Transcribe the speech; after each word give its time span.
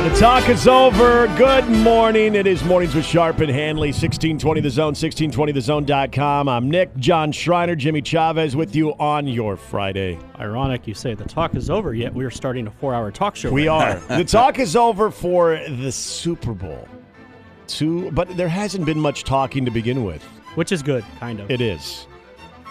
Yeah, 0.00 0.08
the 0.08 0.18
talk 0.18 0.48
is 0.48 0.66
over. 0.66 1.26
Good 1.36 1.68
morning. 1.68 2.34
It 2.34 2.46
is 2.46 2.64
Mornings 2.64 2.94
with 2.94 3.04
Sharp 3.04 3.40
and 3.40 3.50
Hanley, 3.50 3.88
1620 3.88 4.62
The 4.62 4.70
Zone, 4.70 4.94
1620thezone.com. 4.94 6.48
I'm 6.48 6.70
Nick, 6.70 6.96
John 6.96 7.32
Schreiner, 7.32 7.76
Jimmy 7.76 8.00
Chavez 8.00 8.56
with 8.56 8.74
you 8.74 8.92
on 8.94 9.28
your 9.28 9.58
Friday. 9.58 10.18
Ironic 10.38 10.86
you 10.86 10.94
say 10.94 11.12
the 11.12 11.26
talk 11.26 11.54
is 11.54 11.68
over, 11.68 11.92
yet 11.92 12.14
we're 12.14 12.30
starting 12.30 12.66
a 12.66 12.70
four 12.70 12.94
hour 12.94 13.10
talk 13.10 13.36
show. 13.36 13.50
We 13.50 13.68
right 13.68 14.00
are. 14.10 14.16
the 14.16 14.24
talk 14.24 14.58
is 14.58 14.74
over 14.74 15.10
for 15.10 15.60
the 15.68 15.92
Super 15.92 16.54
Bowl. 16.54 16.88
Two, 17.66 18.10
but 18.12 18.34
there 18.38 18.48
hasn't 18.48 18.86
been 18.86 19.00
much 19.00 19.24
talking 19.24 19.66
to 19.66 19.70
begin 19.70 20.02
with. 20.02 20.22
Which 20.54 20.72
is 20.72 20.82
good, 20.82 21.04
kind 21.18 21.40
of. 21.40 21.50
It 21.50 21.60
is. 21.60 22.06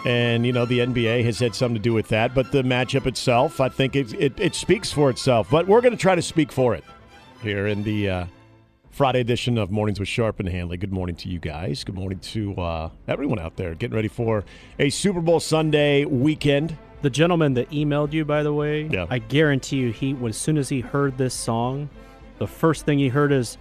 And, 0.04 0.44
you 0.44 0.52
know, 0.52 0.66
the 0.66 0.80
NBA 0.80 1.22
has 1.26 1.38
had 1.38 1.54
something 1.54 1.76
to 1.76 1.80
do 1.80 1.94
with 1.94 2.08
that. 2.08 2.34
But 2.34 2.50
the 2.50 2.64
matchup 2.64 3.06
itself, 3.06 3.60
I 3.60 3.68
think 3.68 3.94
it, 3.94 4.14
it, 4.14 4.32
it 4.40 4.56
speaks 4.56 4.90
for 4.90 5.10
itself. 5.10 5.48
But 5.48 5.68
we're 5.68 5.80
going 5.80 5.92
to 5.92 6.00
try 6.00 6.16
to 6.16 6.22
speak 6.22 6.50
for 6.50 6.74
it 6.74 6.82
here 7.42 7.66
in 7.66 7.82
the 7.82 8.08
uh, 8.08 8.24
Friday 8.90 9.20
edition 9.20 9.56
of 9.58 9.70
Mornings 9.70 9.98
with 9.98 10.08
Sharp 10.08 10.40
and 10.40 10.48
Hanley. 10.48 10.76
Good 10.76 10.92
morning 10.92 11.16
to 11.16 11.28
you 11.28 11.38
guys. 11.38 11.84
Good 11.84 11.94
morning 11.94 12.18
to 12.20 12.54
uh, 12.60 12.90
everyone 13.08 13.38
out 13.38 13.56
there 13.56 13.74
getting 13.74 13.94
ready 13.96 14.08
for 14.08 14.44
a 14.78 14.90
Super 14.90 15.20
Bowl 15.20 15.40
Sunday 15.40 16.04
weekend. 16.04 16.76
The 17.02 17.10
gentleman 17.10 17.54
that 17.54 17.70
emailed 17.70 18.12
you, 18.12 18.24
by 18.24 18.42
the 18.42 18.52
way, 18.52 18.82
Yeah. 18.82 19.06
I 19.08 19.18
guarantee 19.20 19.76
you, 19.76 19.92
he 19.92 20.16
as 20.26 20.36
soon 20.36 20.58
as 20.58 20.68
he 20.68 20.80
heard 20.80 21.16
this 21.16 21.32
song, 21.32 21.88
the 22.38 22.46
first 22.46 22.84
thing 22.84 22.98
he 22.98 23.08
heard 23.08 23.32
is, 23.32 23.56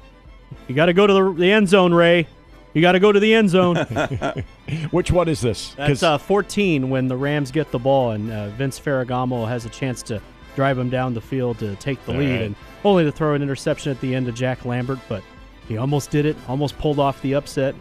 "You 0.68 0.76
got 0.76 0.88
to 0.88 0.94
go 0.94 1.08
to 1.08 1.14
the, 1.14 1.34
the 1.34 1.52
end 1.52 1.70
zone, 1.70 1.94
Ray. 1.94 2.28
You 2.74 2.82
got 2.82 2.92
to 2.94 3.00
go 3.00 3.14
to 3.14 3.20
the 3.20 3.34
end 3.34 3.50
zone." 3.50 3.78
Which 4.92 5.10
one 5.12 5.30
is 5.30 5.40
this? 5.40 5.74
That's 5.76 6.04
uh, 6.04 6.18
14 6.18 6.90
when 6.90 7.08
the 7.08 7.16
Rams 7.16 7.50
get 7.50 7.72
the 7.72 7.80
ball 7.80 8.12
and 8.12 8.30
uh, 8.30 8.50
Vince 8.50 8.78
Ferragamo 8.78 9.48
has 9.48 9.64
a 9.66 9.70
chance 9.70 10.04
to 10.04 10.22
drive 10.56 10.78
him 10.78 10.90
down 10.90 11.14
the 11.14 11.22
field 11.22 11.60
to 11.60 11.76
take 11.78 12.04
the 12.06 12.12
All 12.14 12.18
lead, 12.18 12.32
right. 12.32 12.42
and 12.44 12.56
only 12.84 13.04
to 13.04 13.12
throw 13.12 13.34
an 13.34 13.42
interception 13.42 13.92
at 13.92 14.00
the 14.02 14.16
end 14.16 14.26
to 14.28 14.32
Jack 14.32 14.66
Lambert, 14.66 15.00
but 15.08 15.24
he 15.68 15.78
almost 15.78 16.10
did 16.12 16.26
it, 16.26 16.36
almost 16.48 16.78
pulled 16.80 17.00
off 17.00 17.22
the 17.22 17.36
upset. 17.36 17.76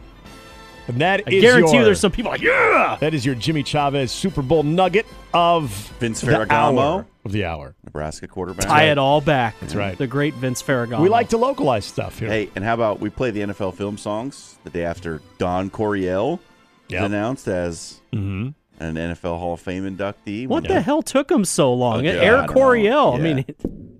and 0.88 1.00
that 1.00 1.22
I 1.26 1.30
is 1.30 1.42
guarantee 1.42 1.72
your, 1.72 1.80
you, 1.80 1.84
there's 1.84 2.00
some 2.00 2.12
people 2.12 2.30
like, 2.30 2.40
yeah. 2.40 2.96
That 3.00 3.12
is 3.14 3.24
your 3.26 3.34
Jimmy 3.34 3.62
Chavez 3.62 4.10
Super 4.10 4.42
Bowl 4.42 4.62
nugget 4.62 5.06
of 5.34 5.70
Vince 6.00 6.20
the 6.22 6.32
Ferragamo. 6.32 6.78
hour 6.80 7.06
of 7.24 7.32
the 7.32 7.44
hour. 7.44 7.74
Nebraska 7.84 8.26
quarterback. 8.26 8.66
tie 8.66 8.84
it 8.84 8.96
all 8.98 9.20
back. 9.20 9.54
That's 9.60 9.74
right. 9.74 9.96
The 9.98 10.06
great 10.06 10.32
Vince 10.34 10.62
Ferragamo. 10.62 11.00
We 11.00 11.08
like 11.10 11.28
to 11.30 11.36
localize 11.36 11.84
stuff 11.84 12.18
here. 12.18 12.28
Hey, 12.28 12.50
and 12.56 12.64
how 12.64 12.72
about 12.74 13.00
we 13.00 13.10
play 13.10 13.30
the 13.30 13.40
NFL 13.40 13.74
film 13.74 13.98
songs 13.98 14.56
the 14.64 14.70
day 14.70 14.84
after 14.84 15.20
Don 15.38 15.68
Coryell 15.70 16.40
Yep. 16.88 17.00
is 17.00 17.04
announced 17.06 17.48
as 17.48 18.00
Mhm. 18.14 18.54
An 18.80 18.94
NFL 18.94 19.38
Hall 19.38 19.54
of 19.54 19.60
Fame 19.60 19.84
inductee? 19.96 20.46
What 20.46 20.64
the 20.64 20.74
know- 20.74 20.80
hell 20.80 21.02
took 21.02 21.30
him 21.30 21.44
so 21.44 21.72
long? 21.72 22.00
Oh, 22.06 22.12
God, 22.12 22.18
Eric 22.22 22.42
I 22.42 22.46
don't 22.46 22.54
Coryell. 22.54 23.12
know. 23.12 23.18
I 23.18 23.20
mean, 23.20 23.44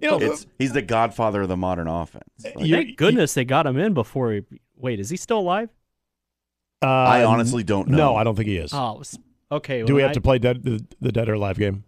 You 0.01 0.11
know, 0.11 0.19
It's 0.21 0.47
he's 0.59 0.73
the 0.73 0.83
godfather 0.83 1.43
of 1.43 1.49
the 1.49 1.57
modern 1.57 1.89
offense. 1.89 2.25
Like, 2.45 2.65
You- 2.67 2.75
thank 2.77 2.97
goodness 2.97 3.35
they 3.35 3.45
got 3.45 3.67
him 3.67 3.77
in 3.77 3.95
before 3.95 4.33
he. 4.33 4.43
Wait, 4.77 5.01
is 5.01 5.11
he 5.11 5.17
still 5.17 5.41
alive? 5.41 5.71
uh, 6.83 6.87
I 6.87 7.25
honestly 7.25 7.65
don't 7.65 7.89
know. 7.89 7.97
No, 7.97 8.17
I 8.17 8.23
don't 8.23 8.37
think 8.37 8.49
he 8.49 8.57
is. 8.59 8.73
Oh, 8.73 9.01
s- 9.01 9.19
okay. 9.51 9.83
Do 9.83 9.95
we 9.97 10.03
have 10.03 10.13
I- 10.13 10.15
to 10.15 10.21
play 10.21 10.39
dead, 10.39 10.63
the, 10.63 10.85
the 11.01 11.11
Dead 11.11 11.29
or 11.29 11.35
Alive 11.35 11.59
game? 11.59 11.83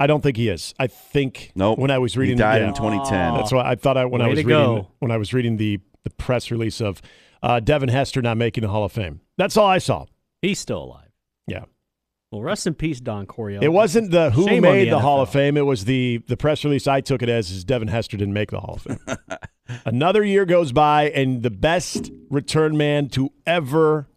I 0.00 0.06
don't 0.08 0.20
think 0.22 0.36
he 0.36 0.48
is. 0.48 0.74
I 0.78 0.88
think 0.88 1.52
Nope. 1.54 1.78
when 1.78 1.90
I 1.90 1.98
was 1.98 2.16
reading 2.16 2.36
he 2.36 2.40
died 2.42 2.60
yeah, 2.62 2.68
in 2.68 2.74
2010. 2.74 3.32
Oh. 3.32 3.36
That's 3.36 3.52
why 3.52 3.62
I 3.70 3.76
thought 3.76 3.96
I 3.96 4.04
when 4.04 4.20
I 4.20 4.26
was 4.28 4.36
reading 4.38 4.48
go. 4.48 4.88
when 4.98 5.10
I 5.10 5.16
was 5.16 5.32
reading 5.32 5.56
the 5.56 5.78
the 6.02 6.10
press 6.10 6.50
release 6.50 6.80
of 6.82 7.00
uh, 7.42 7.60
Devin 7.60 7.88
Hester 7.88 8.20
not 8.20 8.36
making 8.36 8.62
the 8.62 8.68
Hall 8.68 8.84
of 8.84 8.92
Fame. 8.92 9.20
That's 9.38 9.56
all 9.56 9.66
I 9.66 9.78
saw. 9.78 10.04
He's 10.42 10.58
still 10.58 10.82
alive. 10.84 11.05
Yeah. 12.30 12.36
Well, 12.36 12.42
rest 12.42 12.66
in 12.66 12.74
peace, 12.74 13.00
Don 13.00 13.26
Coryell. 13.26 13.62
It 13.62 13.68
wasn't 13.68 14.10
the 14.10 14.30
who 14.30 14.46
Shame 14.46 14.62
made 14.62 14.86
the 14.86 14.90
the, 14.90 14.98
Hall 15.00 15.20
of 15.20 15.30
Fame. 15.30 15.56
It 15.56 15.64
was 15.66 15.84
the 15.84 16.22
the 16.26 16.36
press 16.36 16.64
release 16.64 16.86
I 16.86 17.00
took 17.00 17.22
it 17.22 17.28
as 17.28 17.50
is 17.50 17.64
Devin 17.64 17.88
Hester 17.88 18.16
didn't 18.16 18.34
make 18.34 18.50
the 18.50 18.60
Hall 18.60 18.74
of 18.74 18.82
Fame. 18.82 18.98
Another 19.84 20.24
year 20.24 20.44
goes 20.44 20.72
by 20.72 21.10
and 21.10 21.42
the 21.42 21.50
best 21.50 22.10
return 22.30 22.76
man 22.76 23.08
to 23.10 23.32
ever 23.46 24.08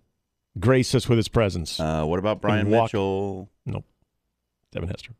grace 0.60 0.96
us 0.96 1.08
with 1.08 1.18
his 1.18 1.28
presence. 1.28 1.80
Uh, 1.80 2.04
what 2.06 2.20
about 2.20 2.42
Brian 2.42 2.70
walk- 2.70 2.86
Mitchell? 2.86 3.50
Nope. 3.66 3.86
Devin 4.72 4.90
Hester. 4.90 5.14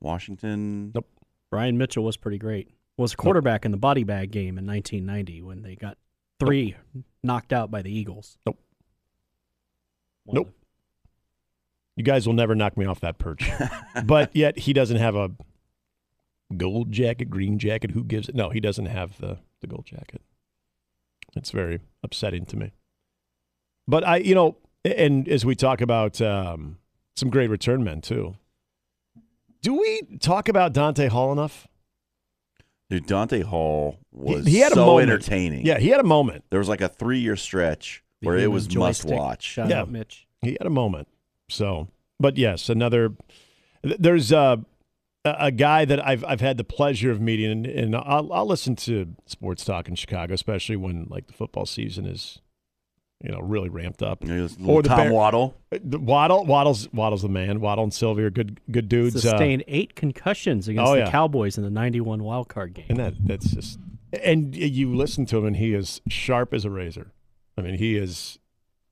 Washington? 0.00 0.92
Nope. 0.94 1.06
Brian 1.50 1.78
Mitchell 1.78 2.04
was 2.04 2.16
pretty 2.16 2.38
great. 2.38 2.68
Was 2.96 3.12
a 3.12 3.16
quarterback 3.16 3.64
in 3.64 3.70
the 3.70 3.76
body 3.76 4.04
bag 4.04 4.30
game 4.30 4.58
in 4.58 4.66
1990 4.66 5.42
when 5.42 5.62
they 5.62 5.76
got 5.76 5.96
three 6.40 6.76
knocked 7.22 7.52
out 7.52 7.70
by 7.70 7.82
the 7.82 7.90
Eagles. 7.90 8.38
Nope. 8.46 8.58
One 10.24 10.34
Nope. 10.36 10.54
You 11.96 12.02
guys 12.04 12.26
will 12.26 12.34
never 12.34 12.54
knock 12.54 12.76
me 12.76 12.84
off 12.84 13.00
that 13.00 13.18
perch. 13.18 13.50
but 14.04 14.34
yet 14.36 14.58
he 14.58 14.72
doesn't 14.72 14.98
have 14.98 15.16
a 15.16 15.30
gold 16.56 16.92
jacket, 16.92 17.30
green 17.30 17.58
jacket. 17.58 17.92
Who 17.92 18.04
gives 18.04 18.28
it? 18.28 18.34
No, 18.34 18.50
he 18.50 18.60
doesn't 18.60 18.86
have 18.86 19.18
the, 19.18 19.38
the 19.60 19.66
gold 19.66 19.86
jacket. 19.86 20.20
It's 21.34 21.50
very 21.50 21.80
upsetting 22.02 22.44
to 22.46 22.56
me. 22.56 22.72
But 23.88 24.06
I, 24.06 24.18
you 24.18 24.34
know, 24.34 24.56
and 24.84 25.28
as 25.28 25.44
we 25.44 25.54
talk 25.54 25.80
about 25.80 26.20
um, 26.20 26.78
some 27.14 27.30
great 27.30 27.50
return 27.50 27.82
men 27.82 28.00
too, 28.00 28.36
do 29.62 29.74
we 29.74 30.02
talk 30.20 30.48
about 30.48 30.72
Dante 30.72 31.08
Hall 31.08 31.32
enough? 31.32 31.66
Dude, 32.88 33.06
Dante 33.06 33.42
Hall 33.42 33.98
was 34.12 34.46
he 34.46 34.58
had 34.58 34.72
a 34.72 34.76
so 34.76 34.86
moment. 34.86 35.10
entertaining. 35.10 35.66
Yeah, 35.66 35.78
he 35.78 35.88
had 35.88 35.98
a 36.00 36.04
moment. 36.04 36.44
There 36.50 36.60
was 36.60 36.68
like 36.68 36.80
a 36.80 36.88
three 36.88 37.18
year 37.18 37.34
stretch 37.36 38.04
the 38.20 38.28
where 38.28 38.36
it 38.36 38.50
was 38.50 38.72
must 38.74 39.04
watch. 39.06 39.42
Shout 39.42 39.68
Yeah. 39.70 39.80
out, 39.80 39.90
Mitch. 39.90 40.26
He 40.42 40.52
had 40.52 40.66
a 40.66 40.70
moment. 40.70 41.08
So, 41.48 41.88
but 42.18 42.36
yes, 42.36 42.68
another. 42.68 43.14
There's 43.82 44.32
a 44.32 44.64
a 45.24 45.36
a 45.38 45.50
guy 45.50 45.84
that 45.84 46.04
I've 46.04 46.24
I've 46.24 46.40
had 46.40 46.56
the 46.56 46.64
pleasure 46.64 47.10
of 47.10 47.20
meeting, 47.20 47.50
and, 47.50 47.66
and 47.66 47.96
I'll 47.96 48.32
I'll 48.32 48.46
listen 48.46 48.76
to 48.76 49.14
sports 49.26 49.64
talk 49.64 49.88
in 49.88 49.94
Chicago, 49.94 50.34
especially 50.34 50.76
when 50.76 51.06
like 51.10 51.26
the 51.26 51.32
football 51.32 51.66
season 51.66 52.06
is, 52.06 52.40
you 53.22 53.30
know, 53.30 53.40
really 53.40 53.68
ramped 53.68 54.02
up. 54.02 54.24
You 54.24 54.34
know, 54.34 54.48
Or 54.66 54.82
the 54.82 54.88
Tom 54.88 54.98
Bear- 54.98 55.12
Waddle. 55.12 55.56
Uh, 55.72 55.78
the 55.82 55.98
Waddle 55.98 56.44
Waddle's 56.46 56.92
Waddle's 56.92 57.22
the 57.22 57.28
man. 57.28 57.60
Waddle 57.60 57.84
and 57.84 57.94
Silvy 57.94 58.22
are 58.22 58.30
good 58.30 58.60
good 58.70 58.88
dudes. 58.88 59.16
uh, 59.16 59.20
Sustained 59.20 59.64
eight 59.68 59.94
concussions 59.94 60.68
against 60.68 60.90
oh, 60.90 60.96
the. 60.96 61.10
Cowboys 61.10 61.56
in 61.58 61.64
the 61.64 61.70
91 61.70 62.22
wild 62.24 62.48
card 62.48 62.74
game. 62.74 62.86
and 62.88 62.98
that 62.98 63.14
that's 63.24 63.50
just 63.50 63.78
and 64.22 64.54
you 64.54 64.94
listen 64.94 65.26
to 65.26 65.38
him, 65.38 65.46
and 65.46 65.56
he 65.56 65.74
is 65.74 66.00
sharp 66.08 66.54
as 66.54 66.64
a 66.64 66.70
razor. 66.70 67.12
I 67.58 67.62
mean, 67.62 67.78
he 67.78 67.96
is 67.96 68.38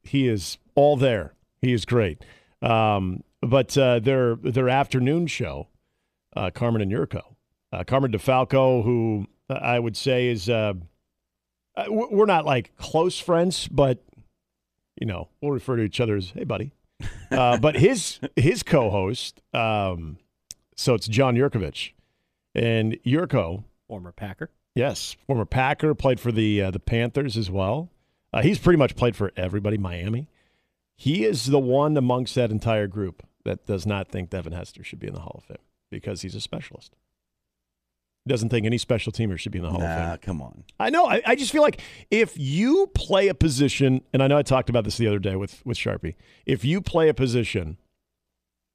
he 0.03 0.29
is 0.29 0.59
all 0.75 0.97
there. 0.97 1.35
He 1.61 1.73
is 1.73 1.85
great. 1.85 2.23
Um, 2.65 3.23
but 3.43 3.77
uh, 3.77 3.99
their 3.99 4.37
their 4.37 4.69
afternoon 4.69 5.27
show, 5.27 5.69
uh, 6.35 6.51
Carmen 6.51 6.81
and 6.81 6.91
Jurko, 6.91 7.37
uh, 7.73 7.85
Carmen 7.85 8.11
DeFalco, 8.11 8.83
who 8.83 9.27
I 9.51 9.79
would 9.79 9.97
say 9.97 10.29
is 10.29 10.49
uh, 10.49 10.75
uh, 11.77 11.85
we're 11.89 12.27
not 12.27 12.47
like 12.47 12.75
close 12.77 13.19
friends, 13.19 13.69
but 13.69 14.03
you 15.01 15.07
know 15.07 15.29
we'll 15.41 15.53
refer 15.53 15.77
to 15.77 15.83
each 15.83 16.01
other 16.01 16.17
as 16.17 16.31
hey 16.31 16.45
buddy. 16.45 16.73
Uh, 17.31 17.59
but 17.59 17.75
his 17.75 18.21
his 18.37 18.63
co-host, 18.63 19.43
um, 19.53 20.19
so 20.77 20.95
it's 20.95 21.09
John 21.09 21.35
Jurkovic, 21.35 21.91
and 22.55 22.97
Jurko. 23.05 23.65
Former 23.89 24.13
Packer. 24.13 24.51
Yes, 24.77 25.17
former 25.27 25.45
Packer, 25.45 25.97
played 25.97 26.21
for 26.21 26.31
the 26.31 26.63
uh, 26.63 26.71
the 26.71 26.79
Panthers 26.79 27.37
as 27.37 27.51
well. 27.51 27.91
Uh, 28.33 28.43
he's 28.43 28.61
pretty 28.61 28.77
much 28.77 28.95
played 28.95 29.17
for 29.17 29.33
everybody. 29.37 29.79
Miami. 29.79 30.29
He 30.97 31.25
is 31.25 31.47
the 31.47 31.59
one 31.59 31.97
amongst 31.97 32.35
that 32.37 32.51
entire 32.51 32.87
group 32.87 33.23
that 33.45 33.67
does 33.67 33.85
not 33.87 34.09
think 34.09 34.31
Devin 34.31 34.53
Hester 34.53 34.85
should 34.85 35.01
be 35.01 35.07
in 35.09 35.15
the 35.15 35.21
Hall 35.21 35.37
of 35.39 35.45
Fame 35.45 35.65
because 35.91 36.23
he's 36.23 36.35
a 36.35 36.41
specialist. 36.41 36.95
Doesn't 38.27 38.49
think 38.49 38.65
any 38.65 38.79
special 38.79 39.13
teamer 39.13 39.39
should 39.39 39.53
be 39.53 39.59
in 39.59 39.65
the 39.65 39.71
Hall 39.71 39.83
of 39.83 39.87
Nah, 39.89 40.11
Fame. 40.13 40.19
come 40.19 40.41
on. 40.41 40.65
I 40.81 40.89
know. 40.89 41.05
I, 41.07 41.21
I 41.27 41.35
just 41.35 41.53
feel 41.53 41.61
like 41.61 41.83
if 42.11 42.39
you 42.39 42.87
play 42.95 43.29
a 43.29 43.35
position, 43.35 44.01
and 44.15 44.23
I 44.23 44.29
know 44.29 44.39
I 44.39 44.43
talked 44.43 44.71
about 44.71 44.85
this 44.85 44.97
the 44.97 45.07
other 45.07 45.19
day 45.19 45.37
with 45.37 45.61
with 45.67 45.77
Sharpie. 45.77 46.15
If 46.47 46.65
you 46.65 46.81
play 46.81 47.09
a 47.11 47.15
position 47.15 47.77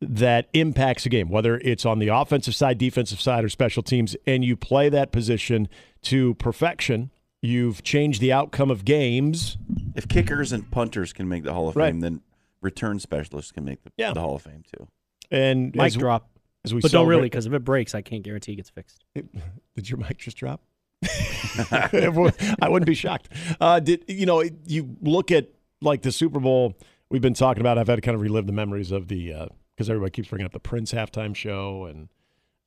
that 0.01 0.49
impacts 0.53 1.05
a 1.07 1.09
game, 1.09 1.29
whether 1.29 1.57
it's 1.57 1.83
on 1.85 1.97
the 1.99 2.09
offensive 2.09 2.53
side, 2.53 2.77
defensive 2.77 3.19
side, 3.19 3.43
or 3.43 3.49
special 3.49 3.81
teams, 3.81 4.15
and 4.27 4.45
you 4.45 4.55
play 4.55 4.87
that 4.87 5.11
position 5.11 5.67
to 6.03 6.35
perfection, 6.35 7.09
you've 7.41 7.83
changed 7.83 8.21
the 8.21 8.31
outcome 8.33 8.69
of 8.71 8.85
games. 8.85 9.57
If 9.95 10.07
kickers 10.07 10.51
and 10.51 10.69
punters 10.71 11.13
can 11.13 11.27
make 11.29 11.43
the 11.43 11.53
Hall 11.53 11.69
of 11.69 11.75
Right. 11.75 11.91
Fame, 11.91 11.99
then 12.01 12.21
return 12.61 12.99
specialists 12.99 13.51
can 13.51 13.63
make 13.65 13.83
the, 13.83 13.91
Yeah. 13.97 14.13
the 14.13 14.21
Hall 14.21 14.35
of 14.35 14.41
Fame 14.41 14.63
too. 14.77 14.87
And 15.31 15.73
Mic 15.75 15.87
as, 15.87 15.95
drop. 15.95 16.29
as 16.65 16.73
we 16.73 16.81
But 16.81 16.91
don't 16.91 17.07
really, 17.07 17.23
because 17.23 17.45
if 17.45 17.53
it 17.53 17.63
breaks, 17.63 17.93
I 17.95 18.01
can't 18.01 18.23
guarantee 18.23 18.53
it 18.53 18.57
gets 18.57 18.69
fixed. 18.69 19.03
Did 19.15 19.89
your 19.89 19.97
mic 19.99 20.17
just 20.17 20.37
drop? 20.37 20.61
I 21.71 22.67
wouldn't 22.67 22.85
be 22.87 22.93
shocked. 22.93 23.29
Uh, 23.61 23.79
did 23.79 24.03
you 24.09 24.25
know? 24.25 24.43
You 24.65 24.97
look 25.01 25.31
at 25.31 25.47
like 25.81 26.01
the 26.01 26.11
Super 26.11 26.39
Bowl. 26.41 26.75
We've 27.09 27.21
been 27.21 27.33
talking 27.33 27.61
about. 27.61 27.77
I've 27.77 27.87
had 27.87 27.95
to 27.95 28.01
kind 28.01 28.15
of 28.15 28.21
relive 28.21 28.45
the 28.47 28.51
memories 28.53 28.91
of 28.91 29.07
the 29.07 29.47
because 29.75 29.89
everybody 29.89 30.11
keeps 30.11 30.27
bringing 30.27 30.45
up 30.45 30.51
the 30.51 30.59
Prince 30.59 30.91
halftime 30.91 31.33
show, 31.33 31.85
and 31.85 32.09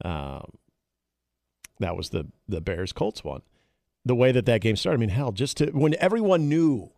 um, 0.05 0.53
that 1.81 1.95
was 1.97 2.09
the 2.11 2.27
the 2.49 2.63
Bears 2.63 2.93
Colts 2.95 3.23
one. 3.23 3.43
The 4.05 4.15
way 4.15 4.33
that 4.33 4.47
that 4.47 4.61
game 4.61 4.77
started. 4.77 4.99
I 4.99 5.01
mean, 5.01 5.09
hell, 5.11 5.33
just 5.33 5.59
to 5.59 5.67
when 5.67 5.95
everyone 6.01 6.49
knew, 6.49 6.91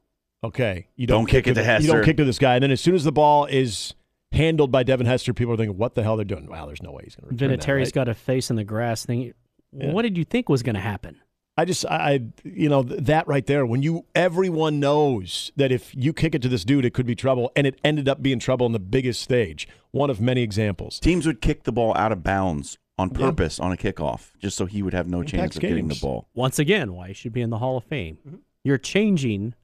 okay, 0.43 0.89
you 0.97 1.07
don't, 1.07 1.21
Don't 1.21 1.27
kick 1.27 1.47
it 1.47 1.55
to 1.55 1.63
Hester. 1.65 1.83
You 1.83 1.89
don't 1.89 1.97
Hester. 1.99 2.07
kick 2.11 2.17
to 2.19 2.25
this 2.25 2.39
guy, 2.39 2.55
and 2.55 2.63
then 2.63 2.71
as 2.71 2.81
soon 2.81 2.95
as 2.95 3.05
the 3.05 3.13
ball 3.13 3.45
is 3.47 3.95
handled 4.33 4.73
by 4.73 4.83
Devin 4.83 5.07
Hester, 5.07 5.33
people 5.35 5.55
are 5.55 5.57
thinking, 5.57 5.77
what 5.77 5.95
the 5.95 6.03
hell 6.03 6.17
they're 6.17 6.25
doing? 6.25 6.47
Wow, 6.47 6.67
there's 6.67 6.83
no 6.83 6.93
way 6.93 7.03
he's 7.05 7.15
going 7.17 7.29
to 7.29 7.45
return 7.45 7.51
that. 7.59 7.61
Vinatieri's 7.61 7.89
right? 7.89 7.93
got 7.95 8.09
a 8.09 8.15
face 8.15 8.51
in 8.51 8.57
the 8.57 8.65
grass 8.65 9.05
thinking, 9.07 9.33
Yeah. 9.73 9.93
what 9.93 10.03
did 10.03 10.17
you 10.19 10.25
think 10.25 10.49
was 10.49 10.63
going 10.63 10.75
to 10.75 10.81
happen? 10.81 11.21
I 11.57 11.65
just, 11.65 11.87
I, 11.87 11.97
I- 11.97 12.21
you 12.43 12.69
know, 12.69 12.83
that 12.83 13.29
right 13.29 13.47
there. 13.47 13.65
When 13.65 13.81
you, 13.83 14.07
everyone 14.15 14.81
knows 14.81 15.53
that 15.57 15.71
if 15.71 15.95
you 15.95 16.13
kick 16.13 16.35
it 16.35 16.43
to 16.43 16.49
this 16.49 16.65
dude, 16.65 16.85
it 16.85 16.95
could 16.95 17.07
be 17.07 17.15
trouble, 17.15 17.53
and 17.55 17.65
it 17.67 17.79
ended 17.85 18.09
up 18.09 18.23
being 18.23 18.41
trouble 18.41 18.67
on 18.67 18.73
the 18.73 18.81
biggest 18.81 19.21
stage. 19.23 19.69
One 19.93 20.11
of 20.11 20.21
many 20.21 20.43
examples. 20.43 20.99
Teams 20.99 21.27
would 21.27 21.41
kick 21.41 21.63
the 21.63 21.71
ball 21.71 21.95
out 21.97 22.11
of 22.11 22.25
bounds 22.25 22.77
on 22.99 23.11
Yeah. 23.11 23.19
purpose 23.27 23.59
on 23.59 23.73
a 23.73 23.77
kickoff, 23.77 24.31
just 24.39 24.57
so 24.57 24.67
he 24.67 24.83
would 24.83 24.93
have 24.95 25.09
no 25.09 25.23
chance 25.23 25.35
Impacts 25.35 25.57
of 25.57 25.63
getting 25.63 25.89
the 25.89 25.99
ball. 26.01 26.29
Once 26.35 26.59
again, 26.59 26.95
why 26.95 27.09
he 27.09 27.15
should 27.15 27.33
be 27.33 27.41
in 27.41 27.51
the 27.51 27.59
Hall 27.59 27.77
of 27.77 27.85
Fame. 27.85 28.19
Mm-hmm. 28.27 28.37
You're 28.63 28.79
changing 28.79 29.55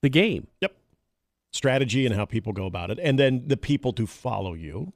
the 0.00 0.08
game. 0.08 0.46
Yep. 0.60 0.74
Strategy 1.52 2.06
and 2.06 2.14
how 2.14 2.24
people 2.24 2.52
go 2.52 2.66
about 2.66 2.90
it, 2.90 2.98
and 3.02 3.18
then 3.18 3.42
the 3.46 3.56
people 3.56 3.92
to 3.94 4.06
follow 4.06 4.54
you. 4.54 4.92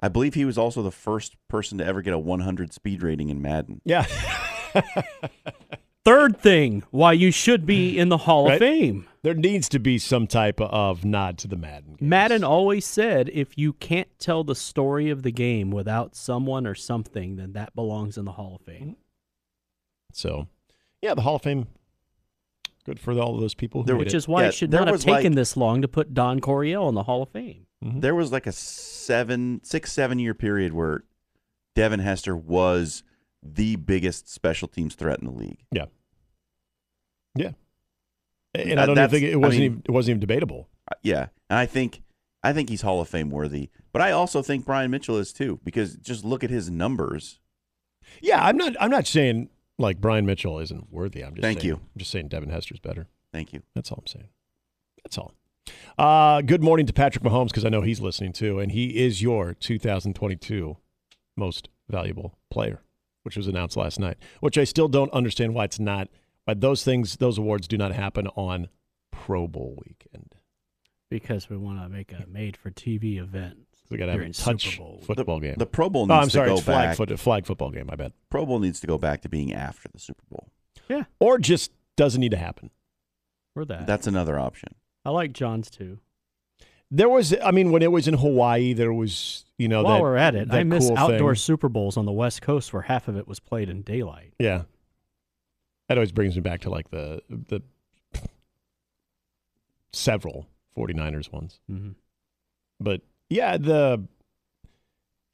I 0.00 0.08
believe 0.08 0.34
he 0.34 0.44
was 0.44 0.56
also 0.58 0.82
the 0.82 0.90
first 0.90 1.36
person 1.48 1.78
to 1.78 1.84
ever 1.86 2.02
get 2.02 2.12
a 2.14 2.18
100 2.18 2.72
speed 2.72 3.02
rating 3.02 3.28
in 3.28 3.40
Madden. 3.42 3.80
Yeah. 3.84 4.06
Third 6.04 6.40
thing 6.40 6.82
why 6.90 7.12
you 7.12 7.30
should 7.30 7.64
be 7.66 7.96
in 7.96 8.08
the 8.08 8.16
Hall 8.18 8.46
Right. 8.46 8.54
of 8.54 8.58
Fame. 8.58 9.06
There 9.22 9.34
needs 9.34 9.68
to 9.70 9.78
be 9.78 9.98
some 9.98 10.26
type 10.26 10.60
of 10.60 11.04
nod 11.04 11.38
to 11.38 11.48
the 11.48 11.56
Madden. 11.56 11.90
games. 11.96 12.00
Madden 12.00 12.44
always 12.44 12.84
said 12.84 13.28
if 13.32 13.56
you 13.56 13.72
can't 13.74 14.08
tell 14.18 14.42
the 14.44 14.54
story 14.54 15.10
of 15.10 15.22
the 15.22 15.30
game 15.30 15.70
without 15.70 16.14
someone 16.16 16.66
or 16.66 16.74
something, 16.74 17.36
then 17.36 17.52
that 17.52 17.74
belongs 17.74 18.18
in 18.18 18.24
the 18.24 18.32
Hall 18.32 18.56
of 18.56 18.62
Fame. 18.62 18.96
So, 20.12 20.48
yeah, 21.00 21.14
the 21.14 21.22
Hall 21.22 21.36
of 21.36 21.42
Fame. 21.42 21.68
Good 22.84 22.98
for 22.98 23.12
all 23.20 23.36
of 23.36 23.40
those 23.40 23.54
people 23.54 23.82
who 23.82 23.86
There 23.86 23.94
made 23.94 24.06
Which 24.06 24.14
it. 24.14 24.16
is 24.16 24.26
why 24.28 24.42
Yeah, 24.42 24.48
it 24.48 24.54
should 24.54 24.72
not 24.72 24.88
have 24.88 25.00
taken 25.00 25.14
like- 25.32 25.34
this 25.34 25.56
long 25.56 25.82
to 25.82 25.88
put 25.88 26.12
Don 26.14 26.40
Coryell 26.40 26.88
in 26.88 26.94
the 26.96 27.04
Hall 27.04 27.22
of 27.22 27.28
Fame. 27.28 27.66
Mhm. 27.84 28.00
There 28.00 28.14
was 28.14 28.32
like 28.32 28.46
a 28.48 28.52
seven, 28.52 29.60
six, 29.62 29.92
seven 29.92 30.18
year 30.18 30.34
period 30.34 30.72
where 30.72 31.04
Devin 31.76 32.00
Hester 32.00 32.36
was 32.36 33.04
the 33.40 33.76
biggest 33.76 34.28
special 34.28 34.66
teams 34.68 34.94
threat 34.96 35.20
in 35.20 35.26
the 35.26 35.32
league. 35.32 35.64
Yeah. 35.70 35.86
Yeah. 37.36 37.52
And 38.54 38.70
That- 38.72 38.78
I 38.80 38.86
don't 38.86 38.98
even 38.98 39.10
think 39.10 39.24
it 39.24 39.36
wasn't 39.36 39.60
mean- 39.60 39.64
even 39.72 39.82
it 39.86 39.90
wasn't 39.90 40.10
even 40.10 40.20
debatable. 40.20 40.68
Uh, 40.90 40.94
Yeah, 41.02 41.28
and 41.48 41.58
I 41.58 41.66
think 41.66 42.02
I 42.44 42.52
think 42.52 42.68
he's 42.68 42.82
Hall 42.82 43.00
of 43.00 43.08
Fame 43.08 43.30
worthy. 43.30 43.70
But 43.92 44.02
I 44.02 44.10
also 44.10 44.42
think 44.42 44.64
Brian 44.66 44.90
Mitchell 44.90 45.16
is 45.16 45.32
too 45.32 45.60
because 45.64 45.96
just 45.96 46.24
look 46.24 46.42
at 46.44 46.50
his 46.50 46.70
numbers. 46.70 47.38
Yeah, 48.20 48.44
I'm 48.44 48.56
not 48.56 48.74
I'm 48.80 48.90
not 48.90 49.06
saying 49.06 49.48
like 49.78 50.00
Brian 50.00 50.26
Mitchell 50.26 50.58
isn't 50.58 50.92
worthy. 50.92 51.22
I'm 51.24 51.34
just 51.34 51.42
Thank 51.42 51.60
saying, 51.60 51.68
you. 51.68 51.74
I'm 51.76 51.98
just 51.98 52.10
saying 52.10 52.28
Devin 52.28 52.50
Hester's 52.50 52.80
better. 52.80 53.06
Thank 53.32 53.52
you. 53.52 53.62
That's 53.74 53.90
all 53.90 53.98
I'm 54.00 54.06
saying. 54.06 54.28
That's 55.04 55.16
all. 55.18 55.32
Uh, 55.96 56.42
good 56.42 56.62
morning 56.62 56.86
to 56.86 56.92
Patrick 56.92 57.24
Mahomes 57.24 57.48
because 57.48 57.64
I 57.64 57.68
know 57.68 57.80
he's 57.82 58.00
listening 58.00 58.32
too, 58.32 58.58
and 58.58 58.72
he 58.72 58.96
is 59.02 59.22
your 59.22 59.54
2022 59.54 60.76
most 61.36 61.68
valuable 61.88 62.36
player, 62.50 62.82
which 63.22 63.36
was 63.36 63.46
announced 63.46 63.76
last 63.76 63.98
night. 64.00 64.18
Which 64.40 64.58
I 64.58 64.64
still 64.64 64.88
don't 64.88 65.12
understand 65.12 65.54
why 65.54 65.64
it's 65.64 65.78
not. 65.78 66.08
Why 66.44 66.54
those 66.54 66.84
things, 66.84 67.16
those 67.16 67.38
awards, 67.38 67.68
do 67.68 67.76
not 67.76 67.92
happen 67.92 68.26
on 68.28 68.68
Pro 69.10 69.46
Bowl 69.46 69.80
weekend. 69.86 70.34
Because 71.10 71.50
we 71.50 71.56
want 71.56 71.80
to 71.80 71.88
make 71.88 72.12
a 72.12 72.24
made 72.26 72.56
for 72.56 72.70
TV 72.70 73.18
event. 73.18 73.66
We 73.90 73.98
got 73.98 74.06
to 74.06 74.12
have 74.12 74.20
a 74.20 74.22
During 74.22 74.32
touch 74.32 74.70
Super 74.70 74.78
Bowl. 74.78 75.02
football 75.04 75.40
game. 75.40 75.56
The 75.58 75.66
Pro 75.66 75.90
Bowl 75.90 76.10
oh, 76.10 76.14
I'm 76.14 76.30
sorry, 76.30 76.46
to 76.48 76.52
go 76.52 76.56
it's 76.56 76.64
flag 76.64 76.88
back. 76.88 76.96
foot, 76.96 77.20
flag 77.20 77.46
football 77.46 77.70
game. 77.70 77.90
I 77.92 77.96
bet, 77.96 78.12
Pro 78.30 78.46
Bowl 78.46 78.58
needs 78.58 78.80
to 78.80 78.86
go 78.86 78.96
back 78.96 79.20
to 79.22 79.28
being 79.28 79.52
after 79.52 79.88
the 79.92 79.98
Super 79.98 80.24
Bowl. 80.30 80.48
Yeah. 80.88 81.04
Or 81.20 81.38
just 81.38 81.70
doesn't 81.96 82.20
need 82.20 82.30
to 82.30 82.38
happen. 82.38 82.70
Or 83.54 83.66
that. 83.66 83.86
That's 83.86 84.06
another 84.06 84.38
option. 84.38 84.70
I 85.04 85.10
like 85.10 85.32
John's 85.32 85.70
too. 85.70 85.98
There 86.90 87.08
was, 87.08 87.34
I 87.42 87.50
mean, 87.50 87.72
when 87.72 87.82
it 87.82 87.90
was 87.90 88.08
in 88.08 88.14
Hawaii, 88.14 88.72
there 88.72 88.92
was, 88.92 89.44
you 89.58 89.68
know, 89.68 89.82
While 89.82 89.96
that, 89.96 90.02
we're 90.02 90.16
at 90.16 90.34
it, 90.34 90.50
I 90.50 90.58
that 90.58 90.66
miss 90.66 90.88
cool 90.88 90.98
outdoor 90.98 91.34
thing. 91.34 91.40
Super 91.40 91.68
Bowls 91.68 91.96
on 91.96 92.06
the 92.06 92.12
West 92.12 92.42
Coast 92.42 92.72
where 92.72 92.82
half 92.82 93.08
of 93.08 93.16
it 93.16 93.28
was 93.28 93.40
played 93.40 93.68
in 93.68 93.82
daylight. 93.82 94.32
Yeah. 94.38 94.62
That 95.92 95.98
always 95.98 96.10
brings 96.12 96.34
me 96.34 96.40
back 96.40 96.62
to 96.62 96.70
like 96.70 96.90
the 96.90 97.20
the 97.28 97.60
several 99.92 100.46
49ers 100.76 101.30
ones. 101.30 101.60
Mm-hmm. 101.70 101.90
But 102.80 103.02
yeah, 103.28 103.56
the 103.58 104.02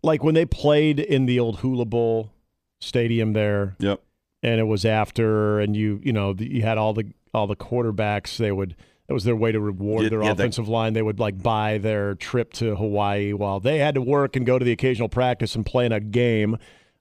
like 0.03 0.23
when 0.25 0.35
they 0.35 0.45
played 0.45 0.99
in 1.01 1.27
the 1.27 1.39
old 1.39 1.61
Hula 1.61 1.85
Bowl 1.85 2.33
stadium 2.81 3.35
there 3.35 3.77
Yep. 3.79 4.01
and 4.43 4.61
it 4.61 4.65
was 4.65 4.85
after 4.85 5.61
and 5.61 5.77
you 5.77 6.01
you 6.03 6.13
know, 6.13 6.35
you 6.37 6.63
had 6.63 6.77
all 6.77 6.93
the 6.93 7.07
all 7.33 7.47
the 7.47 7.57
quarterbacks 7.57 8.37
they 8.37 8.51
would 8.53 8.75
that 9.07 9.15
was 9.15 9.25
their 9.25 9.37
way 9.37 9.53
to 9.53 9.61
reward 9.61 10.03
Yeah, 10.05 10.09
their 10.11 10.23
yeah, 10.23 10.29
that- 10.35 10.41
offensive 10.43 10.69
line. 10.69 10.93
They 10.93 11.03
would 11.03 11.21
like 11.21 11.41
buy 11.43 11.79
their 11.79 12.15
trip 12.17 12.53
to 12.55 12.75
Hawaii 12.75 13.33
while 13.33 13.61
they 13.61 13.79
had 13.79 13.95
to 13.95 14.03
work 14.03 14.35
and 14.37 14.45
go 14.45 14.59
to 14.59 14.65
the 14.65 14.73
occasional 14.73 15.09
practice 15.09 15.55
and 15.55 15.65
play 15.65 15.87
in 15.87 15.93
a 15.93 16.01
game. 16.01 16.59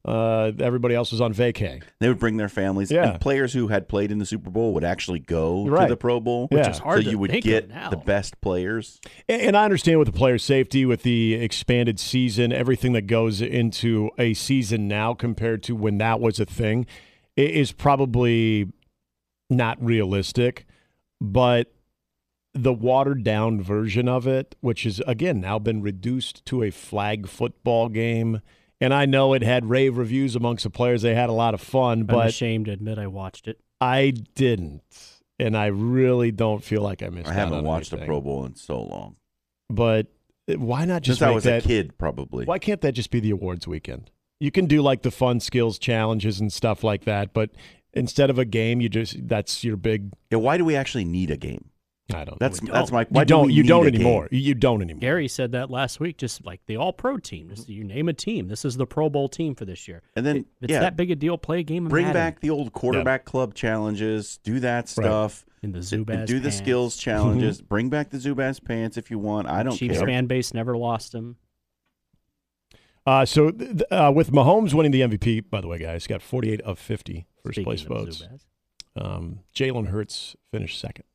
Uh, 0.08 0.54
everybody 0.60 0.96
else 0.96 1.12
was 1.12 1.20
on 1.20 1.34
vacay. 1.34 1.84
They 2.00 2.08
would 2.08 2.18
bring 2.20 2.38
their 2.38 2.48
families. 2.50 2.90
Yeah. 2.90 3.12
And 3.12 3.20
players 3.22 3.52
who 3.52 3.68
had 3.68 3.90
played 3.90 4.10
in 4.12 4.20
the 4.20 4.26
Super 4.26 4.50
Bowl 4.50 4.74
would 4.74 4.86
actually 4.86 5.20
go 5.20 5.68
Right. 5.68 5.84
to 5.88 5.90
the 5.90 5.98
Pro 5.98 6.20
Bowl. 6.22 6.44
Which 6.48 6.58
Which 6.60 6.66
Yeah. 6.66 6.72
is 6.72 6.78
hard 6.80 7.00
so 7.00 7.04
to 7.06 7.10
you 7.12 7.20
would 7.20 7.32
think 7.32 7.44
get 7.44 7.70
the 7.92 7.98
best 7.98 8.40
players. 8.42 9.02
And 9.28 9.42
and 9.42 9.58
I 9.58 9.66
understand 9.66 10.00
with 10.00 10.06
the 10.08 10.18
player 10.18 10.38
safety, 10.38 10.86
with 10.86 11.04
the 11.04 11.34
expanded 11.34 12.00
season, 12.00 12.54
everything 12.54 12.94
that 12.94 13.02
goes 13.08 13.42
into 13.42 14.10
a 14.18 14.34
season 14.34 14.88
now 14.88 15.14
compared 15.14 15.62
to 15.64 15.76
when 15.76 15.98
that 15.98 16.20
was 16.22 16.40
a 16.40 16.46
thing 16.46 16.86
i- 17.38 17.42
is 17.42 17.72
probably 17.74 18.72
not 19.50 19.78
realistic. 19.84 20.66
But 21.20 21.74
the 22.54 22.74
watered 22.74 23.24
down 23.24 23.62
version 23.62 24.08
of 24.08 24.26
it, 24.26 24.56
which 24.62 24.86
is 24.86 25.02
again 25.06 25.42
now 25.42 25.60
been 25.60 25.82
reduced 25.82 26.46
to 26.46 26.64
a 26.64 26.72
flag 26.72 27.28
football 27.28 27.90
game. 27.90 28.40
And 28.80 28.94
I 28.94 29.06
know 29.06 29.34
it 29.34 29.42
had 29.42 29.70
rave 29.70 29.98
reviews 29.98 30.36
amongst 30.36 30.64
the 30.64 30.70
players. 30.70 31.02
They 31.02 31.16
had 31.16 31.30
a 31.30 31.34
lot 31.34 31.54
of 31.54 31.62
fun, 31.62 32.02
I'm 32.02 32.06
but 32.06 32.28
ashamed 32.28 32.66
to 32.66 32.72
admit 32.72 33.00
I 33.00 33.08
watched 33.08 33.48
it. 33.48 33.60
I 33.82 34.12
didn't. 34.36 34.84
And 35.40 35.56
I 35.56 35.68
really 35.68 36.32
don't 36.32 36.64
feel 36.64 36.82
like 36.82 37.04
I 37.04 37.10
missed 37.10 37.28
it. 37.28 37.32
I 37.32 37.34
haven't 37.34 37.60
on 37.60 37.64
watched 37.64 37.94
a. 37.94 37.98
Pro 37.98 38.22
Bowl 38.22 38.46
in 38.46 38.56
so 38.56 38.82
long. 38.82 39.16
But 39.70 40.08
eh, 40.48 40.56
why 40.56 40.86
not 40.86 41.02
just 41.04 41.20
Since 41.20 41.26
I 41.26 41.30
make 41.30 41.36
was 41.36 41.44
that 41.46 41.66
a 41.66 41.68
kid, 41.68 41.98
probably. 41.98 42.46
Why 42.46 42.60
can't 42.60 42.82
that 42.82 42.94
just 42.94 43.12
be 43.12 43.20
the 43.20 43.32
awards 43.32 43.68
weekend? 43.68 44.12
You 44.40 44.52
can 44.52 44.66
do 44.66 44.82
like 44.82 45.02
the 45.02 45.12
fun 45.12 45.40
skills 45.40 45.80
challenges 45.80 46.40
and 46.40 46.54
stuff 46.54 46.84
like 46.84 47.06
that, 47.06 47.34
but 47.34 47.52
instead 47.94 48.30
of 48.30 48.38
a 48.38 48.46
game, 48.46 48.82
you 48.82 48.90
just 48.90 49.28
that's 49.28 49.64
your 49.64 49.78
big. 49.78 50.14
Yeah, 50.32 50.38
why 50.38 50.58
do 50.58 50.66
we 50.66 50.76
actually 50.76 51.06
need 51.06 51.32
a 51.32 51.38
game? 51.38 51.70
I 52.14 52.24
don't. 52.24 52.40
That's 52.40 52.62
know. 52.64 52.72
that's 52.72 52.92
my. 52.92 53.02
you 53.02 53.08
Why 53.10 53.24
do 53.26 53.34
don't. 53.34 53.48
we 53.48 53.54
You 53.54 53.64
don't 53.64 53.86
a 53.86 53.92
game? 53.92 54.02
anymore. 54.02 54.30
You 54.32 54.54
don't 54.54 54.82
anymore. 54.82 55.02
Gary 55.02 55.28
said 55.28 55.52
that 55.52 55.70
last 55.70 56.00
week, 56.00 56.18
just 56.18 56.46
like 56.46 56.62
the 56.66 56.78
All 56.78 56.94
Pro 56.94 57.18
team. 57.18 57.50
Just 57.50 57.68
you 57.68 57.84
name 57.84 58.08
a 58.08 58.14
team. 58.14 58.48
This 58.48 58.64
is 58.64 58.78
the 58.78 58.86
Pro 58.86 59.10
Bowl 59.10 59.28
team 59.28 59.56
for 59.56 59.66
this 59.66 59.88
year. 59.90 60.02
And 60.16 60.26
then 60.26 60.38
If 60.38 60.46
it's 60.62 60.72
yeah, 60.72 60.80
that 60.80 60.96
big 60.96 61.12
a 61.12 61.16
deal. 61.16 61.38
Play 61.38 61.60
a 61.60 61.64
game 61.64 61.86
of 61.86 61.90
bring 61.90 62.06
Madden 62.06 62.20
back 62.22 62.40
the 62.40 62.50
old 62.50 62.72
quarterback 62.72 63.26
club 63.26 63.54
challenges. 63.56 64.40
Do 64.44 64.60
that 64.62 64.88
stuff. 64.88 65.46
in 65.62 65.74
the 65.74 65.80
and 65.80 66.08
Zubaz. 66.08 66.28
do 66.28 66.40
the 66.40 66.44
pants. 66.50 66.58
skills 66.58 66.98
challenges. 67.08 67.62
bring 67.62 67.90
back 67.90 68.10
the 68.10 68.18
Zubaz 68.20 68.64
pants 68.64 68.96
if 68.96 69.12
you 69.12 69.20
want. 69.20 69.48
I 69.50 69.64
don't 69.64 69.76
Chiefs 69.76 69.98
care. 69.98 70.08
fan 70.08 70.28
base 70.28 70.54
never 70.54 70.78
lost 70.78 71.12
them. 71.12 71.36
Uh, 73.06 73.26
so 73.26 73.52
th- 73.52 73.70
th- 73.72 73.84
uh, 73.92 74.12
with 74.16 74.32
Mahomes 74.32 74.74
winning 74.74 74.92
the 74.92 75.02
MVP, 75.02 75.50
by 75.50 75.60
the 75.62 75.68
way, 75.68 75.78
guys, 75.78 76.08
got 76.08 76.22
48 76.22 76.60
of 76.62 76.78
50 76.78 77.26
first 77.44 77.56
Speaking 77.56 77.64
place 77.66 77.82
of 77.84 77.88
votes. 77.88 78.24
Um, 78.98 79.40
Jalen 79.56 79.88
Hurts 79.88 80.36
finished 80.52 80.80
second. 80.80 81.06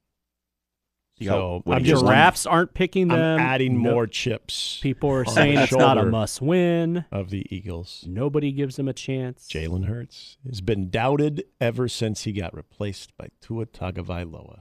You 1.22 1.28
So 1.30 1.60
what 1.64 1.76
I'm 1.78 1.84
just 1.84 2.02
want? 2.04 2.14
Giraffes 2.14 2.46
aren't 2.46 2.74
picking 2.74 3.10
I'm 3.10 3.18
them. 3.18 3.38
adding 3.40 3.82
No- 3.82 3.90
more 3.92 4.06
chips 4.06 4.78
People 4.82 5.10
are 5.10 5.24
saying 5.24 5.56
the 5.56 5.62
it's 5.64 5.72
not 5.72 5.98
a 5.98 6.04
must 6.04 6.40
win. 6.42 7.04
of 7.12 7.30
the 7.30 7.46
Eagles. 7.54 8.04
Nobody 8.08 8.52
gives 8.52 8.76
them 8.76 8.88
a 8.88 8.92
chance. 8.92 9.48
Jalen 9.48 9.86
Hurts 9.86 10.36
has 10.46 10.60
been 10.60 10.90
doubted 10.90 11.44
ever 11.60 11.88
since 11.88 12.22
he 12.22 12.32
got 12.32 12.54
replaced 12.54 13.16
by 13.16 13.28
Tua 13.40 13.66
Tagovailoa. 13.66 14.60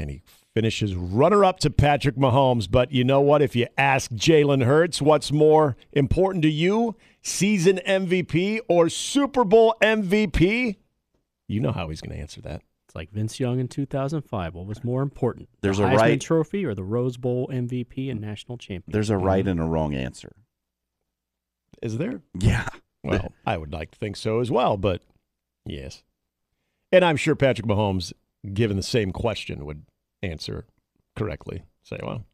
And 0.00 0.10
he 0.10 0.22
finishes 0.54 0.94
runner 0.94 1.44
up 1.44 1.58
to 1.60 1.70
Patrick 1.70 2.14
Mahomes. 2.14 2.70
But 2.70 2.92
you 2.92 3.02
know 3.02 3.20
what? 3.20 3.42
If 3.42 3.56
you 3.56 3.66
ask 3.76 4.12
Jalen 4.12 4.64
Hurts 4.64 5.02
what's 5.02 5.32
more 5.32 5.76
important 5.92 6.42
to 6.42 6.48
you, 6.50 6.94
season 7.20 7.80
MVP 7.84 8.60
or 8.68 8.88
Super 8.88 9.42
Bowl 9.44 9.74
MVP, 9.82 10.76
you 11.48 11.58
know 11.60 11.72
how 11.72 11.88
he's 11.88 12.00
going 12.00 12.14
to 12.14 12.20
answer 12.22 12.40
that. 12.42 12.62
It's 12.98 13.10
like 13.10 13.14
Vince 13.14 13.38
Young 13.38 13.60
in 13.60 13.68
2005. 13.68 14.54
What 14.54 14.66
was 14.66 14.82
more 14.82 15.02
important? 15.02 15.48
There's 15.60 15.78
the 15.78 15.84
a 15.84 15.90
Heisman 15.90 15.96
right- 15.96 16.20
Trophy 16.20 16.64
or 16.64 16.74
the 16.74 16.84
Rose 16.84 17.16
Bowl 17.16 17.48
MVP 17.48 18.10
and 18.10 18.20
national 18.20 18.58
champion? 18.58 18.92
There's 18.92 19.10
a 19.10 19.14
mm-hmm. 19.14 19.24
right 19.24 19.46
and 19.46 19.60
a 19.60 19.64
wrong 19.64 19.94
answer. 19.94 20.32
Is 21.80 21.98
there? 21.98 22.22
Yeah. 22.38 22.66
Well, 23.04 23.32
I 23.46 23.56
would 23.56 23.72
like 23.72 23.92
to 23.92 23.98
think 23.98 24.16
so 24.16 24.40
as 24.40 24.50
well, 24.50 24.76
but 24.76 25.02
yes. 25.64 26.02
And 26.90 27.04
I'm 27.04 27.16
sure 27.16 27.36
Patrick 27.36 27.66
Mahomes, 27.66 28.12
given 28.52 28.76
the 28.76 28.82
same 28.82 29.12
question, 29.12 29.64
would 29.64 29.84
answer 30.20 30.66
correctly. 31.14 31.62
Say, 31.84 32.00
well, 32.02 32.24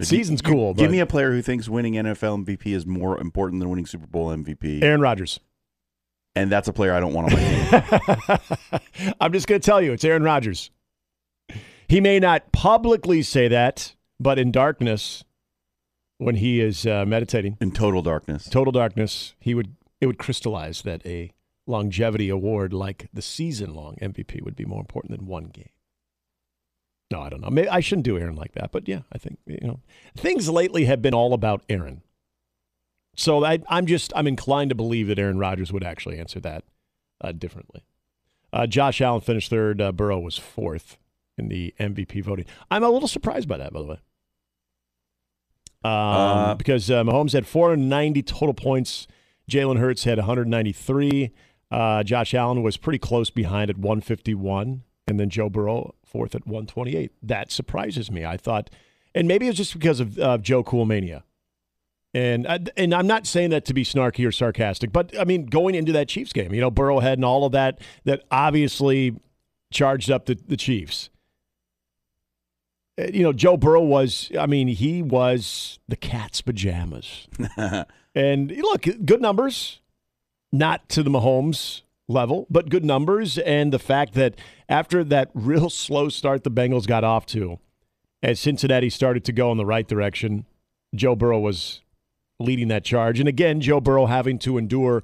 season's 0.00 0.40
cool. 0.40 0.72
Give 0.72 0.86
but 0.86 0.92
me 0.92 1.00
a 1.00 1.06
player 1.06 1.32
who 1.32 1.42
thinks 1.42 1.68
winning 1.68 1.94
NFL 1.94 2.46
MVP 2.46 2.74
is 2.74 2.86
more 2.86 3.20
important 3.20 3.60
than 3.60 3.68
winning 3.68 3.86
Super 3.86 4.06
Bowl 4.06 4.28
MVP, 4.28 4.82
Aaron 4.82 5.02
Rodgers. 5.02 5.38
And 6.34 6.50
that's 6.50 6.68
a 6.68 6.72
player 6.72 6.92
I 6.92 7.00
don't 7.00 7.12
want 7.12 7.32
on 7.32 7.38
my 7.38 8.36
team. 8.36 9.14
I'm 9.20 9.32
just 9.32 9.46
going 9.46 9.60
to 9.60 9.64
tell 9.64 9.82
you, 9.82 9.92
it's 9.92 10.04
Aaron 10.04 10.22
Rodgers. 10.22 10.70
He 11.88 12.00
may 12.00 12.20
not 12.20 12.52
publicly 12.52 13.22
say 13.22 13.48
that, 13.48 13.94
but 14.20 14.38
in 14.38 14.52
darkness, 14.52 15.24
when 16.18 16.36
he 16.36 16.60
is 16.60 16.86
uh, 16.86 17.04
meditating, 17.06 17.56
in 17.60 17.70
total 17.70 18.02
darkness. 18.02 18.48
total 18.48 18.72
darkness, 18.72 19.34
he 19.40 19.54
would 19.54 19.74
it 20.00 20.06
would 20.06 20.18
crystallize 20.18 20.82
that 20.82 21.04
a 21.06 21.32
longevity 21.66 22.28
award 22.28 22.72
like 22.72 23.08
the 23.12 23.22
season 23.22 23.74
long 23.74 23.96
MVP 24.00 24.42
would 24.42 24.56
be 24.56 24.64
more 24.64 24.80
important 24.80 25.16
than 25.16 25.26
one 25.26 25.46
game. 25.46 25.70
No, 27.10 27.22
I 27.22 27.30
don't 27.30 27.40
know. 27.40 27.50
Maybe 27.50 27.68
I 27.68 27.80
shouldn't 27.80 28.04
do 28.04 28.18
Aaron 28.18 28.36
like 28.36 28.52
that, 28.52 28.70
but 28.70 28.86
yeah, 28.86 29.00
I 29.12 29.18
think 29.18 29.38
you 29.46 29.58
know 29.62 29.80
things 30.16 30.48
lately 30.48 30.84
have 30.84 31.00
been 31.00 31.14
all 31.14 31.32
about 31.32 31.62
Aaron. 31.68 32.02
So 33.18 33.44
I, 33.44 33.58
I'm 33.68 33.86
just 33.86 34.12
I'm 34.14 34.28
inclined 34.28 34.68
to 34.70 34.76
believe 34.76 35.08
that 35.08 35.18
Aaron 35.18 35.38
Rodgers 35.38 35.72
would 35.72 35.82
actually 35.82 36.18
answer 36.20 36.38
that 36.40 36.62
uh, 37.20 37.32
differently. 37.32 37.84
Uh, 38.52 38.66
Josh 38.68 39.00
Allen 39.00 39.20
finished 39.20 39.50
third. 39.50 39.80
Uh, 39.80 39.90
Burrow 39.90 40.20
was 40.20 40.38
fourth 40.38 40.98
in 41.36 41.48
the 41.48 41.74
MVP 41.80 42.22
voting. 42.22 42.44
I'm 42.70 42.84
a 42.84 42.88
little 42.88 43.08
surprised 43.08 43.48
by 43.48 43.58
that, 43.58 43.72
by 43.72 43.80
the 43.80 43.86
way, 43.86 43.98
um, 45.84 45.92
Uh, 45.92 46.54
because 46.54 46.90
uh, 46.92 47.02
Mahomes 47.02 47.32
had 47.32 47.44
490 47.46 48.22
total 48.22 48.54
points. 48.54 49.08
Jalen 49.50 49.78
Hurts 49.78 50.04
had 50.04 50.18
193. 50.18 51.32
Uh, 51.72 52.02
Josh 52.04 52.34
Allen 52.34 52.62
was 52.62 52.76
pretty 52.76 52.98
close 53.00 53.30
behind 53.30 53.68
at 53.68 53.78
151, 53.78 54.84
and 55.08 55.18
then 55.18 55.28
Joe 55.28 55.48
Burrow 55.50 55.94
fourth 56.04 56.36
at 56.36 56.46
128. 56.46 57.10
That 57.22 57.50
surprises 57.50 58.12
me. 58.12 58.24
I 58.24 58.36
thought, 58.36 58.70
and 59.12 59.26
maybe 59.26 59.48
it's 59.48 59.56
just 59.56 59.72
because 59.74 59.98
of 59.98 60.18
uh, 60.20 60.38
Joe 60.38 60.62
Coolmania. 60.62 61.24
And 62.18 62.46
I- 62.48 62.58
and 62.76 62.92
I'm 62.94 63.06
not 63.06 63.26
saying 63.26 63.50
that 63.50 63.64
to 63.66 63.74
be 63.74 63.84
snarky 63.84 64.26
or 64.26 64.32
sarcastic, 64.32 64.92
but 64.92 65.16
I 65.18 65.24
mean 65.24 65.46
going 65.46 65.74
into 65.76 65.92
that 65.92 66.08
Chiefs 66.08 66.32
game, 66.32 66.52
you 66.52 66.60
know, 66.60 66.70
Burrowhead 66.70 67.12
and 67.14 67.24
all 67.24 67.44
of 67.44 67.52
that 67.52 67.80
that 68.04 68.24
obviously 68.30 69.14
charged 69.70 70.10
up 70.10 70.26
the, 70.26 70.36
the 70.46 70.56
Chiefs. 70.56 71.10
Uh, 72.98 73.06
You 73.12 73.22
know, 73.22 73.32
Joe 73.32 73.56
Burrow 73.56 73.82
was, 73.82 74.32
I 74.38 74.46
mean, 74.46 74.66
he 74.68 75.00
was 75.02 75.78
the 75.86 75.96
cat's 75.96 76.40
pajamas. 76.40 77.28
and 78.14 78.50
look, 78.56 78.82
good 79.04 79.20
numbers, 79.22 79.80
not 80.50 80.88
to 80.90 81.02
the 81.04 81.10
Mahomes 81.10 81.82
level, 82.08 82.46
but 82.50 82.68
good 82.68 82.84
numbers. 82.84 83.38
And 83.38 83.72
the 83.72 83.78
fact 83.78 84.14
that 84.14 84.34
after 84.68 85.04
that 85.04 85.30
real 85.34 85.70
slow 85.70 86.08
start 86.08 86.42
the 86.42 86.50
Bengals 86.50 86.86
got 86.86 87.04
off 87.04 87.26
to, 87.26 87.58
as 88.24 88.40
Cincinnati 88.40 88.90
started 88.90 89.24
to 89.26 89.32
go 89.32 89.52
in 89.52 89.58
the 89.58 89.66
right 89.66 89.86
direction, 89.86 90.46
Joe 90.94 91.14
Burrow 91.14 91.38
was 91.38 91.82
leading 92.38 92.68
that 92.68 92.84
charge. 92.84 93.20
And 93.20 93.28
again, 93.28 93.60
Joe 93.60 93.80
Burrow 93.80 94.06
having 94.06 94.38
to 94.40 94.58
endure 94.58 95.02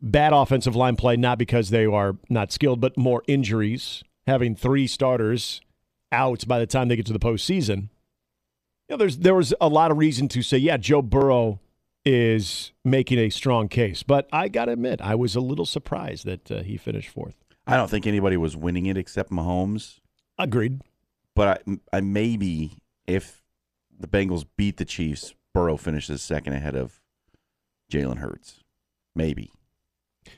bad 0.00 0.32
offensive 0.32 0.76
line 0.76 0.96
play, 0.96 1.16
not 1.16 1.38
because 1.38 1.70
they 1.70 1.86
are 1.86 2.16
not 2.28 2.52
skilled, 2.52 2.80
but 2.80 2.96
more 2.96 3.22
injuries, 3.26 4.02
having 4.26 4.54
three 4.54 4.86
starters 4.86 5.60
out 6.12 6.46
by 6.46 6.58
the 6.58 6.66
time 6.66 6.88
they 6.88 6.96
get 6.96 7.06
to 7.06 7.12
the 7.12 7.18
postseason. 7.18 7.88
You 8.88 8.92
know, 8.92 8.96
there's 8.98 9.18
there 9.18 9.34
was 9.34 9.52
a 9.60 9.68
lot 9.68 9.90
of 9.90 9.98
reason 9.98 10.28
to 10.28 10.42
say, 10.42 10.58
yeah, 10.58 10.76
Joe 10.76 11.02
Burrow 11.02 11.60
is 12.04 12.72
making 12.84 13.18
a 13.18 13.30
strong 13.30 13.68
case. 13.68 14.02
But 14.04 14.28
I 14.32 14.48
got 14.48 14.66
to 14.66 14.72
admit, 14.72 15.00
I 15.00 15.16
was 15.16 15.34
a 15.34 15.40
little 15.40 15.66
surprised 15.66 16.24
that 16.24 16.50
uh, 16.50 16.62
he 16.62 16.76
finished 16.76 17.08
fourth. 17.08 17.34
I 17.66 17.76
don't 17.76 17.90
think 17.90 18.06
anybody 18.06 18.36
was 18.36 18.56
winning 18.56 18.86
it 18.86 18.96
except 18.96 19.30
Mahomes. 19.30 19.98
Agreed. 20.38 20.82
But 21.34 21.62
I, 21.68 21.78
I 21.92 22.00
maybe 22.00 22.78
if 23.08 23.42
the 23.98 24.06
Bengals 24.06 24.44
beat 24.56 24.76
the 24.76 24.84
Chiefs, 24.84 25.34
Burrow 25.56 25.78
finishes 25.78 26.20
second 26.20 26.52
ahead 26.52 26.76
of 26.76 27.00
Jalen 27.90 28.18
Hurts. 28.18 28.62
Maybe. 29.14 29.50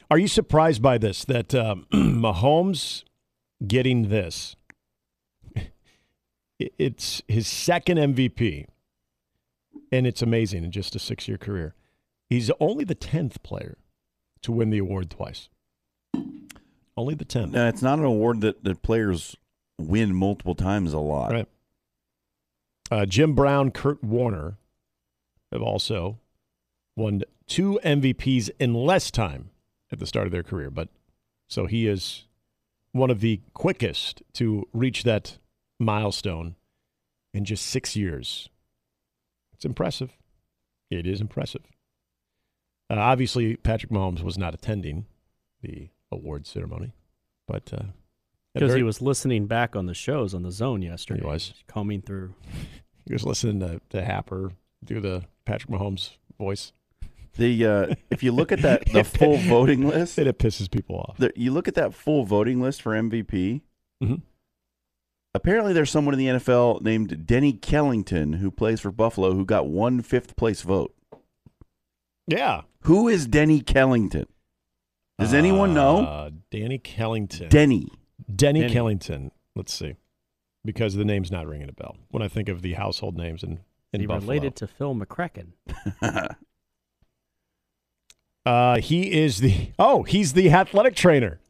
Are 0.08 0.16
you 0.16 0.28
surprised 0.28 0.80
by 0.80 0.96
this 0.96 1.24
that 1.24 1.52
um, 1.56 1.86
Mahomes 1.92 3.02
getting 3.66 4.10
this? 4.10 4.54
It's 6.60 7.22
his 7.28 7.46
second 7.46 7.98
MVP, 7.98 8.66
and 9.92 10.08
it's 10.08 10.22
amazing 10.22 10.64
in 10.64 10.72
just 10.72 10.96
a 10.96 10.98
six-year 10.98 11.38
career. 11.38 11.76
He's 12.28 12.50
only 12.58 12.82
the 12.82 12.96
tenth 12.96 13.40
player 13.44 13.78
to 14.42 14.50
win 14.50 14.70
the 14.70 14.78
award 14.78 15.08
twice. 15.08 15.50
Only 16.96 17.14
the 17.14 17.24
tenth. 17.24 17.54
Uh, 17.54 17.70
it's 17.72 17.80
not 17.80 18.00
an 18.00 18.04
award 18.04 18.40
that, 18.40 18.64
that 18.64 18.82
players 18.82 19.36
win 19.78 20.16
multiple 20.16 20.56
times 20.56 20.92
a 20.92 20.98
lot. 20.98 21.30
Right. 21.30 21.48
Uh, 22.90 23.06
Jim 23.06 23.36
Brown, 23.36 23.70
Kurt 23.70 24.02
Warner 24.02 24.58
have 25.52 25.62
also 25.62 26.18
won 26.96 27.22
two 27.46 27.80
MVPs 27.84 28.50
in 28.58 28.74
less 28.74 29.10
time 29.10 29.50
at 29.90 29.98
the 29.98 30.06
start 30.06 30.26
of 30.26 30.32
their 30.32 30.42
career. 30.42 30.70
But 30.70 30.88
so 31.48 31.66
he 31.66 31.86
is 31.86 32.26
one 32.92 33.10
of 33.10 33.20
the 33.20 33.40
quickest 33.54 34.22
to 34.34 34.66
reach 34.72 35.04
that 35.04 35.38
milestone 35.78 36.56
in 37.32 37.44
just 37.44 37.66
six 37.66 37.96
years. 37.96 38.48
It's 39.52 39.64
impressive. 39.64 40.16
It 40.90 41.06
is 41.06 41.20
impressive. 41.20 41.62
Uh, 42.90 42.94
obviously, 42.94 43.56
Patrick 43.56 43.92
Mahomes 43.92 44.22
was 44.22 44.38
not 44.38 44.54
attending 44.54 45.06
the 45.62 45.88
award 46.10 46.46
ceremony, 46.46 46.94
but 47.46 47.70
uh, 47.74 47.82
Because 48.54 48.74
he 48.74 48.82
was 48.82 49.02
listening 49.02 49.46
back 49.46 49.76
on 49.76 49.86
the 49.86 49.94
shows 49.94 50.32
on 50.34 50.42
the 50.42 50.50
zone 50.50 50.80
yesterday. 50.80 51.20
He 51.20 51.26
was. 51.26 51.52
combing 51.66 52.02
through. 52.02 52.34
He 53.06 53.14
was 53.14 53.24
listening 53.24 53.60
to, 53.60 53.80
to 53.88 54.04
Happer 54.04 54.52
do 54.84 55.00
the 55.00 55.24
Patrick 55.48 55.70
Mahomes 55.70 56.10
voice. 56.38 56.72
The 57.36 57.64
uh, 57.66 57.94
if 58.10 58.22
you 58.22 58.32
look 58.32 58.52
at 58.52 58.60
that 58.62 58.84
the 58.92 59.02
full 59.04 59.36
voting 59.38 59.86
list, 59.88 60.18
And 60.18 60.28
it 60.28 60.38
pisses 60.38 60.70
people 60.70 60.96
off. 60.96 61.16
the, 61.18 61.32
you 61.36 61.52
look 61.52 61.68
at 61.68 61.74
that 61.76 61.94
full 61.94 62.24
voting 62.24 62.60
list 62.60 62.82
for 62.82 62.92
MVP. 62.92 63.62
Mhm. 64.02 64.22
Apparently, 65.34 65.72
there's 65.72 65.90
someone 65.90 66.14
in 66.14 66.18
the 66.18 66.26
NFL 66.38 66.82
named 66.82 67.26
Denny 67.26 67.52
Kellington 67.52 68.36
who 68.38 68.50
plays 68.50 68.80
for 68.80 68.90
Buffalo 68.90 69.32
who 69.34 69.44
got 69.44 69.68
one 69.68 70.02
fifth 70.02 70.36
place 70.36 70.62
vote. 70.62 70.94
Yeah. 72.26 72.62
Who 72.82 73.08
is 73.08 73.26
Denny 73.26 73.60
Kellington? 73.60 74.26
Does 75.18 75.34
anyone 75.34 75.74
know? 75.74 76.04
Uh, 76.04 76.30
Danny 76.50 76.78
Kellington. 76.78 77.48
Denny. 77.48 77.88
Denny, 78.34 78.60
Denny. 78.60 78.74
Kellington. 78.74 79.30
Let's 79.56 79.72
see. 79.72 79.94
Because 80.64 80.94
the 80.94 81.04
name's 81.04 81.30
not 81.30 81.46
ringing 81.46 81.68
a 81.68 81.72
bell 81.72 81.96
when 82.10 82.22
I 82.22 82.28
think 82.28 82.48
of 82.48 82.62
the 82.62 82.74
household 82.74 83.16
names 83.16 83.42
in, 83.42 83.60
in 83.92 84.00
He 84.00 84.06
Buffalo. 84.06 84.26
related 84.32 84.56
to 84.56 84.66
Phil 84.66 84.94
McCracken. 84.94 85.52
uh, 88.46 88.78
he 88.80 89.12
is 89.12 89.40
the, 89.40 89.70
oh, 89.78 90.02
he's 90.04 90.32
the 90.32 90.50
athletic 90.50 90.94
trainer. 90.94 91.40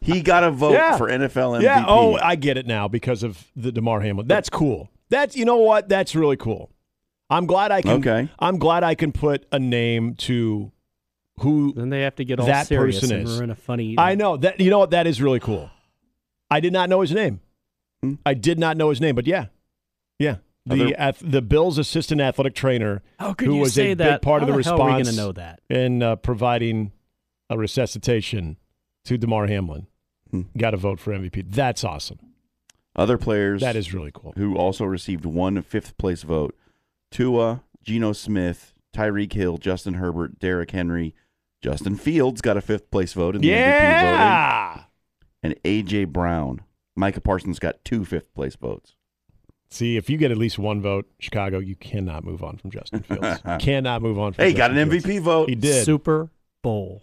he 0.00 0.20
got 0.22 0.44
a 0.44 0.50
vote 0.50 0.72
Yeah. 0.72 0.96
for 0.96 1.08
NFL 1.08 1.58
MVP. 1.58 1.62
Yeah. 1.62 1.84
Oh, 1.86 2.14
I 2.16 2.36
get 2.36 2.56
it 2.56 2.66
now 2.66 2.88
because 2.88 3.22
of 3.22 3.46
the 3.54 3.70
Damar 3.72 4.00
Hamlin. 4.00 4.26
That's 4.26 4.50
cool. 4.50 4.90
That's, 5.08 5.36
you 5.36 5.44
know 5.44 5.56
what? 5.58 5.88
That's 5.88 6.14
really 6.14 6.36
cool. 6.36 6.70
I'm 7.30 7.46
glad 7.46 7.72
I 7.72 7.82
can, 7.82 7.92
Okay. 8.06 8.28
I'm 8.38 8.58
glad 8.58 8.84
I 8.84 8.94
can 8.94 9.12
put 9.12 9.46
a 9.52 9.58
name 9.58 10.14
to 10.16 10.70
who 11.40 11.72
Then 11.74 11.90
they 11.90 12.02
have 12.02 12.14
to 12.16 12.24
get 12.24 12.40
all 12.40 12.46
That 12.46 12.66
serious 12.66 13.00
person 13.00 13.16
and 13.18 13.28
is. 13.28 13.36
ruin 13.38 13.50
a 13.50 13.54
funny. 13.54 13.96
I 13.98 14.14
know 14.14 14.36
that 14.38 14.58
you 14.60 14.70
know 14.70 14.78
what 14.78 14.90
that 14.92 15.06
is 15.06 15.20
really 15.20 15.40
cool. 15.40 15.68
I 16.50 16.60
did 16.60 16.72
not 16.72 16.88
know 16.88 17.00
his 17.02 17.12
name. 17.12 17.40
Hmm. 18.02 18.14
I 18.24 18.34
did 18.34 18.58
not 18.58 18.76
know 18.76 18.88
his 18.90 19.00
name, 19.00 19.14
but 19.16 19.26
yeah, 19.26 19.46
yeah. 20.18 20.36
The 20.66 20.94
ath- 21.00 21.22
the 21.24 21.42
Bills' 21.42 21.78
assistant 21.78 22.20
athletic 22.20 22.54
trainer 22.54 23.02
How 23.18 23.34
could 23.34 23.48
who 23.48 23.54
you 23.54 23.60
was 23.60 23.74
say 23.74 23.92
a 23.92 23.96
that? 23.96 24.20
big 24.20 24.22
part 24.22 24.42
of 24.42 24.48
How 24.48 24.56
the 24.56 24.62
hell 24.64 24.72
are 24.82 24.84
we 24.86 24.92
response 24.92 25.06
going 25.06 25.16
to 25.16 25.22
know 25.22 25.32
that? 25.32 25.60
in 25.70 26.02
uh, 26.02 26.16
providing 26.16 26.92
a 27.48 27.56
resuscitation 27.56 28.56
to 29.04 29.16
Damar 29.16 29.46
Hamlin 29.46 29.86
Hmm. 30.32 30.42
got 30.58 30.74
a 30.74 30.76
vote 30.76 30.98
for 30.98 31.12
MVP. 31.12 31.42
That's 31.48 31.84
awesome. 31.84 32.18
Other 32.96 33.16
players 33.16 33.60
That 33.60 33.76
is 33.76 33.94
really 33.94 34.10
cool. 34.12 34.32
who 34.36 34.56
also 34.56 34.84
received 34.84 35.24
one 35.24 35.62
fifth 35.62 35.96
place 35.98 36.22
vote 36.24 36.56
Tua, 37.12 37.62
Geno 37.84 38.12
Smith, 38.12 38.72
Tyreek 38.92 39.32
Hill, 39.34 39.58
Justin 39.58 39.94
Herbert, 39.94 40.40
Derrick 40.40 40.72
Henry, 40.72 41.14
Justin 41.62 41.94
Fields 41.96 42.40
got 42.40 42.56
a 42.56 42.60
fifth 42.60 42.90
place 42.90 43.12
vote 43.12 43.36
in 43.36 43.42
the 43.42 43.50
MVP 43.50 44.00
voting, 44.00 44.18
Yeah. 44.18 44.80
and 45.44 45.54
A.J. 45.64 46.04
Brown. 46.06 46.62
Micah 46.96 47.20
Parsons 47.20 47.58
got 47.60 47.84
two 47.84 48.04
fifth 48.04 48.32
place 48.34 48.56
votes. 48.56 48.96
See, 49.68 49.96
if 49.96 50.08
you 50.08 50.16
get 50.16 50.30
at 50.30 50.38
least 50.38 50.58
one 50.58 50.80
vote, 50.80 51.06
Chicago, 51.18 51.58
you 51.58 51.74
cannot 51.76 52.24
move 52.24 52.42
on 52.44 52.56
from 52.56 52.70
Justin 52.70 53.02
Fields. 53.08 53.40
cannot 53.60 54.00
move 54.02 54.18
on. 54.18 54.32
From 54.32 54.44
Hey, 54.44 54.52
got 54.52 54.68
Justin 54.70 54.78
an 54.78 54.90
Fields. 54.90 55.06
MVP 55.06 55.20
vote. 55.22 55.48
He 55.48 55.54
did. 55.54 55.84
Super 55.84 56.30
Bowl. 56.62 57.02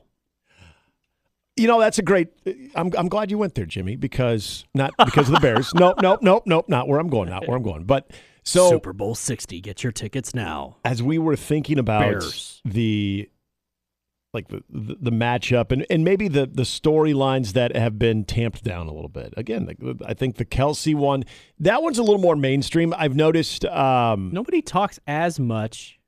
You 1.56 1.68
know, 1.68 1.80
that's 1.80 2.00
a 2.00 2.02
great. 2.02 2.30
I'm 2.74 2.92
I'm 2.98 3.08
glad 3.10 3.30
you 3.30 3.38
went 3.38 3.54
there, 3.54 3.66
Jimmy, 3.68 3.96
because 3.96 4.66
not 4.74 4.92
because 4.98 5.28
of 5.30 5.36
the 5.36 5.40
Bears. 5.40 5.72
nope, 5.76 5.98
nope, 6.02 6.22
nope, 6.24 6.44
nope. 6.48 6.68
Not 6.68 6.88
where 6.88 7.00
I'm 7.00 7.10
going. 7.10 7.30
Not 7.30 7.48
where 7.48 7.56
I'm 7.56 7.62
going. 7.62 7.84
But 7.84 8.10
so 8.44 8.70
Super 8.72 8.92
Bowl 8.92 9.14
60. 9.14 9.62
Get 9.62 9.84
your 9.84 9.92
tickets 9.92 10.34
now. 10.34 10.78
as 10.84 11.04
we 11.04 11.20
were 11.20 11.36
thinking 11.36 11.78
about 11.78 12.00
Bears. 12.10 12.60
the 12.66 13.30
like 14.34 14.48
the, 14.48 14.64
the 14.70 14.96
the 15.00 15.12
matchup 15.12 15.72
and 15.72 15.86
and 15.90 16.04
maybe 16.04 16.28
the 16.28 16.46
the 16.46 16.64
storylines 16.64 17.54
that 17.54 17.76
have 17.76 18.00
been 18.00 18.26
tamped 18.26 18.64
down 18.64 18.88
a 18.88 18.92
little 18.94 19.10
bit. 19.10 19.34
Again, 19.38 19.66
the, 19.66 19.96
I 20.06 20.14
think 20.14 20.38
the 20.38 20.46
Kelce 20.46 20.96
one 20.96 21.24
that 21.60 21.84
one's 21.84 22.00
a 22.00 22.04
little 22.04 22.22
more 22.22 22.36
mainstream. 22.36 22.94
I've 22.98 23.16
noticed. 23.16 23.66
Um, 23.66 24.32
Nobody 24.34 24.62
talks 24.62 25.00
as 25.08 25.40
much 25.40 26.00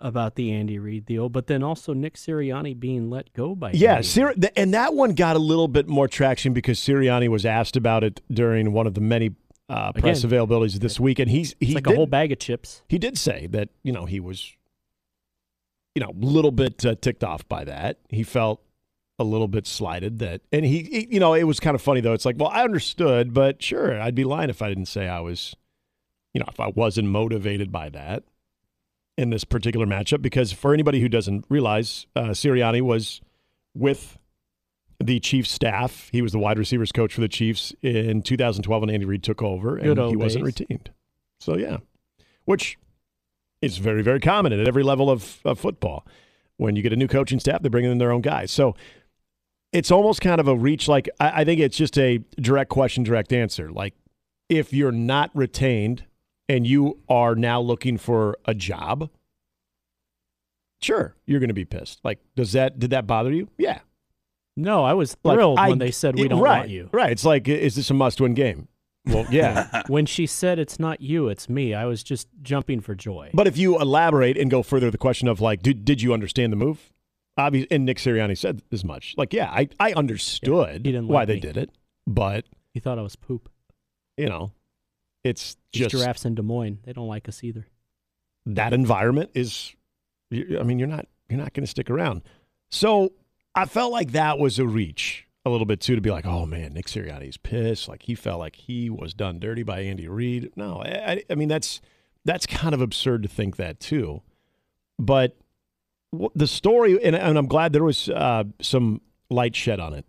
about 0.00 0.34
the 0.34 0.52
Andy 0.52 0.78
Reid 0.78 1.06
deal, 1.06 1.28
but 1.28 1.46
then 1.46 1.62
also 1.62 1.94
Nick 1.94 2.14
Sirianni 2.14 2.78
being 2.78 3.08
let 3.08 3.32
go 3.32 3.54
by 3.54 3.70
Yeah, 3.72 4.00
Sir- 4.02 4.34
and 4.56 4.74
that 4.74 4.92
one 4.94 5.14
got 5.14 5.36
a 5.36 5.38
little 5.38 5.68
bit 5.68 5.86
more 5.88 6.08
traction 6.08 6.52
because 6.52 6.78
Sirianni 6.78 7.28
was 7.28 7.46
asked 7.46 7.76
about 7.76 8.04
it 8.04 8.20
during 8.30 8.72
one 8.72 8.86
of 8.86 8.94
the 8.94 9.00
many 9.00 9.30
uh, 9.70 9.92
press 9.92 10.22
Again, 10.22 10.30
availabilities 10.46 10.74
this 10.80 11.00
week, 11.00 11.18
and 11.20 11.30
he's 11.30 11.54
he 11.58 11.74
like 11.74 11.84
did, 11.84 11.94
a 11.94 11.96
whole 11.96 12.06
bag 12.06 12.32
of 12.32 12.38
chips. 12.38 12.82
he 12.88 12.98
did 12.98 13.16
say 13.16 13.46
that 13.52 13.70
you 13.82 13.92
know 13.92 14.04
he 14.04 14.20
was 14.20 14.52
you 15.94 16.00
know 16.00 16.10
a 16.10 16.24
little 16.24 16.50
bit 16.50 16.84
uh, 16.84 16.94
ticked 17.00 17.24
off 17.24 17.48
by 17.48 17.64
that. 17.64 17.98
He 18.08 18.22
felt 18.22 18.60
a 19.18 19.24
little 19.24 19.48
bit 19.48 19.66
slighted 19.66 20.18
that, 20.18 20.40
and 20.52 20.64
he, 20.64 20.82
he, 20.82 21.08
you 21.10 21.20
know, 21.20 21.34
it 21.34 21.44
was 21.44 21.60
kind 21.60 21.74
of 21.74 21.82
funny 21.82 22.00
though. 22.00 22.12
It's 22.12 22.24
like, 22.24 22.36
well, 22.38 22.50
I 22.50 22.64
understood, 22.64 23.32
but 23.32 23.62
sure, 23.62 24.00
I'd 24.00 24.14
be 24.14 24.24
lying 24.24 24.50
if 24.50 24.60
I 24.60 24.68
didn't 24.68 24.86
say 24.86 25.08
I 25.08 25.20
was, 25.20 25.54
you 26.32 26.40
know, 26.40 26.46
if 26.48 26.58
I 26.58 26.68
wasn't 26.68 27.08
motivated 27.08 27.70
by 27.70 27.90
that 27.90 28.24
in 29.16 29.30
this 29.30 29.44
particular 29.44 29.86
matchup. 29.86 30.20
Because 30.20 30.52
for 30.52 30.74
anybody 30.74 31.00
who 31.00 31.08
doesn't 31.08 31.44
realize, 31.48 32.06
uh, 32.16 32.30
Sirianni 32.30 32.82
was 32.82 33.20
with 33.74 34.18
the 35.02 35.20
Chiefs 35.20 35.50
staff. 35.50 36.08
He 36.12 36.22
was 36.22 36.32
the 36.32 36.38
wide 36.38 36.58
receivers 36.58 36.90
coach 36.90 37.14
for 37.14 37.20
the 37.20 37.28
Chiefs 37.28 37.72
in 37.82 38.22
2012 38.22 38.80
when 38.80 38.90
Andy 38.90 39.06
Reid 39.06 39.22
took 39.22 39.42
over, 39.42 39.76
and 39.76 39.98
he 40.10 40.16
wasn't 40.16 40.44
retained. 40.44 40.90
So 41.38 41.56
yeah, 41.56 41.78
which 42.46 42.78
is 43.64 43.78
very 43.78 44.02
very 44.02 44.20
common 44.20 44.52
at 44.52 44.66
every 44.68 44.82
level 44.82 45.10
of, 45.10 45.38
of 45.44 45.58
football. 45.58 46.06
When 46.56 46.76
you 46.76 46.82
get 46.82 46.92
a 46.92 46.96
new 46.96 47.08
coaching 47.08 47.40
staff, 47.40 47.62
they 47.62 47.68
bring 47.68 47.84
in 47.84 47.98
their 47.98 48.12
own 48.12 48.20
guys. 48.20 48.52
So 48.52 48.76
it's 49.72 49.90
almost 49.90 50.20
kind 50.20 50.40
of 50.40 50.46
a 50.46 50.56
reach. 50.56 50.86
Like 50.86 51.08
I, 51.18 51.40
I 51.40 51.44
think 51.44 51.60
it's 51.60 51.76
just 51.76 51.98
a 51.98 52.18
direct 52.36 52.70
question, 52.70 53.02
direct 53.02 53.32
answer. 53.32 53.70
Like 53.72 53.94
if 54.48 54.72
you're 54.72 54.92
not 54.92 55.30
retained 55.34 56.04
and 56.48 56.66
you 56.66 57.00
are 57.08 57.34
now 57.34 57.60
looking 57.60 57.98
for 57.98 58.36
a 58.44 58.54
job, 58.54 59.10
sure, 60.82 61.16
you're 61.26 61.40
going 61.40 61.48
to 61.48 61.54
be 61.54 61.64
pissed. 61.64 62.00
Like, 62.04 62.20
does 62.36 62.52
that 62.52 62.78
did 62.78 62.90
that 62.90 63.06
bother 63.06 63.32
you? 63.32 63.48
Yeah, 63.58 63.80
No, 64.56 64.84
I 64.84 64.92
was 64.94 65.16
like, 65.24 65.36
thrilled 65.36 65.58
I- 65.58 65.70
when 65.70 65.78
they 65.78 65.90
said 65.90 66.16
we 66.16 66.28
don't 66.28 66.40
right, 66.40 66.58
want 66.58 66.70
you. 66.70 66.88
Right. 66.92 67.10
It's 67.10 67.24
like, 67.24 67.48
is 67.48 67.74
this 67.74 67.90
a 67.90 67.94
must-win 67.94 68.34
game? 68.34 68.68
Well, 69.06 69.26
yeah. 69.30 69.82
When 69.88 70.06
she 70.06 70.26
said 70.26 70.58
it's 70.58 70.78
not 70.78 71.00
you, 71.00 71.28
it's 71.28 71.48
me, 71.48 71.74
I 71.74 71.84
was 71.84 72.02
just 72.02 72.28
jumping 72.42 72.80
for 72.80 72.94
joy. 72.94 73.30
but 73.34 73.46
if 73.46 73.56
you 73.58 73.78
elaborate 73.80 74.36
and 74.38 74.50
go 74.50 74.62
further, 74.62 74.90
the 74.90 74.98
question 74.98 75.28
of 75.28 75.40
like, 75.40 75.62
did 75.62 75.84
did 75.84 76.00
you 76.02 76.12
understand 76.14 76.52
the 76.52 76.56
move? 76.56 76.90
Obviously, 77.36 77.68
and 77.74 77.84
Nick 77.84 77.98
Sirianni 77.98 78.38
said 78.38 78.62
as 78.72 78.84
much. 78.84 79.14
Like, 79.16 79.32
yeah, 79.32 79.50
I 79.50 79.68
I 79.80 79.92
understood 79.92 80.86
he 80.86 80.92
didn't 80.92 81.08
why 81.08 81.20
like 81.22 81.28
they 81.28 81.34
me. 81.34 81.40
did 81.40 81.56
it, 81.56 81.70
but 82.06 82.44
he 82.72 82.80
thought 82.80 82.98
I 82.98 83.02
was 83.02 83.16
poop. 83.16 83.48
you 84.16 84.28
know, 84.28 84.52
it's 85.24 85.56
These 85.72 85.88
just 85.88 85.90
giraffes 85.96 86.24
in 86.24 86.34
Des 86.36 86.42
Moines, 86.42 86.78
they 86.84 86.92
don't 86.92 87.08
like 87.08 87.28
us 87.28 87.42
either. 87.44 87.66
that 88.46 88.72
environment 88.72 89.30
is. 89.34 89.74
I 90.32 90.62
mean, 90.62 90.78
you're 90.78 90.88
not 90.88 91.06
you're 91.28 91.38
not 91.38 91.52
going 91.52 91.64
to 91.64 91.70
stick 91.70 91.90
around. 91.90 92.22
So 92.70 93.12
I 93.54 93.66
felt 93.66 93.92
like 93.92 94.12
that 94.12 94.38
was 94.38 94.58
a 94.58 94.66
reach 94.66 95.23
a 95.44 95.50
little 95.50 95.66
bit 95.66 95.80
too 95.80 95.94
to 95.94 96.00
be 96.00 96.10
like, 96.10 96.26
oh 96.26 96.46
man, 96.46 96.72
Nick 96.72 96.86
Sirianni's 96.86 97.36
pissed. 97.36 97.88
Like 97.88 98.02
he 98.02 98.14
felt 98.14 98.38
like 98.38 98.56
he 98.56 98.88
was 98.88 99.14
done 99.14 99.38
dirty 99.38 99.62
by 99.62 99.80
Andy 99.80 100.08
Reid. 100.08 100.52
No, 100.56 100.82
I, 100.82 101.22
I, 101.28 101.34
mean 101.34 101.48
that's 101.48 101.80
that's 102.24 102.46
kind 102.46 102.74
of 102.74 102.80
absurd 102.80 103.22
to 103.24 103.28
think 103.28 103.56
that 103.56 103.80
too. 103.80 104.22
But 104.98 105.36
the 106.34 106.46
story, 106.46 107.02
and, 107.02 107.14
and 107.14 107.36
I'm 107.36 107.46
glad 107.46 107.72
there 107.72 107.84
was 107.84 108.08
uh, 108.08 108.44
some 108.60 109.00
light 109.30 109.54
shed 109.54 109.80
on 109.80 109.92
it. 109.92 110.06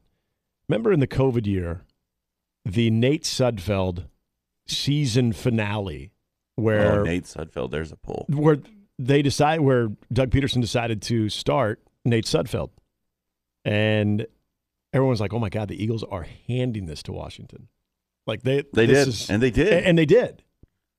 Remember 0.69 0.91
in 0.91 0.99
the 0.99 1.07
COVID 1.07 1.45
year, 1.45 1.83
the 2.63 2.89
Nate 2.89 3.23
Sudfeld 3.23 4.05
season 4.67 5.33
finale, 5.33 6.11
where 6.55 7.01
oh, 7.01 7.03
Nate 7.03 7.25
Sudfeld, 7.25 7.71
there's 7.71 7.91
a 7.91 7.97
pull. 7.97 8.25
where 8.29 8.59
they 8.97 9.21
decide 9.21 9.59
where 9.61 9.89
Doug 10.11 10.29
Pederson 10.29 10.61
decided 10.61 11.01
to 11.03 11.29
start 11.29 11.81
Nate 12.05 12.25
Sudfeld, 12.25 12.69
and 13.63 14.25
everyone's 14.95 15.21
like, 15.21 15.33
"Oh 15.33 15.39
my 15.39 15.49
God, 15.49 15.67
the 15.67 15.81
Eagles 15.81 16.03
are 16.03 16.25
handing 16.47 16.85
this 16.87 17.03
to 17.03 17.11
Washington." 17.11 17.67
Like 18.25 18.41
they 18.41 18.63
They 18.73 18.85
this 18.87 19.05
did, 19.05 19.07
is- 19.09 19.29
and 19.29 19.43
they 19.43 19.51
did. 19.51 19.83
and 19.85 19.97
they 19.97 20.05
did, 20.05 20.43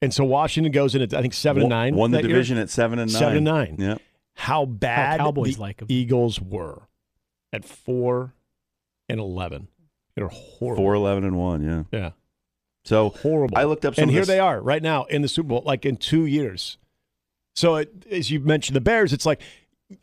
and 0.00 0.14
so 0.14 0.24
Washington 0.24 0.70
goes 0.72 0.94
in 0.94 1.02
at 1.02 1.12
I 1.14 1.20
think 1.22 1.34
seven 1.34 1.62
and 1.62 1.70
nine. 1.70 1.96
Won 1.96 2.10
the 2.12 2.18
that 2.18 2.24
year. 2.24 2.34
division 2.36 2.58
at 2.58 2.70
seven 2.70 2.98
and 3.00 3.12
nine. 3.12 3.18
Seven 3.18 3.36
and 3.38 3.44
nine. 3.44 3.76
Yep. 3.78 4.02
How 4.34 4.64
bad 4.66 5.18
Cowboys 5.18 5.56
the 5.56 5.60
like 5.62 5.82
'em. 5.82 5.86
Eagles 5.90 6.40
were 6.40 6.82
at 7.52 7.64
four 7.64 8.34
and 9.08 9.18
eleven. 9.18 9.68
They're 10.14 10.28
horrible. 10.28 10.82
Four 10.84 10.94
eleven 10.94 11.24
and 11.24 11.36
one. 11.36 11.62
Yeah. 11.62 11.82
Yeah, 11.92 12.10
So 12.84 13.08
horrible. 13.10 13.56
I 13.58 13.64
looked 13.64 13.84
up 13.84 13.94
some. 13.94 14.02
and 14.02 14.10
of 14.10 14.12
here 14.14 14.20
this- 14.22 14.28
they 14.28 14.38
are 14.38 14.60
right 14.60 14.82
now 14.82 15.04
in 15.04 15.22
the 15.22 15.28
Super 15.28 15.48
Bowl, 15.48 15.62
like 15.64 15.84
in 15.86 15.96
two 15.96 16.26
years. 16.26 16.78
So, 17.54 17.76
it, 17.76 18.04
as 18.10 18.30
you 18.30 18.40
mentioned, 18.40 18.76
the 18.76 18.80
Bears, 18.82 19.12
it's 19.14 19.24
like 19.24 19.40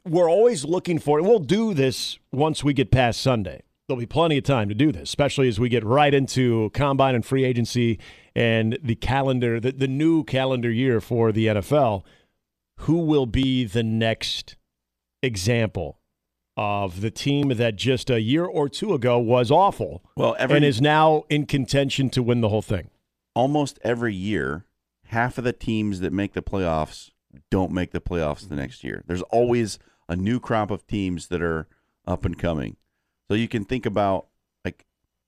we're 0.08 0.30
always 0.30 0.65
looking 0.65 0.98
for, 0.98 1.20
and 1.20 1.28
we'll 1.28 1.38
do 1.39 1.74
this 1.76 2.18
once 2.32 2.63
we 2.63 2.74
get 2.74 2.89
past 2.89 3.22
Sunday. 3.22 3.62
There'll 3.94 4.02
be 4.02 4.06
plenty 4.08 4.40
of 4.40 4.44
time 4.44 4.70
to 4.70 4.76
do 4.76 4.92
this, 4.92 5.04
especially 5.04 5.48
as 5.48 5.60
we 5.60 5.70
get 5.70 5.84
right 5.84 6.12
into 6.12 6.72
combine 6.72 7.14
and 7.14 7.24
free 7.24 7.44
agency 7.44 8.00
and 8.36 8.80
the 8.82 8.96
calendar, 8.96 9.60
the, 9.60 9.72
the 9.72 9.88
new 9.88 10.24
calendar 10.24 10.72
year 10.72 11.00
for 11.00 11.32
the 11.32 11.46
NFL. 11.46 12.02
Who 12.80 12.98
will 13.06 13.28
be 13.28 13.66
the 13.66 13.84
next 13.84 14.56
example 15.22 16.00
of 16.58 17.02
the 17.02 17.12
team 17.12 17.50
that 17.50 17.76
just 17.76 18.10
a 18.10 18.20
year 18.20 18.46
or 18.46 18.68
two 18.68 18.96
ago 18.96 19.20
was 19.20 19.52
awful 19.52 20.04
Well, 20.18 20.36
every 20.40 20.56
and 20.56 20.66
is 20.66 20.82
now 20.82 21.26
in 21.30 21.46
contention 21.46 22.10
to 22.12 22.24
win 22.24 22.42
the 22.42 22.50
whole 22.50 22.64
thing? 22.64 22.90
almost 23.36 23.78
every 23.84 24.16
year, 24.16 24.66
half 25.06 25.38
of 25.38 25.44
the 25.44 25.54
teams 25.54 26.00
that 26.00 26.12
make 26.12 26.34
the 26.34 26.42
playoffs 26.42 27.12
don't 27.52 27.72
make 27.72 27.92
the 27.92 28.02
playoffs 28.02 28.50
the 28.50 28.56
next 28.56 28.84
year. 28.84 29.04
There's 29.06 29.22
always 29.24 29.78
a 30.10 30.16
new 30.16 30.40
crop 30.40 30.72
of 30.72 30.88
teams 30.88 31.28
that 31.28 31.44
are 31.44 31.68
up 32.08 32.26
and 32.26 32.38
coming. 32.38 32.76
So 33.30 33.36
you 33.36 33.48
can 33.48 33.66
think 33.66 33.86
about 33.86 34.28
like 34.66 34.86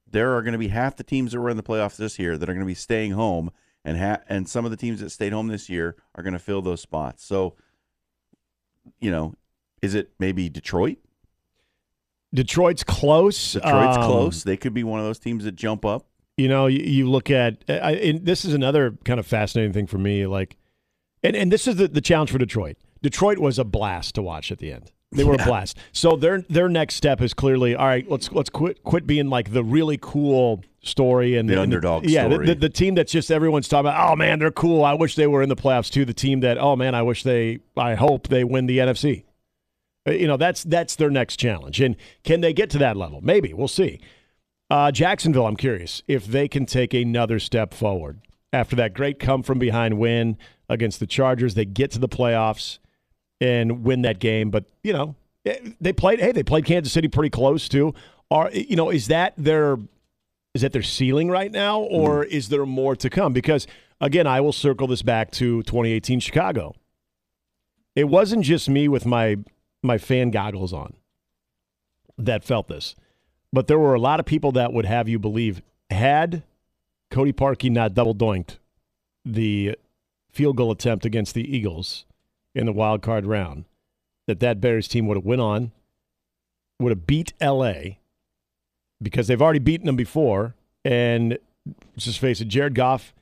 there 0.09 0.35
are 0.35 0.41
going 0.41 0.53
to 0.53 0.59
be 0.59 0.67
half 0.67 0.95
the 0.95 1.03
teams 1.03 1.31
that 1.31 1.39
were 1.39 1.49
in 1.49 1.57
the 1.57 1.63
playoffs 1.63 1.97
this 1.97 2.19
year 2.19 2.37
that 2.37 2.49
are 2.49 2.53
going 2.53 2.65
to 2.65 2.65
be 2.65 2.73
staying 2.73 3.11
home, 3.11 3.51
and 3.83 3.97
ha- 3.97 4.21
and 4.27 4.47
some 4.47 4.65
of 4.65 4.71
the 4.71 4.77
teams 4.77 4.99
that 4.99 5.09
stayed 5.09 5.33
home 5.33 5.47
this 5.47 5.69
year 5.69 5.95
are 6.15 6.23
going 6.23 6.33
to 6.33 6.39
fill 6.39 6.61
those 6.61 6.81
spots. 6.81 7.23
So, 7.23 7.55
you 8.99 9.11
know, 9.11 9.33
is 9.81 9.95
it 9.95 10.11
maybe 10.19 10.49
Detroit? 10.49 10.97
Detroit's 12.33 12.83
close. 12.83 13.53
Detroit's 13.53 13.97
Um, 13.97 14.03
close. 14.03 14.43
They 14.43 14.57
could 14.57 14.73
be 14.73 14.83
one 14.83 14.99
of 14.99 15.05
those 15.05 15.19
teams 15.19 15.45
that 15.45 15.55
jump 15.55 15.85
up. 15.85 16.05
You 16.37 16.49
know, 16.49 16.67
you, 16.67 16.83
you 16.83 17.09
look 17.09 17.31
at, 17.31 17.63
I, 17.69 18.19
this 18.21 18.43
is 18.43 18.53
another 18.53 18.97
kind 19.05 19.21
of 19.21 19.25
fascinating 19.25 19.71
thing 19.71 19.87
for 19.87 19.97
me. 19.97 20.25
Like, 20.25 20.57
and, 21.23 21.33
and 21.33 21.49
this 21.49 21.65
is 21.65 21.77
the, 21.77 21.87
the 21.87 22.01
challenge 22.01 22.31
for 22.31 22.37
Detroit. 22.37 22.75
Detroit 23.01 23.37
was 23.37 23.57
a 23.57 23.63
blast 23.63 24.15
to 24.15 24.21
watch 24.21 24.51
at 24.51 24.57
the 24.57 24.69
end. 24.71 24.91
They 25.11 25.23
were 25.23 25.35
a 25.35 25.37
blast. 25.37 25.77
So 25.93 26.15
their 26.15 26.41
their 26.49 26.67
next 26.67 26.95
step 26.95 27.21
is 27.21 27.33
clearly 27.33 27.75
all 27.75 27.85
right. 27.87 28.09
Let's 28.09 28.31
let's 28.31 28.49
quit 28.49 28.83
quit 28.83 29.07
being 29.07 29.29
like 29.29 29.53
the 29.53 29.63
really 29.63 29.97
cool 30.01 30.63
story 30.83 31.37
and 31.37 31.47
The 31.49 31.53
and 31.53 31.61
underdog 31.61 32.05
Yeah, 32.05 32.27
the, 32.27 32.33
story. 32.35 32.45
the, 32.47 32.55
the 32.55 32.69
team 32.69 32.95
that's 32.95 33.11
just 33.11 33.31
everyone's 33.31 33.67
talking 33.67 33.87
about. 33.89 34.11
Oh 34.11 34.15
man, 34.15 34.39
they're 34.39 34.51
cool. 34.51 34.83
I 34.83 34.93
wish 34.93 35.15
they 35.15 35.27
were 35.27 35.41
in 35.41 35.49
the 35.49 35.55
playoffs 35.55 35.89
too. 35.89 36.05
The 36.05 36.13
team 36.13 36.41
that 36.41 36.57
oh 36.57 36.75
man, 36.75 36.95
I 36.95 37.01
wish 37.01 37.23
they. 37.23 37.59
I 37.77 37.95
hope 37.95 38.27
they 38.27 38.43
win 38.43 38.65
the 38.65 38.79
NFC. 38.79 39.23
Uh, 40.07 40.11
You 40.11 40.27
know, 40.27 40.37
that's 40.37 40.63
that's 40.63 40.95
their 40.97 41.09
next 41.09 41.37
challenge. 41.37 41.79
And 41.81 41.95
can 42.23 42.41
they 42.41 42.51
get 42.53 42.69
to 42.71 42.77
that 42.79 42.97
level? 42.97 43.21
Maybe. 43.21 43.53
We'll 43.53 43.67
see. 43.67 43.99
Uh, 44.69 44.91
Jacksonville, 44.91 45.45
I'm 45.45 45.55
curious 45.55 46.01
if 46.07 46.25
they 46.25 46.47
can 46.47 46.65
take 46.65 46.93
another 46.93 47.39
step 47.39 47.73
forward 47.73 48.19
after 48.51 48.75
that 48.77 48.93
great 48.95 49.19
come 49.19 49.43
from 49.43 49.59
behind 49.59 49.99
win 49.99 50.37
against 50.67 50.99
the 50.99 51.05
Chargers. 51.07 51.53
They 51.53 51.65
get 51.65 51.91
to 51.91 51.99
the 51.99 52.09
playoffs 52.09 52.79
and 53.41 53.83
win 53.83 54.01
that 54.03 54.19
game, 54.19 54.49
but 54.49 54.65
you 54.83 54.93
know 54.93 55.15
eh, 55.45 55.57
they 55.81 55.93
played. 55.93 56.19
Hey, 56.19 56.31
they 56.31 56.43
played 56.43 56.65
Kansas 56.65 56.93
City 56.93 57.07
pretty 57.07 57.29
close 57.29 57.67
too. 57.67 57.93
Are 58.31 58.49
you 58.51 58.75
know 58.75 58.89
is 58.89 59.07
that 59.07 59.33
their 59.37 59.77
is 60.53 60.61
that 60.61 60.71
their 60.71 60.83
ceiling 60.83 61.29
right 61.29 61.51
now, 61.51 61.79
or 61.79 62.23
is 62.23 62.49
there 62.49 62.65
more 62.65 62.95
to 62.95 63.09
come? 63.09 63.33
Because 63.33 63.67
again, 63.99 64.27
I 64.27 64.41
will 64.41 64.53
circle 64.53 64.87
this 64.87 65.01
back 65.01 65.31
to 65.31 65.63
2018 65.63 66.19
Chicago. 66.19 66.75
It 67.95 68.05
wasn't 68.05 68.43
just 68.43 68.69
me 68.69 68.87
with 68.87 69.05
my 69.05 69.37
my 69.83 69.97
fan 69.97 70.31
goggles 70.31 70.73
on 70.73 70.93
that 72.17 72.43
felt 72.43 72.67
this, 72.67 72.95
but 73.51 73.67
there 73.67 73.79
were 73.79 73.93
a 73.93 73.99
lot 73.99 74.19
of 74.19 74.25
people 74.25 74.51
that 74.53 74.73
would 74.73 74.85
have 74.85 75.07
you 75.09 75.19
believe 75.19 75.61
had 75.89 76.43
Cody 77.11 77.33
Parkey 77.33 77.69
not 77.69 77.93
double 77.93 78.15
doinked 78.15 78.57
the 79.23 79.75
field 80.31 80.57
goal 80.57 80.71
attempt 80.71 81.05
against 81.05 81.33
the 81.33 81.55
Eagles 81.55 82.05
in 82.55 82.65
the 82.65 82.73
wild 82.73 83.01
card 83.01 83.25
round, 83.25 83.65
that 84.27 84.39
that 84.39 84.61
Bears 84.61 84.87
team 84.87 85.05
would 85.07 85.17
have 85.17 85.25
went 85.25 85.41
on, 85.41 85.71
would 86.79 86.91
have 86.91 87.05
beat 87.05 87.33
LA 87.41 87.97
because 89.01 89.27
they've 89.27 89.41
already 89.41 89.59
beaten 89.59 89.85
them 89.85 89.95
before, 89.95 90.55
and 90.83 91.37
let's 91.93 92.05
just 92.05 92.19
face 92.19 92.41
it, 92.41 92.47
Jared 92.47 92.75
Goff 92.75 93.13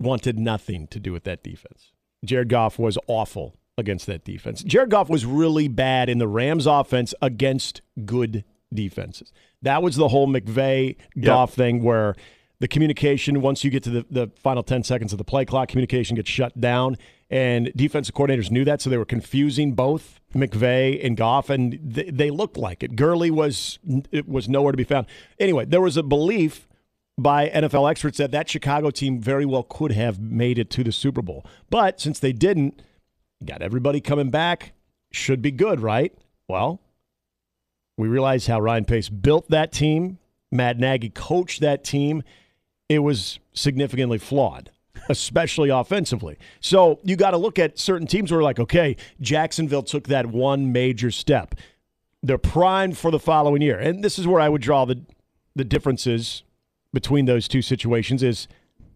wanted 0.00 0.38
nothing 0.38 0.86
to 0.88 0.98
do 0.98 1.12
with 1.12 1.24
that 1.24 1.42
defense. 1.42 1.92
Jared 2.24 2.48
Goff 2.48 2.78
was 2.78 2.96
awful 3.06 3.54
against 3.76 4.06
that 4.06 4.24
defense. 4.24 4.62
Jared 4.62 4.90
Goff 4.90 5.08
was 5.08 5.26
really 5.26 5.68
bad 5.68 6.08
in 6.08 6.18
the 6.18 6.28
Rams 6.28 6.66
offense 6.66 7.14
against 7.20 7.80
good 8.04 8.44
defenses. 8.72 9.32
That 9.62 9.82
was 9.82 9.96
the 9.96 10.08
whole 10.08 10.28
McVay 10.28 10.96
Goff 11.18 11.54
thing 11.54 11.82
where 11.82 12.14
the 12.60 12.68
communication, 12.68 13.40
once 13.40 13.64
you 13.64 13.70
get 13.70 13.82
to 13.84 13.90
the, 13.90 14.06
the 14.10 14.30
final 14.42 14.62
10 14.62 14.84
seconds 14.84 15.12
of 15.12 15.18
the 15.18 15.24
play 15.24 15.44
clock, 15.44 15.68
communication 15.68 16.14
gets 16.16 16.28
shut 16.30 16.60
down. 16.60 16.96
And 17.30 17.72
defensive 17.74 18.14
coordinators 18.14 18.50
knew 18.50 18.64
that, 18.64 18.80
so 18.82 18.90
they 18.90 18.98
were 18.98 19.04
confusing 19.04 19.72
both 19.72 20.20
McVay 20.34 21.04
and 21.04 21.16
Goff, 21.16 21.48
and 21.48 21.78
they, 21.82 22.04
they 22.04 22.30
looked 22.30 22.56
like 22.56 22.82
it. 22.82 22.96
Gurley 22.96 23.30
was 23.30 23.78
it 24.10 24.28
was 24.28 24.48
nowhere 24.48 24.72
to 24.72 24.76
be 24.76 24.84
found. 24.84 25.06
Anyway, 25.38 25.64
there 25.64 25.80
was 25.80 25.96
a 25.96 26.02
belief 26.02 26.66
by 27.16 27.48
NFL 27.48 27.88
experts 27.90 28.18
that 28.18 28.30
that 28.32 28.48
Chicago 28.48 28.90
team 28.90 29.20
very 29.20 29.44
well 29.46 29.62
could 29.62 29.92
have 29.92 30.20
made 30.20 30.58
it 30.58 30.70
to 30.70 30.82
the 30.82 30.92
Super 30.92 31.22
Bowl. 31.22 31.46
But 31.68 32.00
since 32.00 32.18
they 32.18 32.32
didn't, 32.32 32.82
got 33.44 33.62
everybody 33.62 34.00
coming 34.00 34.30
back, 34.30 34.72
should 35.12 35.40
be 35.40 35.50
good, 35.50 35.80
right? 35.80 36.12
Well, 36.48 36.80
We 37.96 38.08
realize 38.08 38.46
how 38.46 38.60
Ryan 38.60 38.86
Pace 38.86 39.08
built 39.08 39.48
that 39.50 39.72
team. 39.72 40.18
Matt 40.50 40.78
Nagy 40.78 41.10
coached 41.10 41.60
that 41.60 41.84
team. 41.84 42.22
It 42.90 42.98
was 42.98 43.38
significantly 43.52 44.18
flawed, 44.18 44.70
especially 45.08 45.70
offensively. 45.70 46.36
So 46.60 46.98
you 47.04 47.14
got 47.14 47.30
to 47.30 47.36
look 47.38 47.56
at 47.58 47.78
certain 47.78 48.08
teams 48.08 48.32
where, 48.32 48.42
like, 48.42 48.58
okay, 48.58 48.96
Jacksonville 49.20 49.84
took 49.84 50.08
that 50.08 50.26
one 50.26 50.72
major 50.72 51.12
step. 51.12 51.54
They're 52.20 52.36
primed 52.36 52.98
for 52.98 53.12
the 53.12 53.20
following 53.20 53.62
year, 53.62 53.78
and 53.78 54.02
this 54.04 54.18
is 54.18 54.26
where 54.26 54.40
I 54.40 54.48
would 54.48 54.60
draw 54.60 54.84
the 54.84 55.00
the 55.54 55.64
differences 55.64 56.42
between 56.92 57.26
those 57.26 57.46
two 57.48 57.62
situations. 57.62 58.24
Is 58.24 58.48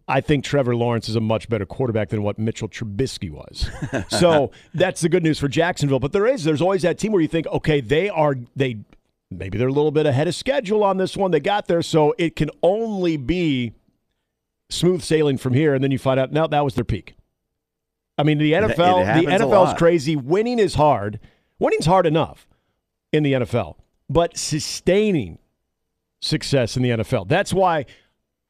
I 0.07 0.21
think 0.21 0.43
Trevor 0.43 0.75
Lawrence 0.75 1.09
is 1.09 1.15
a 1.15 1.21
much 1.21 1.49
better 1.49 1.65
quarterback 1.65 2.09
than 2.09 2.21
what 2.21 2.37
Mitchell 2.37 2.69
Trubisky 2.69 3.31
was. 3.31 3.69
so 4.09 4.51
that's 4.73 5.01
the 5.01 5.09
good 5.09 5.23
news 5.23 5.39
for 5.39 5.47
Jacksonville. 5.47 5.99
But 5.99 6.11
there 6.11 6.27
is, 6.27 6.43
there's 6.43 6.61
always 6.61 6.83
that 6.83 6.99
team 6.99 7.11
where 7.11 7.21
you 7.21 7.27
think, 7.27 7.47
okay, 7.47 7.81
they 7.81 8.09
are, 8.09 8.35
they, 8.55 8.77
maybe 9.31 9.57
they're 9.57 9.67
a 9.67 9.73
little 9.73 9.91
bit 9.91 10.05
ahead 10.05 10.27
of 10.27 10.35
schedule 10.35 10.83
on 10.83 10.97
this 10.97 11.17
one. 11.17 11.31
They 11.31 11.39
got 11.39 11.67
there. 11.67 11.81
So 11.81 12.13
it 12.19 12.35
can 12.35 12.51
only 12.61 13.17
be 13.17 13.73
smooth 14.75 15.01
sailing 15.01 15.37
from 15.37 15.53
here. 15.53 15.73
And 15.73 15.83
then 15.83 15.91
you 15.91 15.97
find 15.97 16.19
out, 16.19 16.31
no, 16.31 16.47
that 16.47 16.63
was 16.63 16.75
their 16.75 16.83
peak. 16.83 17.15
I 18.17 18.23
mean, 18.23 18.37
the 18.37 18.53
NFL, 18.53 19.21
the 19.21 19.27
NFL 19.29 19.67
is 19.67 19.73
crazy. 19.77 20.15
Winning 20.15 20.59
is 20.59 20.75
hard. 20.75 21.19
Winning's 21.59 21.85
hard 21.85 22.05
enough 22.05 22.47
in 23.11 23.23
the 23.23 23.33
NFL, 23.33 23.75
but 24.09 24.37
sustaining 24.37 25.39
success 26.21 26.75
in 26.75 26.83
the 26.83 26.89
NFL. 26.89 27.27
That's 27.27 27.53
why 27.53 27.85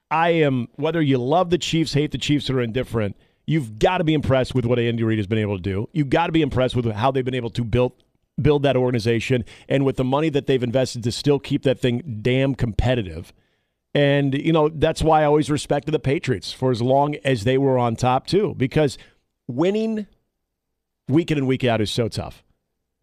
I 0.10 0.30
am, 0.30 0.68
whether 0.76 1.02
you 1.02 1.18
love 1.18 1.50
the 1.50 1.58
Chiefs, 1.58 1.94
hate 1.94 2.12
the 2.12 2.18
Chiefs, 2.18 2.50
or 2.50 2.62
indifferent, 2.62 3.16
you've 3.46 3.80
got 3.80 4.00
to 4.00 4.04
be 4.04 4.14
impressed 4.14 4.56
with 4.56 4.66
what 4.66 4.80
Andy 4.80 5.04
Reid 5.04 5.20
has 5.20 5.28
been 5.28 5.40
able 5.40 5.58
to 5.58 5.62
do. 5.62 5.90
You've 5.94 6.10
got 6.10 6.28
to 6.28 6.32
be 6.32 6.42
impressed 6.42 6.76
with 6.76 6.86
how 6.92 7.12
they've 7.12 7.26
been 7.26 7.36
able 7.36 7.52
to 7.52 7.64
build 7.64 7.94
build 8.42 8.64
that 8.64 8.76
organization 8.76 9.46
and 9.70 9.86
with 9.86 9.96
the 9.96 10.04
money 10.04 10.28
that 10.28 10.46
they've 10.46 10.62
invested 10.62 11.02
to 11.02 11.10
still 11.10 11.40
keep 11.40 11.64
that 11.64 11.80
thing 11.80 12.20
damn 12.22 12.54
competitive. 12.54 13.32
And, 13.96 14.36
you 14.36 14.52
know, 14.52 14.70
that's 14.70 15.02
why 15.02 15.22
I 15.22 15.26
always 15.26 15.50
respected 15.50 15.92
the 15.92 16.00
Patriots 16.00 16.52
for 16.52 16.70
as 16.70 16.82
long 16.82 17.16
as 17.24 17.46
they 17.46 17.58
were 17.58 17.80
on 17.80 17.96
top, 17.96 18.28
too, 18.28 18.54
because 18.58 18.98
winning 19.48 20.06
week 21.08 21.32
in 21.32 21.38
and 21.38 21.48
week 21.48 21.64
out 21.64 21.82
is 21.82 21.90
so 21.90 22.08
tough. 22.08 22.44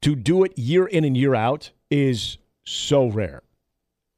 To 0.03 0.15
do 0.15 0.45
it 0.45 0.57
year 0.57 0.87
in 0.87 1.05
and 1.05 1.17
year 1.17 1.35
out 1.35 1.71
is 1.91 2.37
so 2.65 3.07
rare 3.07 3.43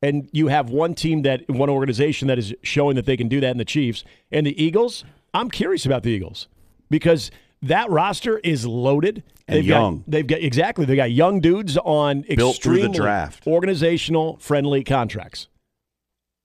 and 0.05 0.29
you 0.33 0.49
have 0.49 0.69
one 0.69 0.95
team 0.95 1.23
that 1.23 1.49
one 1.49 1.71
organization 1.71 2.29
that 2.29 2.39
is 2.39 2.55
showing 2.63 2.95
that 2.95 3.07
they 3.07 3.17
can 3.17 3.27
do 3.27 3.41
that 3.41 3.51
in 3.51 3.57
the 3.57 3.65
Chiefs 3.65 4.05
and 4.31 4.47
the 4.47 4.63
Eagles. 4.63 5.03
I'm 5.33 5.49
curious 5.51 5.87
about 5.87 6.03
the 6.03 6.11
Eagles 6.11 6.47
because 6.91 7.31
that 7.63 7.89
roster 7.89 8.39
is 8.41 8.67
loaded. 8.67 9.23
And 9.49 9.57
they've 9.57 9.65
young. 9.65 9.99
Got, 9.99 10.11
they've 10.11 10.27
got 10.27 10.41
exactly. 10.41 10.85
They 10.85 10.97
got 10.97 11.11
young 11.11 11.41
dudes 11.41 11.79
on 11.79 12.21
Built 12.23 12.63
through 12.63 12.83
the 12.83 12.89
draft. 12.91 13.47
organizational 13.47 14.37
friendly 14.37 14.85
contracts. 14.85 15.49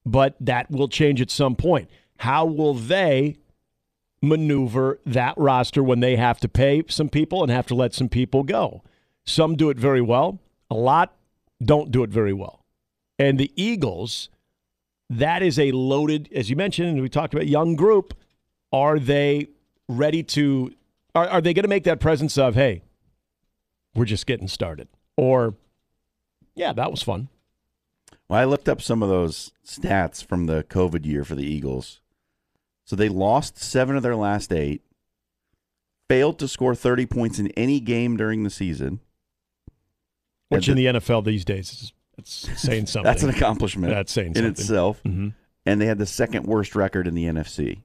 But 0.09 0.35
that 0.39 0.71
will 0.71 0.87
change 0.87 1.21
at 1.21 1.29
some 1.29 1.55
point. 1.55 1.87
How 2.17 2.43
will 2.45 2.73
they 2.73 3.35
maneuver 4.21 4.99
that 5.05 5.37
roster 5.37 5.83
when 5.83 5.99
they 5.99 6.15
have 6.15 6.39
to 6.39 6.49
pay 6.49 6.83
some 6.87 7.09
people 7.09 7.43
and 7.43 7.51
have 7.51 7.67
to 7.67 7.75
let 7.75 7.93
some 7.93 8.09
people 8.09 8.43
go? 8.43 8.81
Some 9.23 9.55
do 9.55 9.69
it 9.69 9.77
very 9.77 10.01
well. 10.01 10.39
A 10.71 10.75
lot 10.75 11.13
don't 11.63 11.91
do 11.91 12.03
it 12.03 12.09
very 12.09 12.33
well. 12.33 12.65
And 13.19 13.37
the 13.37 13.51
Eagles, 13.55 14.29
that 15.09 15.43
is 15.43 15.59
a 15.59 15.71
loaded, 15.71 16.27
as 16.33 16.49
you 16.49 16.55
mentioned, 16.55 16.89
and 16.89 17.01
we 17.01 17.09
talked 17.09 17.33
about 17.33 17.47
young 17.47 17.75
group. 17.75 18.13
Are 18.71 18.97
they 18.97 19.49
ready 19.87 20.23
to? 20.23 20.73
Are, 21.13 21.27
are 21.27 21.41
they 21.41 21.53
going 21.53 21.63
to 21.63 21.69
make 21.69 21.83
that 21.83 21.99
presence 21.99 22.37
of, 22.37 22.55
hey, 22.55 22.81
we're 23.93 24.05
just 24.05 24.25
getting 24.25 24.47
started, 24.47 24.87
or, 25.17 25.55
yeah, 26.55 26.73
that 26.73 26.91
was 26.91 27.01
fun. 27.01 27.27
Well, 28.29 28.39
I 28.39 28.45
looked 28.45 28.69
up 28.69 28.81
some 28.81 29.01
of 29.01 29.09
those 29.09 29.51
stats 29.65 30.23
from 30.23 30.45
the 30.45 30.63
COVID 30.63 31.05
year 31.05 31.23
for 31.25 31.35
the 31.35 31.45
Eagles. 31.45 31.99
So 32.85 32.95
they 32.95 33.09
lost 33.09 33.57
seven 33.57 33.95
of 33.95 34.03
their 34.03 34.15
last 34.15 34.53
eight, 34.53 34.83
failed 36.07 36.39
to 36.39 36.47
score 36.47 36.75
30 36.75 37.05
points 37.07 37.39
in 37.39 37.47
any 37.51 37.79
game 37.79 38.17
during 38.17 38.43
the 38.43 38.49
season. 38.49 38.99
Which 40.49 40.67
And 40.67 40.79
in 40.79 40.93
the 40.93 40.99
NFL 40.99 41.25
these 41.25 41.45
days 41.45 41.71
is 41.71 41.93
that's 42.17 42.31
saying 42.61 42.85
something. 42.87 43.03
That's 43.09 43.23
an 43.23 43.29
accomplishment 43.29 43.93
That's 43.93 44.11
saying 44.11 44.29
something. 44.35 44.45
in 44.45 44.51
itself. 44.51 45.01
Mhm. 45.03 45.33
And 45.65 45.79
they 45.81 45.85
had 45.85 45.99
the 45.99 46.05
second 46.07 46.45
worst 46.47 46.75
record 46.75 47.07
in 47.07 47.13
the 47.13 47.25
NFC. 47.25 47.81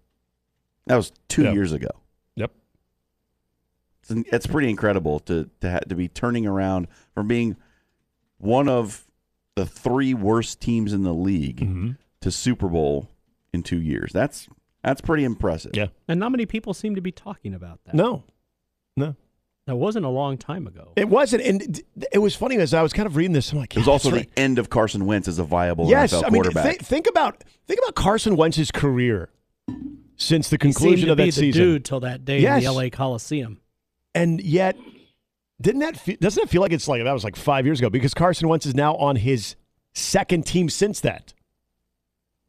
That 0.86 0.96
was 0.96 1.12
two 1.28 1.42
Yep. 1.44 1.54
years 1.54 1.72
ago. 1.72 1.88
Yep. 2.36 2.52
It's, 4.02 4.10
it's 4.32 4.46
pretty 4.46 4.70
incredible 4.70 5.20
to 5.20 5.50
to, 5.60 5.70
ha- 5.70 5.78
to 5.88 5.94
be 5.94 6.08
turning 6.08 6.46
around 6.46 6.88
from 7.14 7.28
being 7.28 7.56
one 8.38 8.68
of 8.68 9.03
the 9.56 9.66
three 9.66 10.14
worst 10.14 10.60
teams 10.60 10.92
in 10.92 11.02
the 11.04 11.14
league 11.14 11.60
Mhm. 11.60 11.96
to 12.20 12.30
Super 12.30 12.68
Bowl 12.68 13.08
in 13.52 13.62
two 13.62 13.80
years. 13.80 14.12
That's 14.12 14.48
that's 14.82 15.00
pretty 15.00 15.24
impressive. 15.24 15.72
Yeah. 15.74 15.86
And 16.08 16.20
not 16.20 16.30
many 16.32 16.44
people 16.44 16.74
seem 16.74 16.94
to 16.94 17.00
be 17.00 17.10
talking 17.12 17.54
about 17.54 17.80
that. 17.86 17.94
No, 17.94 18.24
no, 18.98 19.16
That 19.66 19.76
wasn't 19.76 20.04
a 20.04 20.10
long 20.10 20.36
time 20.36 20.66
ago. 20.66 20.92
it 20.96 21.08
wasn't. 21.08 21.42
And 21.42 21.62
it- 21.62 21.84
it 22.12 22.18
was 22.18 22.34
funny 22.36 22.56
as 22.58 22.74
I 22.74 22.82
was 22.82 22.92
kind 22.92 23.06
of 23.06 23.16
reading 23.16 23.32
this. 23.32 23.50
I'm 23.52 23.58
like, 23.58 23.74
It 23.74 23.78
was 23.78 23.88
also 23.88 24.10
right. 24.10 24.28
the 24.34 24.40
end 24.42 24.58
of 24.58 24.68
Carson 24.68 25.06
Wentz 25.06 25.26
as 25.28 25.38
a 25.38 25.44
viable 25.44 25.88
yes. 25.88 26.12
NFL 26.12 26.18
I 26.26 26.30
mean, 26.30 26.42
quarterback. 26.42 26.64
think, 26.66 26.82
think 26.84 27.06
about 27.08 27.44
think 27.66 27.80
about 27.80 27.94
Carson 27.94 28.36
Wentz's 28.36 28.70
career 28.70 29.30
since 30.16 30.50
the 30.50 30.54
He 30.56 30.58
conclusion 30.58 31.06
to 31.06 31.12
of 31.12 31.16
be 31.16 31.22
that 31.24 31.26
the 31.26 31.32
season. 31.32 31.62
dude 31.62 31.84
till 31.84 32.00
that 32.00 32.24
day 32.24 32.40
Yes. 32.40 32.58
in 32.58 32.64
the 32.64 32.72
LA 32.72 32.90
Coliseum. 32.90 33.60
And 34.14 34.40
yet, 34.42 34.76
didn't 35.60 35.80
that 35.80 35.96
fe- 35.96 36.16
doesn't 36.16 36.42
it 36.42 36.48
feel 36.50 36.60
like 36.62 36.72
it's 36.72 36.88
like 36.88 37.02
that 37.04 37.12
was 37.12 37.24
like 37.24 37.36
five 37.36 37.64
years 37.66 37.78
ago? 37.80 37.90
Because 37.90 38.14
Carson 38.14 38.48
Wentz 38.48 38.66
is 38.66 38.74
now 38.74 38.94
on 38.96 39.16
his 39.16 39.56
second 39.94 40.46
team 40.46 40.68
since 40.68 41.00
that. 41.00 41.32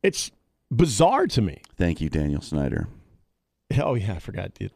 It's 0.04 0.32
bizarre 0.72 1.28
to 1.28 1.42
me. 1.42 1.62
Thank 1.78 2.02
you, 2.02 2.10
Daniel 2.10 2.42
Snyder. 2.42 2.88
Oh 3.80 3.94
yeah, 3.96 4.14
I 4.14 4.20
forgot. 4.20 4.52
You, 4.60 4.70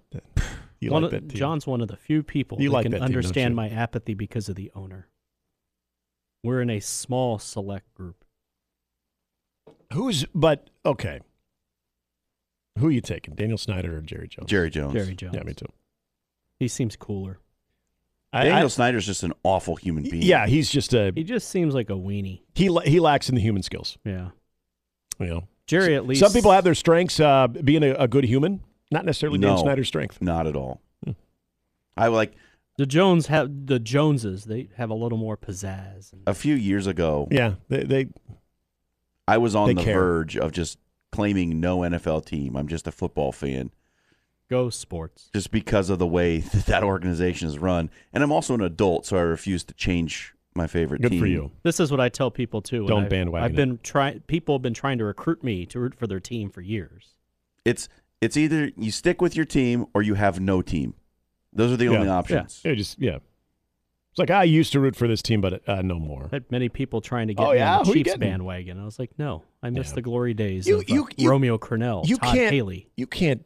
you 0.80 0.92
One 0.92 1.04
like 1.04 1.13
of- 1.13 1.22
that 1.22 1.30
team. 1.30 1.38
John's 1.38 1.68
one 1.68 1.82
of 1.82 1.88
the 1.88 1.98
few 1.98 2.24
people 2.24 2.60
You 2.62 2.70
that 2.70 2.74
like 2.74 2.84
can 2.84 2.92
that 2.94 2.98
team, 3.00 3.06
understand 3.06 3.56
my 3.56 3.70
apathy 3.70 4.13
because 4.13 4.50
of 4.50 4.56
the 4.56 4.72
owner. 4.76 5.08
We're 6.44 6.62
in 6.62 6.70
a 6.70 6.80
small 6.80 7.38
select 7.39 7.94
group. 7.96 8.24
Who's 9.94 10.26
but 10.34 10.70
okay. 10.86 11.20
Who 12.78 12.88
are 12.88 12.92
you 12.92 13.02
taking, 13.02 13.36
Daniel 13.36 13.58
Snyder 13.58 13.98
or 13.98 14.02
Jerry 14.02 14.28
Jones? 14.30 14.50
Jerry 14.50 14.70
Jones. 14.70 14.94
Jerry 14.94 15.15
Jones. 15.15 15.34
Yeah, 15.36 15.44
me 15.44 15.54
too. 15.54 15.65
He 16.60 16.68
seems 16.70 16.96
cooler. 16.96 17.39
I- 18.32 18.44
Daniel 18.46 18.65
I- 18.65 18.70
Snyder's 18.70 19.06
just 19.06 19.24
an 19.24 19.34
awful 19.44 19.76
human 19.76 20.04
being. 20.04 20.22
yeah, 20.24 20.46
he's 20.48 20.70
just 20.70 20.94
a 20.94 21.12
He 21.15 21.24
just 21.24 21.50
seems 21.50 21.74
like 21.74 21.89
a 21.89 21.94
weenie. 21.94 22.42
he 22.56 22.70
he 22.86 23.00
lacks 23.00 23.30
in 23.30 23.36
the 23.36 23.42
human 23.42 23.63
skills. 23.63 23.98
Yeah. 24.06 24.30
You 25.20 25.26
know, 25.28 25.48
Jerry 25.68 25.96
at 25.96 26.06
least 26.08 26.22
some 26.22 26.32
people 26.32 26.52
have 26.52 26.63
their 26.63 26.76
strengths, 26.76 27.20
uh, 27.20 27.48
being 27.48 27.84
a, 27.84 27.92
a 27.96 28.08
good 28.08 28.24
human, 28.24 28.62
not 28.92 29.04
necessarily 29.06 29.38
Daniel 29.39 29.58
No. 29.58 29.63
Snyder's 29.63 29.88
strength. 29.88 30.22
Not 30.22 30.48
at 30.48 30.56
all. 30.56 30.82
Hmm. 31.04 31.12
I 31.98 32.08
like 32.08 32.34
the 32.78 32.86
Jones 32.86 33.28
have 33.28 33.65
the 33.68 33.80
Joneses. 33.80 34.46
They 34.46 34.70
have 34.78 34.89
a 34.89 34.94
little 34.94 35.18
more 35.18 35.36
pizzazz. 35.36 36.13
A 36.26 36.34
few 36.34 36.56
years 36.56 36.88
ago. 36.88 37.28
Yeah, 37.32 37.56
they, 37.68 37.84
they 37.84 38.08
I 39.28 39.38
was 39.38 39.56
on 39.56 39.76
the 39.76 39.84
care. 39.84 40.00
verge 40.00 40.38
of 40.38 40.52
just 40.54 40.78
claiming 41.12 41.60
no 41.60 41.80
NFL 41.80 42.26
team. 42.26 42.56
I'm 42.56 42.68
just 42.68 42.88
a 42.88 42.92
football 42.92 43.32
fan, 43.32 43.72
go 44.50 44.70
sports. 44.70 45.30
just 45.34 45.52
because 45.52 45.90
of 45.90 46.00
the 46.00 46.08
way 46.08 46.38
that 46.54 46.66
that 46.66 46.84
organization 46.84 47.48
is 47.48 47.58
run. 47.60 47.90
And 48.14 48.24
I'm 48.24 48.32
also 48.32 48.54
an 48.54 48.62
adult, 48.62 49.06
so 49.06 49.18
I 49.18 49.22
refuse 49.22 49.64
to 49.66 49.74
change 49.74 50.34
my 50.56 50.68
favorite 50.68 51.02
good 51.02 51.12
team. 51.12 51.20
for 51.22 51.28
you. 51.28 51.52
This 51.64 51.80
is 51.80 51.92
what 51.92 52.00
I 52.00 52.10
tell 52.10 52.32
people 52.32 52.62
too. 52.62 52.86
Don't 52.88 53.04
I've- 53.04 53.10
bandwagon 53.10 53.46
I've 53.46 53.56
been 53.56 53.80
trying. 53.84 54.20
People 54.22 54.56
have 54.56 54.62
been 54.62 54.74
trying 54.74 54.98
to 54.98 55.06
recruit 55.06 55.44
me 55.44 55.66
to 55.68 55.80
root 55.80 55.96
for 55.96 56.08
their 56.08 56.20
team 56.20 56.50
for 56.50 56.62
years. 56.62 57.16
It's 57.66 57.88
it's 58.22 58.36
either 58.36 58.72
you 58.76 58.92
stick 58.92 59.22
with 59.22 59.36
your 59.36 59.46
team 59.46 59.86
or 59.94 60.02
you 60.02 60.16
have 60.16 60.40
no 60.40 60.62
team. 60.62 60.96
Those 61.54 61.72
are 61.72 61.78
the 61.78 61.88
only 61.88 62.10
options. 62.10 62.62
Yeah, 62.66 62.74
just 62.74 63.00
yeah. 63.00 63.18
It's 64.12 64.18
like 64.20 64.32
I 64.32 64.44
used 64.44 64.72
to 64.74 64.80
root 64.80 64.96
for 64.96 65.08
this 65.08 65.22
team, 65.22 65.40
but 65.40 65.68
uh, 65.70 65.82
no 65.84 66.00
more. 66.00 66.26
I 66.32 66.36
had 66.38 66.52
many 66.52 66.68
people 66.68 67.00
trying 67.00 67.28
to 67.28 67.34
get 67.36 67.46
Oh, 67.46 67.52
me 67.52 67.58
yeah? 67.58 67.78
on 67.80 67.86
Who 67.86 67.92
the 67.94 68.00
you 68.00 68.04
Chiefs 68.04 68.16
getting? 68.16 68.30
bandwagon. 68.32 68.80
I 68.80 68.86
was 68.86 68.98
like, 68.98 69.12
no, 69.20 69.44
I 69.62 69.70
miss 69.70 69.90
Yeah. 69.90 69.96
the 69.96 70.02
glory 70.02 70.34
days 70.34 70.68
You- 70.68 70.78
of 70.78 70.82
uh, 70.82 70.86
you- 70.94 71.08
you- 71.16 71.30
Romeo 71.30 71.58
Crennel, 71.60 72.08
you 72.08 72.18
Todd 72.18 72.34
can't- 72.34 72.54
Haley. 72.54 72.90
You 72.98 73.06
can't 73.08 73.46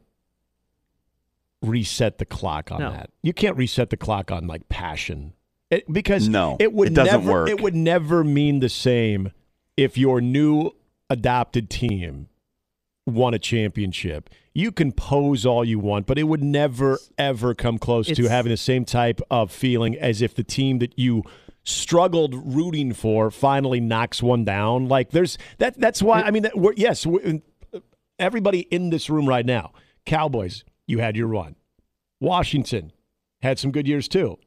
reset 1.63 2.17
the 2.19 2.25
clock 2.25 2.71
on 2.71 2.79
No. 2.79 2.91
that. 2.91 3.09
You 3.23 3.33
can't 3.33 3.57
reset 3.57 3.89
the 3.89 3.97
clock 3.97 4.31
on 4.31 4.45
like 4.45 4.69
passion, 4.69 5.33
it, 5.71 5.91
because 5.91 6.27
No, 6.27 6.57
it 6.59 6.73
would 6.73 6.89
it 6.89 6.93
doesn't 6.93 7.21
never, 7.25 7.31
work. 7.31 7.49
It 7.49 7.61
would 7.61 7.75
never 7.75 8.23
mean 8.23 8.59
the 8.59 8.69
same 8.69 9.31
if 9.77 9.97
your 9.97 10.21
new 10.21 10.71
adopted 11.09 11.69
team 11.69 12.27
won 13.07 13.33
a 13.33 13.39
championship. 13.39 14.29
You 14.53 14.71
can 14.71 14.91
pose 14.91 15.45
all 15.45 15.65
you 15.65 15.79
want, 15.79 16.05
but 16.05 16.19
it 16.19 16.23
would 16.23 16.43
never 16.43 16.99
ever 17.17 17.55
come 17.55 17.77
close 17.79 18.07
to 18.07 18.29
having 18.29 18.51
the 18.51 18.57
same 18.57 18.85
type 18.85 19.19
of 19.31 19.51
feeling 19.51 19.97
as 19.97 20.21
if 20.21 20.35
the 20.35 20.43
team 20.43 20.79
that 20.79 20.97
you 20.97 21.23
struggled 21.63 22.35
rooting 22.55 22.93
for 22.93 23.31
finally 23.31 23.79
knocks 23.79 24.21
one 24.21 24.43
down. 24.43 24.87
Like 24.87 25.09
there's 25.11 25.37
that. 25.57 25.79
That's 25.79 26.03
why 26.03 26.21
I 26.21 26.31
mean, 26.31 26.43
that 26.43 26.57
we're, 26.57 26.73
yes, 26.75 27.05
we're, 27.05 27.41
everybody 28.19 28.59
in 28.59 28.89
this 28.89 29.09
room 29.09 29.27
right 29.27 29.45
now, 29.45 29.71
Cowboys, 30.05 30.63
you 30.87 30.99
had 30.99 31.15
your 31.15 31.27
run. 31.27 31.55
Washington 32.19 32.91
had 33.41 33.59
some 33.59 33.71
good 33.71 33.87
years 33.87 34.07
too. 34.07 34.37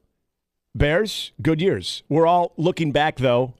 Bears, 0.74 1.32
good 1.40 1.60
years. 1.60 2.02
We're 2.08 2.26
all 2.26 2.52
looking 2.56 2.92
back 2.92 3.16
though 3.16 3.54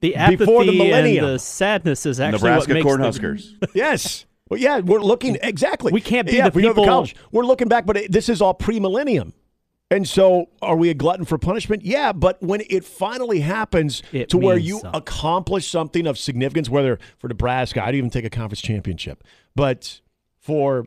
The 0.00 0.14
apathy 0.16 0.36
Before 0.36 0.64
the 0.64 0.76
millennium. 0.76 1.24
and 1.24 1.34
the 1.34 1.38
sadness 1.38 2.06
is 2.06 2.20
actually 2.20 2.38
Nebraska 2.50 2.74
what 2.74 2.84
makes 2.84 3.18
the- 3.18 3.20
Cornhuskers. 3.22 3.70
yes. 3.74 4.24
Well, 4.48 4.58
yeah, 4.60 4.78
we're 4.78 5.00
looking 5.00 5.36
exactly. 5.42 5.92
We 5.92 6.00
can't 6.00 6.26
be 6.28 6.36
yeah, 6.36 6.48
the 6.48 6.56
we 6.56 6.62
know 6.62 6.68
people- 6.70 6.84
college. 6.86 7.14
We're 7.32 7.44
looking 7.44 7.68
back, 7.68 7.84
but 7.86 7.96
it, 7.96 8.12
this 8.12 8.28
is 8.28 8.40
all 8.40 8.54
pre-millennium. 8.54 9.34
And 9.90 10.06
so, 10.06 10.50
are 10.60 10.76
we 10.76 10.90
a 10.90 10.94
glutton 10.94 11.24
for 11.24 11.38
punishment? 11.38 11.82
Yeah, 11.82 12.12
but 12.12 12.42
when 12.42 12.60
it 12.68 12.84
finally 12.84 13.40
happens 13.40 14.02
It 14.12 14.28
to 14.28 14.36
where 14.38 14.58
you 14.58 14.80
something. 14.80 14.90
accomplish 14.94 15.66
something 15.66 16.06
of 16.06 16.18
significance, 16.18 16.68
whether 16.68 16.98
for 17.18 17.28
Nebraska, 17.28 17.82
I'd 17.82 17.94
even 17.94 18.10
take 18.10 18.26
a 18.26 18.30
conference 18.30 18.60
championship, 18.60 19.24
but 19.56 20.02
for 20.38 20.86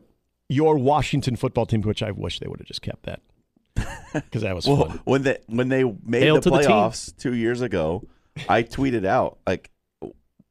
your 0.52 0.76
Washington 0.76 1.36
football 1.36 1.66
team, 1.66 1.80
which 1.82 2.02
I 2.02 2.10
wish 2.10 2.38
they 2.38 2.46
would 2.46 2.60
have 2.60 2.66
just 2.68 2.82
kept 2.82 3.04
that 3.04 3.20
because 4.14 4.42
that 4.42 4.54
was 4.54 4.66
Well, 4.66 4.86
fun. 4.88 5.00
when 5.04 5.22
they 5.22 5.38
when 5.46 5.68
they 5.68 5.84
made 6.04 6.22
Hail 6.22 6.34
the 6.36 6.40
to 6.42 6.50
the 6.50 6.56
playoffs 6.58 7.16
two 7.16 7.34
years 7.34 7.60
ago, 7.60 8.02
I 8.48 8.62
tweeted 8.62 9.04
out 9.04 9.38
like, 9.46 9.70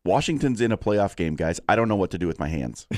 "Washington's 0.05 0.61
in 0.61 0.71
a 0.71 0.77
playoff 0.77 1.15
game, 1.15 1.35
guys. 1.35 1.59
I 1.69 1.75
don't 1.75 1.87
know 1.87 1.95
what 1.95 2.11
to 2.11 2.17
do 2.17 2.27
with 2.27 2.39
my 2.39 2.47
hands." 2.47 2.87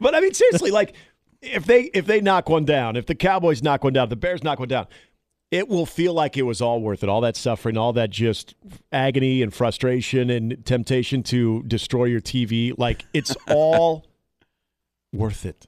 But 0.00 0.14
I 0.14 0.20
mean, 0.20 0.32
seriously, 0.34 0.70
like 0.70 0.94
if 1.42 1.64
they 1.66 1.82
if 1.94 2.06
they 2.06 2.20
knock 2.20 2.48
one 2.48 2.64
down, 2.64 2.96
if 2.96 3.06
the 3.06 3.14
Cowboys 3.14 3.62
knock 3.62 3.84
one 3.84 3.92
down, 3.92 4.08
the 4.08 4.16
Bears 4.16 4.42
knock 4.42 4.58
one 4.58 4.68
down, 4.68 4.86
it 5.50 5.68
will 5.68 5.86
feel 5.86 6.12
like 6.14 6.36
it 6.36 6.42
was 6.42 6.60
all 6.60 6.80
worth 6.80 7.02
it. 7.02 7.08
All 7.08 7.20
that 7.22 7.36
suffering, 7.36 7.76
all 7.76 7.92
that 7.94 8.10
just 8.10 8.54
agony 8.92 9.42
and 9.42 9.52
frustration 9.52 10.30
and 10.30 10.64
temptation 10.64 11.22
to 11.24 11.62
destroy 11.64 12.04
your 12.04 12.20
TV, 12.20 12.72
like 12.78 13.04
it's 13.14 13.36
all 13.48 14.04
worth 15.12 15.44
it 15.46 15.66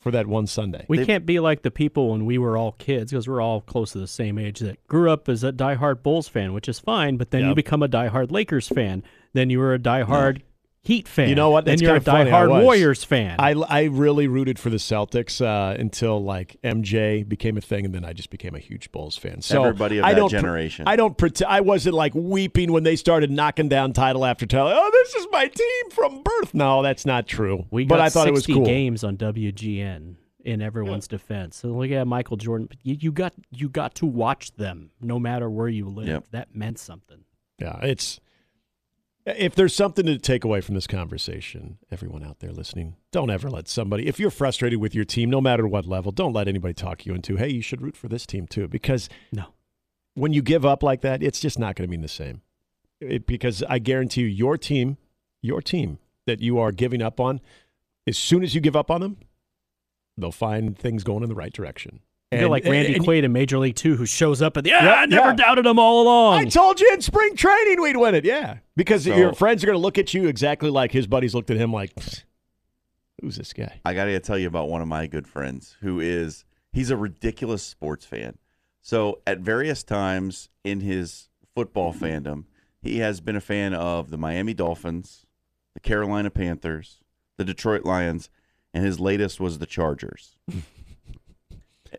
for 0.00 0.10
that 0.10 0.26
one 0.26 0.46
Sunday. 0.46 0.84
We 0.88 0.98
They- 0.98 1.06
can't 1.06 1.24
be 1.26 1.38
like 1.38 1.62
the 1.62 1.70
people 1.70 2.10
when 2.10 2.24
we 2.24 2.36
were 2.38 2.56
all 2.56 2.72
kids 2.72 3.12
because 3.12 3.28
we're 3.28 3.40
all 3.40 3.60
close 3.60 3.92
to 3.92 3.98
the 3.98 4.06
same 4.06 4.38
age 4.38 4.58
that 4.60 4.84
grew 4.88 5.10
up 5.10 5.28
as 5.28 5.44
a 5.44 5.52
diehard 5.52 6.02
Bulls 6.02 6.28
fan, 6.28 6.52
which 6.52 6.68
is 6.68 6.78
fine. 6.80 7.16
But 7.16 7.30
then 7.30 7.48
you 7.48 7.54
become 7.54 7.82
a 7.82 7.88
diehard 7.88 8.30
Lakers 8.32 8.68
fan. 8.68 9.02
Then 9.32 9.48
you 9.50 9.58
were 9.58 9.74
a 9.74 9.78
diehard 9.78 10.42
Heat 10.84 11.06
fan. 11.06 11.28
You 11.28 11.36
know 11.36 11.50
what? 11.50 11.64
Then 11.64 11.74
That's 11.74 11.82
you're 11.82 11.94
a 11.94 12.00
kinda 12.00 12.30
diehard. 12.30 12.62
Warriors 12.64 13.04
fan. 13.04 13.36
I, 13.38 13.52
I 13.52 13.84
really 13.84 14.26
rooted 14.26 14.58
for 14.58 14.68
the 14.68 14.78
Celtics 14.78 15.40
uh, 15.40 15.78
until 15.78 16.22
like 16.24 16.56
MJ 16.64 17.26
became 17.28 17.56
a 17.56 17.60
thing, 17.60 17.84
and 17.84 17.94
then 17.94 18.04
I 18.04 18.12
just 18.12 18.30
became 18.30 18.56
a 18.56 18.58
huge 18.58 18.90
Bulls 18.90 19.16
fan. 19.16 19.42
So 19.42 19.62
Everybody 19.62 19.98
of 19.98 20.04
I 20.04 20.14
that 20.14 20.18
don't 20.18 20.30
pre- 20.30 20.38
generation. 20.40 20.88
I 20.88 20.96
don't 20.96 21.16
pretend. 21.16 21.52
I 21.52 21.60
wasn't 21.60 21.94
like 21.94 22.14
weeping 22.16 22.72
when 22.72 22.82
they 22.82 22.96
started 22.96 23.30
knocking 23.30 23.68
down 23.68 23.92
title 23.92 24.24
after 24.24 24.44
title. 24.44 24.72
Oh, 24.74 24.90
this 24.92 25.14
is 25.14 25.28
my 25.30 25.46
team 25.46 25.90
from 25.92 26.20
birth. 26.24 26.52
No, 26.52 26.82
that's 26.82 27.06
not 27.06 27.28
true. 27.28 27.64
we 27.70 27.84
but 27.84 27.98
got 27.98 28.04
I 28.06 28.08
thought 28.08 28.26
it 28.26 28.32
was 28.32 28.40
60 28.42 28.54
cool. 28.54 28.64
games 28.64 29.04
on 29.04 29.16
WGN 29.16 30.16
in 30.44 30.60
everyone's 30.60 31.06
defense. 31.06 31.58
So 31.58 31.68
look 31.68 31.92
at 31.92 32.04
Michael 32.08 32.36
Jordan. 32.36 32.68
You, 32.82 32.96
you 32.98 33.12
got 33.12 33.34
you 33.52 33.68
got 33.68 33.94
to 33.96 34.06
watch 34.06 34.56
them 34.56 34.90
no 35.00 35.20
matter 35.20 35.48
where 35.48 35.68
you 35.68 35.88
live. 35.88 36.08
Yep. 36.08 36.24
That 36.32 36.56
meant 36.56 36.80
something. 36.80 37.18
Yeah, 37.60 37.78
it's 37.82 38.18
if 39.24 39.54
there's 39.54 39.74
something 39.74 40.04
to 40.06 40.18
take 40.18 40.44
away 40.44 40.60
from 40.60 40.74
this 40.74 40.86
conversation, 40.86 41.78
everyone 41.90 42.24
out 42.24 42.40
there 42.40 42.52
listening, 42.52 42.96
don't 43.12 43.30
ever 43.30 43.48
let 43.50 43.68
somebody 43.68 44.08
if 44.08 44.18
you're 44.18 44.30
frustrated 44.30 44.80
with 44.80 44.94
your 44.94 45.04
team, 45.04 45.30
no 45.30 45.40
matter 45.40 45.66
what 45.66 45.86
level, 45.86 46.10
don't 46.12 46.32
let 46.32 46.48
anybody 46.48 46.74
talk 46.74 47.06
you 47.06 47.14
into, 47.14 47.36
hey, 47.36 47.48
you 47.48 47.62
should 47.62 47.80
root 47.82 47.96
for 47.96 48.08
this 48.08 48.26
team 48.26 48.46
too, 48.46 48.66
because 48.68 49.08
No. 49.32 49.44
when 50.14 50.32
you 50.32 50.42
give 50.42 50.64
up 50.66 50.82
like 50.82 51.00
that, 51.02 51.22
it's 51.22 51.40
just 51.40 51.58
not 51.58 51.76
going 51.76 51.88
to 51.88 51.90
mean 51.90 52.02
the 52.02 52.08
same. 52.08 52.42
It, 53.00 53.26
because 53.26 53.62
I 53.68 53.78
guarantee 53.78 54.22
you, 54.22 54.26
your 54.28 54.56
team, 54.58 54.96
your 55.40 55.60
team 55.60 55.98
that 56.26 56.40
you 56.40 56.58
are 56.58 56.70
giving 56.72 57.02
up 57.02 57.18
on, 57.20 57.40
as 58.06 58.16
soon 58.18 58.42
as 58.42 58.54
you 58.54 58.60
give 58.60 58.76
up 58.76 58.90
on 58.90 59.00
them, 59.00 59.16
they'll 60.16 60.30
find 60.32 60.76
things 60.78 61.02
going 61.04 61.22
in 61.22 61.28
the 61.28 61.34
right 61.34 61.52
direction. 61.52 62.00
You're 62.32 62.48
like 62.48 62.64
Randy 62.64 62.94
and- 62.94 63.04
Quaid 63.04 63.24
in 63.24 63.32
Major 63.32 63.58
League 63.58 63.76
Two, 63.76 63.94
who 63.96 64.06
shows 64.06 64.40
up 64.40 64.56
at 64.56 64.64
the. 64.64 64.70
Yeah, 64.70 64.84
Yeah, 64.84 64.94
I 64.94 65.06
never 65.06 65.28
yeah. 65.30 65.34
doubted 65.36 65.66
him 65.66 65.78
all 65.78 66.02
along. 66.02 66.38
I 66.38 66.44
told 66.46 66.80
you 66.80 66.90
in 66.94 67.02
spring 67.02 67.36
training 67.36 67.82
we'd 67.82 67.96
win 67.96 68.14
it. 68.14 68.24
Yeah, 68.24 68.58
because 68.76 69.04
So- 69.04 69.16
your 69.16 69.32
friends 69.32 69.62
are 69.62 69.66
going 69.66 69.76
to 69.78 69.82
look 69.82 69.98
at 69.98 70.12
you 70.14 70.26
exactly 70.28 70.70
like 70.70 70.92
his 70.92 71.06
buddies 71.06 71.34
looked 71.34 71.50
at 71.50 71.56
him. 71.56 71.72
Like, 71.72 71.92
who's 73.20 73.36
this 73.36 73.52
guy? 73.52 73.80
I 73.84 73.94
got 73.94 74.04
to 74.04 74.20
tell 74.20 74.38
you 74.38 74.48
about 74.48 74.68
one 74.68 74.82
of 74.82 74.88
my 74.88 75.06
good 75.06 75.26
friends 75.26 75.76
who 75.80 76.00
is 76.00 76.44
he's 76.72 76.90
a 76.90 76.96
ridiculous 76.96 77.62
sports 77.62 78.04
fan. 78.04 78.38
So 78.80 79.20
at 79.26 79.38
various 79.38 79.82
times 79.82 80.48
in 80.64 80.80
his 80.80 81.28
football 81.54 81.92
fandom, 81.92 82.44
he 82.80 82.98
has 82.98 83.20
been 83.20 83.36
a 83.36 83.40
fan 83.40 83.74
of 83.74 84.10
the 84.10 84.18
Miami 84.18 84.54
Dolphins, 84.54 85.24
the 85.74 85.80
Carolina 85.80 86.30
Panthers, 86.30 86.98
the 87.38 87.44
Detroit 87.44 87.84
Lions, 87.84 88.28
and 88.74 88.84
his 88.84 88.98
latest 88.98 89.38
was 89.38 89.58
the 89.58 89.66
Chargers. 89.66 90.36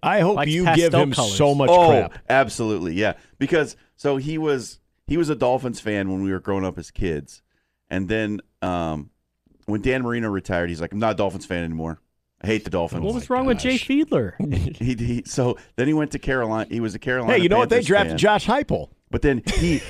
I 0.01 0.21
hope 0.21 0.37
Likes 0.37 0.51
you 0.51 0.65
give 0.75 0.93
him 0.93 1.11
colors. 1.13 1.37
so 1.37 1.53
much 1.53 1.69
oh, 1.71 1.89
crap. 1.89 2.17
absolutely, 2.29 2.93
yeah. 2.95 3.13
Because 3.37 3.77
so 3.95 4.17
he 4.17 4.37
was 4.37 4.79
he 5.07 5.17
was 5.17 5.29
a 5.29 5.35
Dolphins 5.35 5.79
fan 5.79 6.09
when 6.09 6.23
we 6.23 6.31
were 6.31 6.39
growing 6.39 6.65
up 6.65 6.77
as 6.77 6.91
kids, 6.91 7.41
and 7.89 8.07
then 8.07 8.41
um, 8.61 9.09
when 9.65 9.81
Dan 9.81 10.01
Marino 10.03 10.29
retired, 10.29 10.69
he's 10.69 10.81
like, 10.81 10.93
I'm 10.93 10.99
not 10.99 11.11
a 11.11 11.15
Dolphins 11.15 11.45
fan 11.45 11.63
anymore. 11.63 11.99
I 12.41 12.47
hate 12.47 12.65
the 12.65 12.69
Dolphins. 12.69 13.03
what 13.03 13.13
was 13.13 13.29
my 13.29 13.35
wrong 13.35 13.45
with 13.45 13.59
Jay 13.59 13.77
gosh. 13.77 13.87
Fiedler? 13.87 14.77
he, 14.77 14.95
he 14.95 15.23
so 15.25 15.57
then 15.77 15.87
he 15.87 15.93
went 15.93 16.11
to 16.11 16.19
Carolina. 16.19 16.67
He 16.69 16.81
was 16.81 16.93
a 16.93 16.99
Carolina. 16.99 17.33
Hey, 17.33 17.43
you 17.43 17.49
know 17.49 17.57
what? 17.57 17.69
They 17.69 17.81
drafted 17.81 18.11
fan. 18.11 18.17
Josh 18.17 18.45
Heupel. 18.45 18.89
But 19.09 19.21
then 19.21 19.43
he 19.55 19.81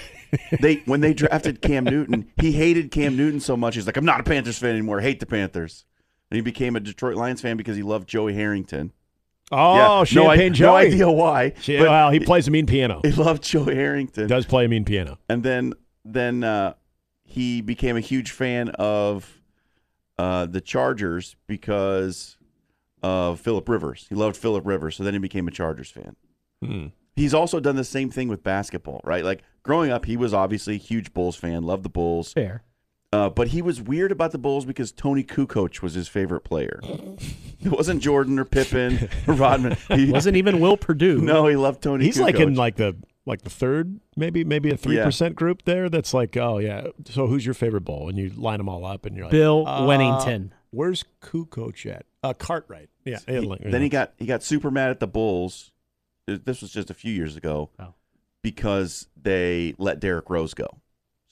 they 0.60 0.76
when 0.86 1.02
they 1.02 1.14
drafted 1.14 1.62
Cam 1.62 1.84
Newton, 1.84 2.32
he 2.40 2.52
hated 2.52 2.92
Cam 2.92 3.18
Newton 3.18 3.40
so 3.40 3.58
much. 3.58 3.76
He's 3.76 3.88
like, 3.88 3.98
I'm 3.98 4.06
not 4.06 4.20
a 4.20 4.24
Panthers 4.24 4.60
fan 4.60 4.72
anymore. 4.72 5.00
I 5.00 5.04
hate 5.04 5.20
the 5.20 5.26
Panthers. 5.26 5.86
And 6.30 6.36
he 6.36 6.42
became 6.42 6.76
a 6.76 6.80
Detroit 6.80 7.16
Lions 7.16 7.42
fan 7.42 7.58
because 7.58 7.76
he 7.76 7.84
loved 7.84 8.08
Joey 8.08 8.34
Harrington. 8.34 8.92
Oh, 9.54 9.76
yeah, 9.76 9.88
no, 10.00 10.06
Champagne 10.06 10.52
I, 10.52 10.56
Joey. 10.56 10.68
no 10.68 10.76
idea 10.76 11.12
why. 11.12 11.54
Sh- 11.62 11.78
but 11.78 11.88
well, 11.90 12.12
he 12.12 12.20
plays 12.20 12.48
a 12.48 12.52
mean 12.52 12.66
piano. 12.66 13.02
he 13.04 13.12
loved 13.12 13.44
Joey 13.44 13.76
Harrington. 13.76 14.28
Does 14.28 14.46
play 14.46 14.66
a 14.66 14.68
mean 14.70 14.86
piano. 14.86 15.18
and 15.30 15.44
then 15.44 15.74
then 16.06 16.44
uh, 16.44 16.74
he 17.24 17.62
became 17.62 17.96
a 17.96 18.02
huge 18.02 18.32
fan 18.32 18.70
of 18.70 19.42
uh, 20.18 20.46
the 20.46 20.62
Chargers 20.62 21.36
because 21.48 22.38
of 23.02 23.40
Philip 23.40 23.68
Rivers. 23.70 24.06
He 24.10 24.16
loved 24.16 24.36
Philip 24.38 24.66
Rivers, 24.66 24.96
so 24.96 25.04
then 25.04 25.14
he 25.14 25.20
became 25.20 25.48
a 25.48 25.52
Chargers 25.52 25.90
fan. 25.90 26.16
Hmm. 26.64 26.88
He's 27.16 27.34
also 27.34 27.60
done 27.60 27.76
the 27.76 27.84
same 27.84 28.10
thing 28.10 28.28
with 28.28 28.44
basketball, 28.44 29.02
right? 29.04 29.24
Like 29.24 29.44
growing 29.62 29.92
up, 29.92 30.06
he 30.06 30.18
was 30.18 30.34
obviously 30.34 30.76
a 30.76 30.78
huge 30.80 31.14
Bulls 31.14 31.36
fan, 31.36 31.64
loved 31.64 31.84
the 31.84 31.90
Bulls, 31.90 32.34
Fair. 32.34 32.64
Uh, 33.14 33.30
but 33.30 33.50
he 33.50 33.62
was 33.62 33.80
weird 33.82 34.12
about 34.12 34.32
the 34.32 34.38
Bulls 34.40 34.66
because 34.66 34.92
Toni 34.92 35.24
Kukoc 35.24 35.82
was 35.82 35.94
his 35.94 36.08
favorite 36.08 36.42
player. 36.42 36.80
it 36.84 37.70
wasn't 37.72 38.02
Jordan 38.02 38.40
or 38.40 38.46
Pippen 38.46 39.08
or 39.28 39.36
Rodman. 39.36 39.78
He, 39.96 40.12
Wasn't 40.12 40.36
even 40.36 40.60
Will 40.60 40.78
Perdue. 40.78 41.20
no, 41.22 41.46
he 41.48 41.56
loved 41.56 41.84
Toni. 41.84 42.06
He's 42.06 42.20
like 42.20 42.36
in 42.40 42.56
like 42.56 42.78
the 42.78 42.96
like 43.26 43.44
the 43.44 43.50
third, 43.50 44.00
maybe 44.18 44.44
maybe 44.44 44.72
a 44.72 44.78
three 44.78 44.98
percent 44.98 45.36
group 45.36 45.64
there. 45.64 45.90
That's 45.90 46.14
like, 46.14 46.36
oh 46.38 46.58
yeah. 46.58 46.88
So 47.10 47.28
who's 47.28 47.46
your 47.46 47.54
favorite 47.54 47.82
bull? 47.86 48.10
And 48.10 48.18
you 48.18 48.30
line 48.36 48.58
them 48.58 48.68
all 48.68 48.84
up, 48.86 49.06
and 49.06 49.16
you're 49.16 49.26
like, 49.26 49.32
Bill 49.32 49.66
uh, 49.68 49.82
Wennington. 49.82 50.50
Where's 50.72 51.06
Kukoc 51.22 51.86
at? 51.86 52.06
Uh, 52.24 52.34
Cartwright. 52.34 52.90
Yeah. 53.06 53.20
He- 53.28 53.34
yeah, 53.46 53.56
then 53.64 53.82
he 53.84 53.90
got 53.90 54.14
he 54.18 54.26
got 54.26 54.42
super 54.44 54.72
mad 54.72 54.90
at 54.90 55.00
the 55.00 55.08
Bulls. 55.08 55.72
This 56.26 56.62
was 56.62 56.72
just 56.72 56.90
a 56.90 56.94
few 56.96 57.14
years 57.14 57.36
ago 57.36 57.70
Oh. 57.80 57.94
because 58.42 59.08
they 59.22 59.76
let 59.78 60.00
Derrick 60.00 60.30
Rose 60.30 60.54
go. 60.54 60.68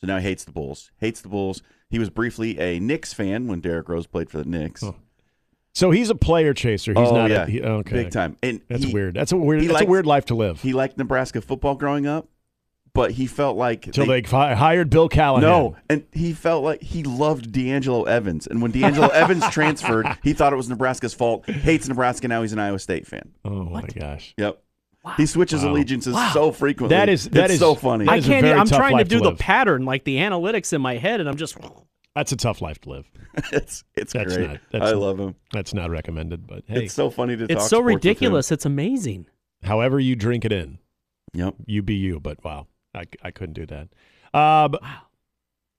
So 0.02 0.08
now 0.08 0.18
he 0.18 0.24
hates 0.24 0.44
the 0.44 0.52
Bulls. 0.52 0.92
Hates 1.00 1.22
the 1.22 1.30
Bulls. 1.30 1.62
He 1.90 2.00
was 2.00 2.10
briefly 2.10 2.60
a 2.60 2.80
Knicks 2.80 3.14
fan 3.14 3.48
when 3.48 3.60
Derrick 3.62 3.88
Rose 3.88 4.08
played 4.08 4.30
for 4.30 4.38
the 4.40 4.46
Knicks. 4.50 4.82
Oh, 4.84 4.96
So 5.74 5.92
he's 5.92 6.10
a 6.10 6.16
player 6.16 6.54
chaser. 6.54 6.94
He's 6.94 7.08
Oh, 7.10 7.16
not. 7.16 7.30
yeah. 7.30 7.44
A, 7.44 7.46
he, 7.46 7.62
okay. 7.62 8.04
Big 8.04 8.12
time. 8.12 8.36
And 8.42 8.62
That's 8.68 8.84
he, 8.86 8.94
weird. 8.94 9.14
That's 9.14 9.32
a 9.32 9.38
weird. 9.38 9.62
That's 9.62 9.74
likes- 9.74 9.86
a 9.86 9.90
weird 9.90 10.06
life 10.08 10.26
to 10.26 10.36
live. 10.36 10.62
He 10.62 10.74
liked 10.74 10.98
Nebraska 10.98 11.40
football 11.42 11.76
growing 11.76 12.08
up, 12.08 12.28
but 12.94 13.12
he 13.12 13.28
felt 13.28 13.58
like 13.58 13.86
Until 13.88 14.08
they, 14.08 14.22
hi- 14.22 14.56
hired 14.56 14.90
Bill 14.90 15.08
Callahan. 15.08 15.48
No, 15.48 15.76
and 15.90 16.04
he 16.14 16.34
felt 16.34 16.64
like 16.64 16.82
he 16.82 17.04
loved 17.04 17.52
D'Angelo 17.52 18.04
Evans, 18.04 18.48
and 18.48 18.62
when 18.62 18.72
D'Angelo 18.72 19.08
Evans 19.14 19.48
transferred, 19.50 20.08
he 20.24 20.34
thought 20.34 20.52
it 20.52 20.58
was 20.58 20.68
Nebraska's 20.68 21.14
fault. 21.14 21.48
Hates 21.50 21.88
Nebraska 21.88 22.28
now. 22.28 22.42
He's 22.42 22.54
an 22.54 22.60
Iowa 22.60 22.80
State 22.80 23.06
fan. 23.06 23.32
Oh 23.46 23.66
my 23.66 23.84
gosh. 23.84 24.34
Yep. 24.38 24.62
He 25.18 25.26
switches 25.26 25.64
Wow. 25.64 25.72
allegiances 25.72 26.14
Wow. 26.14 26.30
so 26.34 26.52
frequently. 26.52 26.96
That 26.96 27.10
is- 27.10 27.28
that 27.30 27.46
it's 27.46 27.54
is- 27.56 27.60
so 27.60 27.74
funny. 27.76 28.06
that 28.06 28.12
I 28.12 28.22
can't. 28.22 28.46
I'm 28.46 28.68
trying 28.68 28.92
to 28.92 28.98
life 28.98 29.08
to 29.10 29.16
do 29.18 29.22
the 29.22 29.34
pattern, 29.36 29.84
like 29.84 30.04
the 30.04 30.18
analytics 30.18 30.74
in 30.74 30.82
my 30.82 30.98
head, 30.98 31.20
and 31.20 31.28
I'm 31.28 31.38
just. 31.38 31.58
That's 32.16 32.32
a 32.34 32.36
tough 32.36 32.62
life 32.62 32.80
to 32.82 32.90
live. 32.90 33.10
it's 33.52 33.84
it's 33.96 34.14
That's 34.14 34.36
great. 34.36 34.48
not- 34.50 34.60
that's 34.72 34.86
I 34.86 34.92
not- 34.92 35.00
love 35.00 35.20
him. 35.20 35.36
That's 35.54 35.74
not 35.74 35.90
recommended. 35.90 36.46
But 36.46 36.64
hey, 36.68 36.84
It's 36.86 36.94
so 36.94 37.10
funny 37.10 37.36
to 37.38 37.48
talk. 37.48 37.52
It's 37.58 37.64
so 37.64 37.78
sports 37.78 37.84
with 37.86 37.92
him. 37.92 37.96
ridiculous. 37.96 38.52
It's 38.52 38.66
amazing. 38.66 39.26
however 39.64 40.00
you 40.00 40.16
drink 40.16 40.44
it 40.46 40.52
in, 40.52 40.78
Yep. 41.34 41.56
you 41.66 41.82
be 41.82 41.96
you. 41.96 42.20
But 42.20 42.44
wow, 42.44 42.68
I, 42.94 43.04
I 43.24 43.32
couldn't 43.32 43.54
do 43.54 43.66
that. 43.68 43.88
Uh, 44.34 44.68
but 44.68 44.82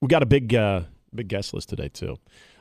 we 0.00 0.08
got 0.08 0.22
a 0.24 0.26
big 0.26 0.52
uh, 0.54 0.82
big 1.14 1.28
guest 1.28 1.54
list 1.54 1.68
today 1.68 1.88
too. 1.90 2.16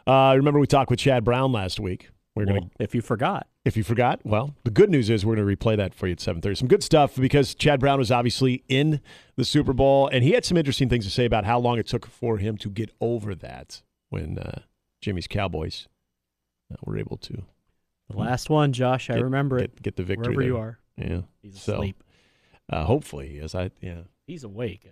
Uh, 0.06 0.34
remember 0.38 0.60
we 0.60 0.68
talked 0.68 0.92
with 0.92 1.00
Chad 1.00 1.24
Brown 1.24 1.52
last 1.52 1.80
week. 1.80 2.10
We're 2.36 2.46
gonna 2.46 2.70
if 2.80 2.96
you 2.96 3.02
forgot, 3.02 3.48
If 3.66 3.76
you 3.76 3.84
forgot, 3.84 4.22
well, 4.24 4.56
the 4.64 4.72
good 4.72 4.90
news 4.90 5.10
is 5.10 5.26
we're 5.26 5.36
going 5.36 5.48
to 5.48 5.56
replay 5.58 5.76
that 5.76 5.94
for 5.94 6.08
you 6.08 6.14
at 6.14 6.20
7:30. 6.20 6.58
Some 6.58 6.68
good 6.70 6.82
stuff 6.84 7.16
because 7.18 7.54
Chad 7.54 7.80
Brown 7.82 8.00
was 8.00 8.10
obviously 8.10 8.64
in 8.70 9.02
the 9.36 9.44
Super 9.44 9.74
Bowl 9.74 10.08
and 10.08 10.24
he 10.24 10.32
had 10.32 10.46
some 10.46 10.56
interesting 10.58 10.88
things 10.88 11.04
to 11.06 11.12
say 11.12 11.26
about 11.26 11.44
how 11.44 11.60
long 11.60 11.78
it 11.78 11.88
took 11.88 12.06
for 12.08 12.38
him 12.38 12.58
to 12.60 12.70
get 12.70 12.90
over 13.02 13.36
that 13.36 13.82
when 14.10 14.40
uh, 14.40 14.62
Jimmy's 15.02 15.28
Cowboys 15.28 15.88
uh, 16.72 16.78
were 16.86 16.98
able 16.98 17.18
to 17.18 17.44
the 18.10 18.18
last 18.18 18.50
one, 18.50 18.72
Josh, 18.74 19.10
I 19.10 19.16
Get- 19.16 19.24
remember 19.24 19.58
it. 19.58 19.76
get, 19.76 19.84
get 19.84 19.96
the 19.98 20.04
victory. 20.04 20.36
Wherever 20.36 20.44
you 20.48 20.58
are, 20.58 20.80
Yeah. 20.98 21.22
he's 21.42 21.62
So, 21.62 21.74
asleep. 21.76 22.02
Uh, 22.70 22.86
hopefully, 22.86 23.40
as 23.40 23.54
I 23.56 23.72
yeah. 23.82 24.04
He's 24.26 24.44
awake. 24.46 24.90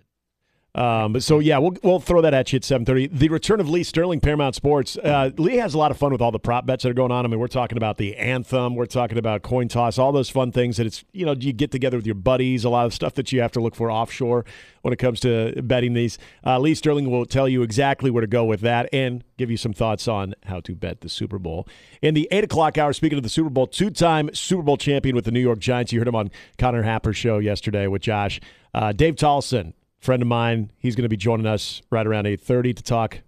Um, 0.74 1.18
so 1.20 1.40
yeah, 1.40 1.58
we'll 1.58 1.76
we'll 1.82 1.98
throw 1.98 2.20
that 2.22 2.32
at 2.32 2.52
you 2.52 2.58
at 2.58 2.64
seven 2.64 2.84
thirty. 2.84 3.08
The 3.08 3.28
return 3.28 3.58
of 3.60 3.68
Lee 3.68 3.82
Sterling, 3.82 4.20
Paramount 4.20 4.54
Sports. 4.54 4.96
Uh, 4.96 5.30
Lee 5.36 5.56
has 5.56 5.74
a 5.74 5.78
lot 5.78 5.90
of 5.90 5.96
fun 5.96 6.12
with 6.12 6.20
all 6.20 6.30
the 6.30 6.38
prop 6.38 6.64
bets 6.64 6.84
that 6.84 6.90
are 6.90 6.94
going 6.94 7.10
on. 7.10 7.24
I 7.24 7.28
mean, 7.28 7.40
we're 7.40 7.48
talking 7.48 7.76
about 7.76 7.98
the 7.98 8.16
anthem, 8.16 8.76
we're 8.76 8.86
talking 8.86 9.18
about 9.18 9.42
coin 9.42 9.66
toss, 9.66 9.98
all 9.98 10.12
those 10.12 10.30
fun 10.30 10.52
things 10.52 10.76
that 10.76 10.86
it's 10.86 11.04
you 11.12 11.26
know 11.26 11.32
you 11.32 11.52
get 11.52 11.72
together 11.72 11.96
with 11.96 12.06
your 12.06 12.14
buddies. 12.14 12.64
A 12.64 12.70
lot 12.70 12.86
of 12.86 12.94
stuff 12.94 13.14
that 13.14 13.32
you 13.32 13.40
have 13.40 13.50
to 13.52 13.60
look 13.60 13.74
for 13.74 13.90
offshore 13.90 14.44
when 14.82 14.92
it 14.92 14.98
comes 14.98 15.18
to 15.20 15.60
betting 15.62 15.94
these. 15.94 16.18
Uh, 16.46 16.58
Lee 16.58 16.76
Sterling 16.76 17.10
will 17.10 17.26
tell 17.26 17.48
you 17.48 17.62
exactly 17.62 18.10
where 18.10 18.20
to 18.20 18.28
go 18.28 18.44
with 18.44 18.60
that 18.60 18.88
and 18.92 19.24
give 19.36 19.50
you 19.50 19.56
some 19.56 19.72
thoughts 19.72 20.06
on 20.06 20.34
how 20.44 20.60
to 20.60 20.76
bet 20.76 21.00
the 21.00 21.08
Super 21.08 21.38
Bowl. 21.38 21.66
In 22.00 22.14
the 22.14 22.28
eight 22.30 22.44
o'clock 22.44 22.78
hour, 22.78 22.92
speaking 22.92 23.18
of 23.18 23.24
the 23.24 23.28
Super 23.28 23.50
Bowl, 23.50 23.66
two-time 23.66 24.30
Super 24.34 24.62
Bowl 24.62 24.76
champion 24.76 25.16
with 25.16 25.24
the 25.24 25.32
New 25.32 25.40
York 25.40 25.58
Giants. 25.58 25.92
You 25.92 25.98
heard 25.98 26.08
him 26.08 26.14
on 26.14 26.30
Connor 26.58 26.84
Happer's 26.84 27.16
show 27.16 27.38
yesterday 27.38 27.88
with 27.88 28.02
Josh. 28.02 28.40
Uh, 28.72 28.92
Dave 28.92 29.16
Tollefson 29.16 29.72
friend 30.00 30.22
of 30.22 30.28
mine. 30.28 30.70
He's 30.78 30.96
going 30.96 31.04
to 31.04 31.08
be 31.08 31.16
joining 31.16 31.46
us 31.46 31.82
right 31.90 32.06
around 32.06 32.24
8.30 32.24 32.76
to 32.76 32.82
talk 32.82 33.20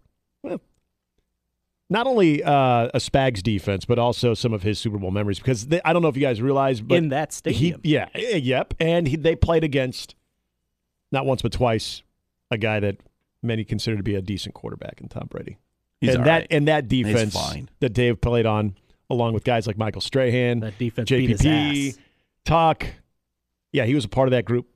well, 0.42 0.60
not 1.88 2.06
only 2.06 2.42
uh, 2.42 2.88
a 2.94 2.98
Spags 2.98 3.42
defense, 3.42 3.84
but 3.84 3.98
also 3.98 4.34
some 4.34 4.52
of 4.52 4.62
his 4.62 4.78
Super 4.78 4.98
Bowl 4.98 5.10
memories. 5.10 5.38
Because 5.38 5.66
they, 5.66 5.80
I 5.84 5.92
don't 5.92 6.02
know 6.02 6.08
if 6.08 6.16
you 6.16 6.22
guys 6.22 6.40
realize, 6.40 6.80
but 6.80 6.96
in 6.96 7.10
that 7.10 7.32
stadium, 7.32 7.80
he, 7.82 7.90
yeah, 7.92 8.08
yep, 8.16 8.74
and 8.80 9.06
he, 9.06 9.16
they 9.16 9.36
played 9.36 9.62
against 9.62 10.14
not 11.12 11.26
once 11.26 11.42
but 11.42 11.52
twice 11.52 12.02
a 12.50 12.58
guy 12.58 12.80
that 12.80 12.96
many 13.42 13.64
consider 13.64 13.96
to 13.96 14.02
be 14.02 14.14
a 14.14 14.22
decent 14.22 14.54
quarterback 14.54 15.00
in 15.00 15.08
Tom 15.08 15.26
Brady. 15.28 15.58
He's 16.00 16.14
and 16.14 16.24
that 16.24 16.38
right. 16.38 16.46
and 16.50 16.66
that 16.66 16.88
defense 16.88 17.34
fine. 17.34 17.68
that 17.80 17.90
Dave 17.90 18.20
played 18.20 18.46
on, 18.46 18.74
along 19.08 19.34
with 19.34 19.44
guys 19.44 19.66
like 19.66 19.78
Michael 19.78 20.00
Strahan, 20.00 20.60
that 20.60 20.78
defense 20.78 21.08
beat 21.08 21.30
his 21.30 21.42
JPP, 21.42 21.88
ass. 21.90 21.98
Talk. 22.44 22.86
Yeah, 23.70 23.84
he 23.84 23.94
was 23.94 24.04
a 24.04 24.08
part 24.08 24.28
of 24.28 24.32
that 24.32 24.44
group, 24.44 24.66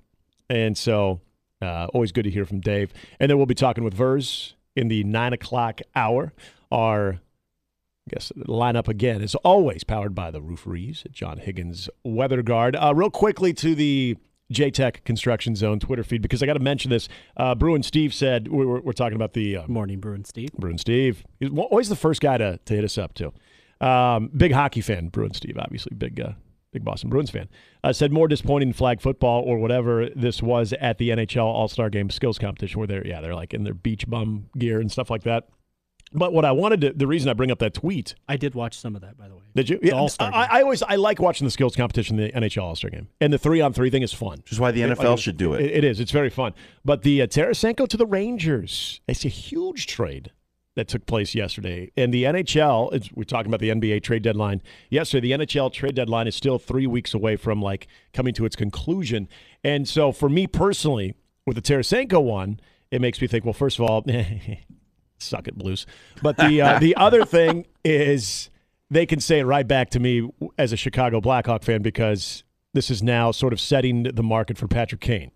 and 0.48 0.78
so 0.78 1.20
uh, 1.66 1.88
always 1.92 2.12
good 2.12 2.24
to 2.24 2.30
hear 2.30 2.44
from 2.44 2.60
Dave. 2.60 2.92
And 3.20 3.30
then 3.30 3.36
we'll 3.36 3.46
be 3.46 3.54
talking 3.54 3.84
with 3.84 3.94
Vers 3.94 4.54
in 4.74 4.88
the 4.88 5.04
nine 5.04 5.32
o'clock 5.32 5.80
hour. 5.94 6.32
Our, 6.70 7.14
I 7.14 8.14
guess, 8.14 8.32
lineup 8.36 8.88
again 8.88 9.22
is 9.22 9.34
always 9.36 9.84
powered 9.84 10.14
by 10.14 10.30
the 10.30 10.40
rooferees 10.40 11.04
at 11.04 11.12
John 11.12 11.38
Higgins 11.38 11.88
Weather 12.04 12.42
Guard. 12.42 12.76
Uh, 12.76 12.94
real 12.94 13.10
quickly 13.10 13.52
to 13.54 13.74
the 13.74 14.16
JTech 14.52 15.04
Construction 15.04 15.56
Zone 15.56 15.80
Twitter 15.80 16.04
feed 16.04 16.22
because 16.22 16.42
I 16.42 16.46
got 16.46 16.54
to 16.54 16.60
mention 16.60 16.90
this. 16.90 17.08
Uh, 17.36 17.54
Bruin 17.54 17.82
Steve 17.82 18.14
said 18.14 18.48
we 18.48 18.64
were, 18.64 18.80
we're 18.80 18.92
talking 18.92 19.16
about 19.16 19.32
the 19.32 19.56
uh, 19.58 19.66
Morning, 19.66 19.98
Bruin 20.00 20.24
Steve. 20.24 20.52
Bruin 20.58 20.78
Steve. 20.78 21.24
He's 21.40 21.50
always 21.50 21.88
the 21.88 21.96
first 21.96 22.20
guy 22.20 22.38
to, 22.38 22.58
to 22.64 22.74
hit 22.74 22.84
us 22.84 22.96
up 22.96 23.14
too. 23.14 23.32
Um, 23.80 24.30
big 24.34 24.52
hockey 24.52 24.80
fan, 24.80 25.08
Bruin 25.08 25.34
Steve, 25.34 25.56
obviously 25.58 25.94
big 25.96 26.20
uh, 26.20 26.32
big 26.76 26.84
Boston 26.84 27.08
Bruins 27.10 27.30
fan. 27.30 27.48
Uh, 27.82 27.92
said 27.92 28.12
more 28.12 28.28
disappointing 28.28 28.72
flag 28.72 29.00
football 29.00 29.42
or 29.42 29.58
whatever 29.58 30.08
this 30.14 30.42
was 30.42 30.72
at 30.74 30.98
the 30.98 31.08
NHL 31.10 31.44
All 31.44 31.68
Star 31.68 31.88
Game 31.90 32.10
skills 32.10 32.38
competition 32.38 32.78
where 32.78 32.86
they're 32.86 33.06
yeah 33.06 33.20
they're 33.20 33.34
like 33.34 33.54
in 33.54 33.64
their 33.64 33.74
beach 33.74 34.08
bum 34.08 34.46
gear 34.58 34.80
and 34.80 34.92
stuff 34.92 35.10
like 35.10 35.22
that. 35.22 35.48
But 36.12 36.32
what 36.32 36.44
I 36.44 36.52
wanted 36.52 36.80
to, 36.82 36.92
the 36.92 37.06
reason 37.08 37.28
I 37.28 37.32
bring 37.32 37.50
up 37.50 37.58
that 37.58 37.74
tweet, 37.74 38.14
I 38.28 38.36
did 38.36 38.54
watch 38.54 38.78
some 38.78 38.94
of 38.94 39.02
that, 39.02 39.18
by 39.18 39.26
the 39.26 39.34
way. 39.34 39.42
did 39.56 39.68
you? 39.68 39.80
Yeah, 39.82 39.94
All-Star 39.94 40.32
I, 40.32 40.58
I 40.58 40.62
always 40.62 40.80
I 40.82 40.94
like 40.94 41.18
watching 41.20 41.46
the 41.46 41.50
skills 41.50 41.74
competition, 41.74 42.16
the 42.16 42.30
NHL 42.30 42.62
All 42.62 42.76
Star 42.76 42.90
Game, 42.90 43.08
and 43.20 43.32
the 43.32 43.38
three 43.38 43.60
on 43.60 43.72
three 43.72 43.90
thing 43.90 44.02
is 44.02 44.12
fun. 44.12 44.38
Which 44.38 44.52
is 44.52 44.60
why 44.60 44.70
the 44.70 44.82
It- 44.82 44.90
NFL 44.96 45.10
like, 45.10 45.18
should 45.18 45.36
do 45.36 45.54
it. 45.54 45.62
It 45.64 45.82
is. 45.84 45.98
It's 45.98 46.12
very 46.12 46.30
fun. 46.30 46.54
But 46.84 47.02
the 47.02 47.22
uh, 47.22 47.26
Tarasenko 47.26 47.88
to 47.88 47.96
the 47.96 48.06
Rangers, 48.06 49.00
it's 49.08 49.24
a 49.24 49.28
huge 49.28 49.88
trade 49.88 50.30
that 50.76 50.88
took 50.88 51.06
place 51.06 51.34
yesterday. 51.34 51.90
And 51.96 52.14
the 52.14 52.24
NHL, 52.24 52.92
it's, 52.92 53.10
we're 53.12 53.24
talking 53.24 53.48
about 53.48 53.60
the 53.60 53.70
NBA 53.70 54.02
trade 54.02 54.22
deadline 54.22 54.62
yesterday. 54.90 55.32
The 55.32 55.44
NHL 55.44 55.72
trade 55.72 55.94
deadline 55.94 56.28
is 56.28 56.36
still 56.36 56.58
three 56.58 56.86
weeks 56.86 57.14
away 57.14 57.36
from 57.36 57.60
like 57.60 57.88
coming 58.12 58.34
to 58.34 58.44
its 58.44 58.54
conclusion. 58.54 59.26
And 59.64 59.88
so 59.88 60.12
for 60.12 60.28
me 60.28 60.46
personally, 60.46 61.14
with 61.46 61.56
the 61.56 61.62
Tarasenko 61.62 62.22
one, 62.22 62.60
it 62.90 63.00
makes 63.00 63.20
me 63.20 63.26
think. 63.26 63.44
Well, 63.44 63.54
first 63.54 63.78
of 63.78 63.86
all, 63.86 64.04
suck 65.18 65.48
it, 65.48 65.56
Blues. 65.56 65.86
But 66.22 66.36
the 66.36 66.60
uh, 66.60 66.78
the 66.78 66.94
other 66.96 67.24
thing 67.24 67.66
is 67.84 68.50
they 68.90 69.06
can 69.06 69.18
say 69.18 69.40
it 69.40 69.44
right 69.44 69.66
back 69.66 69.90
to 69.90 70.00
me 70.00 70.30
as 70.58 70.72
a 70.72 70.76
Chicago 70.76 71.20
Blackhawk 71.20 71.64
fan 71.64 71.82
because 71.82 72.44
this 72.74 72.90
is 72.90 73.02
now 73.02 73.32
sort 73.32 73.52
of 73.52 73.60
setting 73.60 74.04
the 74.04 74.22
market 74.22 74.58
for 74.58 74.68
Patrick 74.68 75.00
Kane. 75.00 75.30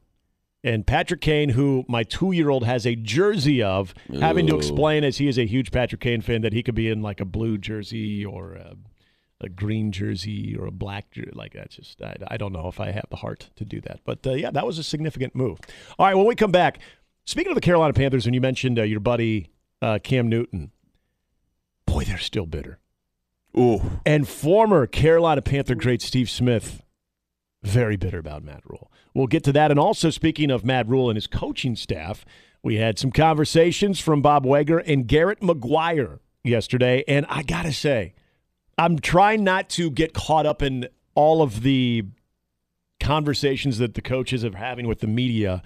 And 0.63 0.87
Patrick 0.87 1.23
Kane, 1.23 1.51
who 1.51 1.85
my 1.89 2.03
two 2.03 2.33
year 2.33 2.51
old 2.51 2.65
has 2.65 2.87
a 2.87 2.95
jersey 2.95 3.63
of, 3.63 3.95
having 4.21 4.47
to 4.47 4.57
explain 4.57 5.05
as 5.05 5.17
he 5.19 5.27
is 5.27 5.39
a 5.39 5.47
huge 5.47 5.71
Patrick 5.71 6.03
Kane 6.03 6.21
fan 6.21 6.43
that 6.43 6.53
he 6.53 6.63
could 6.63 6.75
be 6.75 6.89
in 6.89 7.01
like 7.01 7.21
a 7.21 7.25
blue 7.25 7.57
jersey 7.57 8.25
or 8.27 8.53
a, 8.55 8.77
a 9.41 9.49
green 9.49 9.91
jersey 9.91 10.55
or 10.55 10.67
a 10.67 10.71
black 10.71 11.11
jersey. 11.13 11.31
Like 11.33 11.55
that's 11.55 11.77
just, 11.77 12.03
I, 12.03 12.17
I 12.29 12.37
don't 12.37 12.53
know 12.53 12.69
if 12.69 12.79
I 12.79 12.91
have 12.91 13.07
the 13.09 13.17
heart 13.17 13.49
to 13.57 13.65
do 13.65 13.81
that. 13.83 14.01
But 14.05 14.27
uh, 14.27 14.33
yeah, 14.33 14.51
that 14.51 14.67
was 14.67 14.79
a 14.79 14.83
significant 14.83 15.35
move. 15.35 15.59
All 15.99 16.05
right, 16.07 16.15
when 16.15 16.27
we 16.27 16.35
come 16.35 16.53
back, 16.53 16.79
speaking 17.25 17.53
of 17.53 17.55
the 17.55 17.63
Carolina 17.63 17.95
Panthers, 17.95 18.27
and 18.27 18.35
you 18.35 18.41
mentioned 18.43 18.79
uh, 18.79 18.83
your 18.83 19.01
buddy 19.01 19.49
uh, 19.81 19.99
Cam 20.03 20.29
Newton, 20.29 20.73
boy, 21.87 22.05
they're 22.05 22.19
still 22.19 22.47
bitter. 22.47 22.79
Ooh, 23.59 24.01
And 24.07 24.29
former 24.29 24.87
Carolina 24.87 25.43
Panther 25.43 25.75
great 25.75 26.03
Steve 26.03 26.29
Smith, 26.31 26.83
very 27.63 27.97
bitter 27.97 28.19
about 28.19 28.45
Matt 28.45 28.63
Rhule. 28.65 28.93
We'll 29.15 29.27
get 29.27 29.45
to 29.45 29.53
that. 29.53 29.71
And 29.71 29.81
also, 29.81 30.11
speaking 30.11 30.51
of 30.51 30.65
Matt 30.65 30.89
Rhule 30.89 31.11
and 31.11 31.17
his 31.17 31.27
coaching 31.27 31.77
staff, 31.77 32.25
we 32.63 32.77
had 32.77 32.99
some 32.99 33.11
conversations 33.11 34.01
from 34.01 34.23
Bob 34.23 34.45
Weger 34.45 34.83
and 34.87 35.07
Garrett 35.07 35.41
McGuire 35.41 36.19
yesterday. 36.45 37.05
And 37.09 37.27
I 37.29 37.43
got 37.43 37.63
to 37.63 37.73
say, 37.73 38.15
I'm 38.79 38.99
trying 38.99 39.45
not 39.45 39.69
to 39.71 39.91
get 39.91 40.15
caught 40.15 40.47
up 40.47 40.63
in 40.63 40.89
all 41.15 41.43
of 41.43 41.63
the 41.63 42.05
conversations 43.01 43.79
that 43.79 43.95
the 43.95 44.03
coaches 44.03 44.45
are 44.45 44.57
having 44.57 44.87
with 44.87 45.01
the 45.01 45.07
media. 45.07 45.63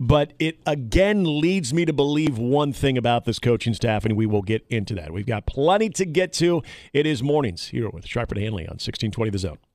But 0.00 0.32
it 0.38 0.60
again 0.64 1.40
leads 1.40 1.74
me 1.74 1.84
to 1.84 1.92
believe 1.92 2.38
one 2.38 2.72
thing 2.72 2.96
about 2.96 3.24
this 3.24 3.40
coaching 3.40 3.74
staff, 3.74 4.04
and 4.04 4.16
we 4.16 4.26
will 4.26 4.42
get 4.42 4.64
into 4.68 4.94
that. 4.94 5.12
We've 5.12 5.26
got 5.26 5.44
plenty 5.44 5.90
to 5.90 6.04
get 6.04 6.32
to. 6.34 6.62
It 6.92 7.04
is 7.04 7.20
mornings 7.20 7.68
here 7.68 7.90
with 7.90 8.06
Sharp 8.06 8.30
and 8.30 8.40
Hanley 8.40 8.62
on 8.62 8.74
1620 8.74 9.30
The 9.30 9.38
Zone. 9.38 9.58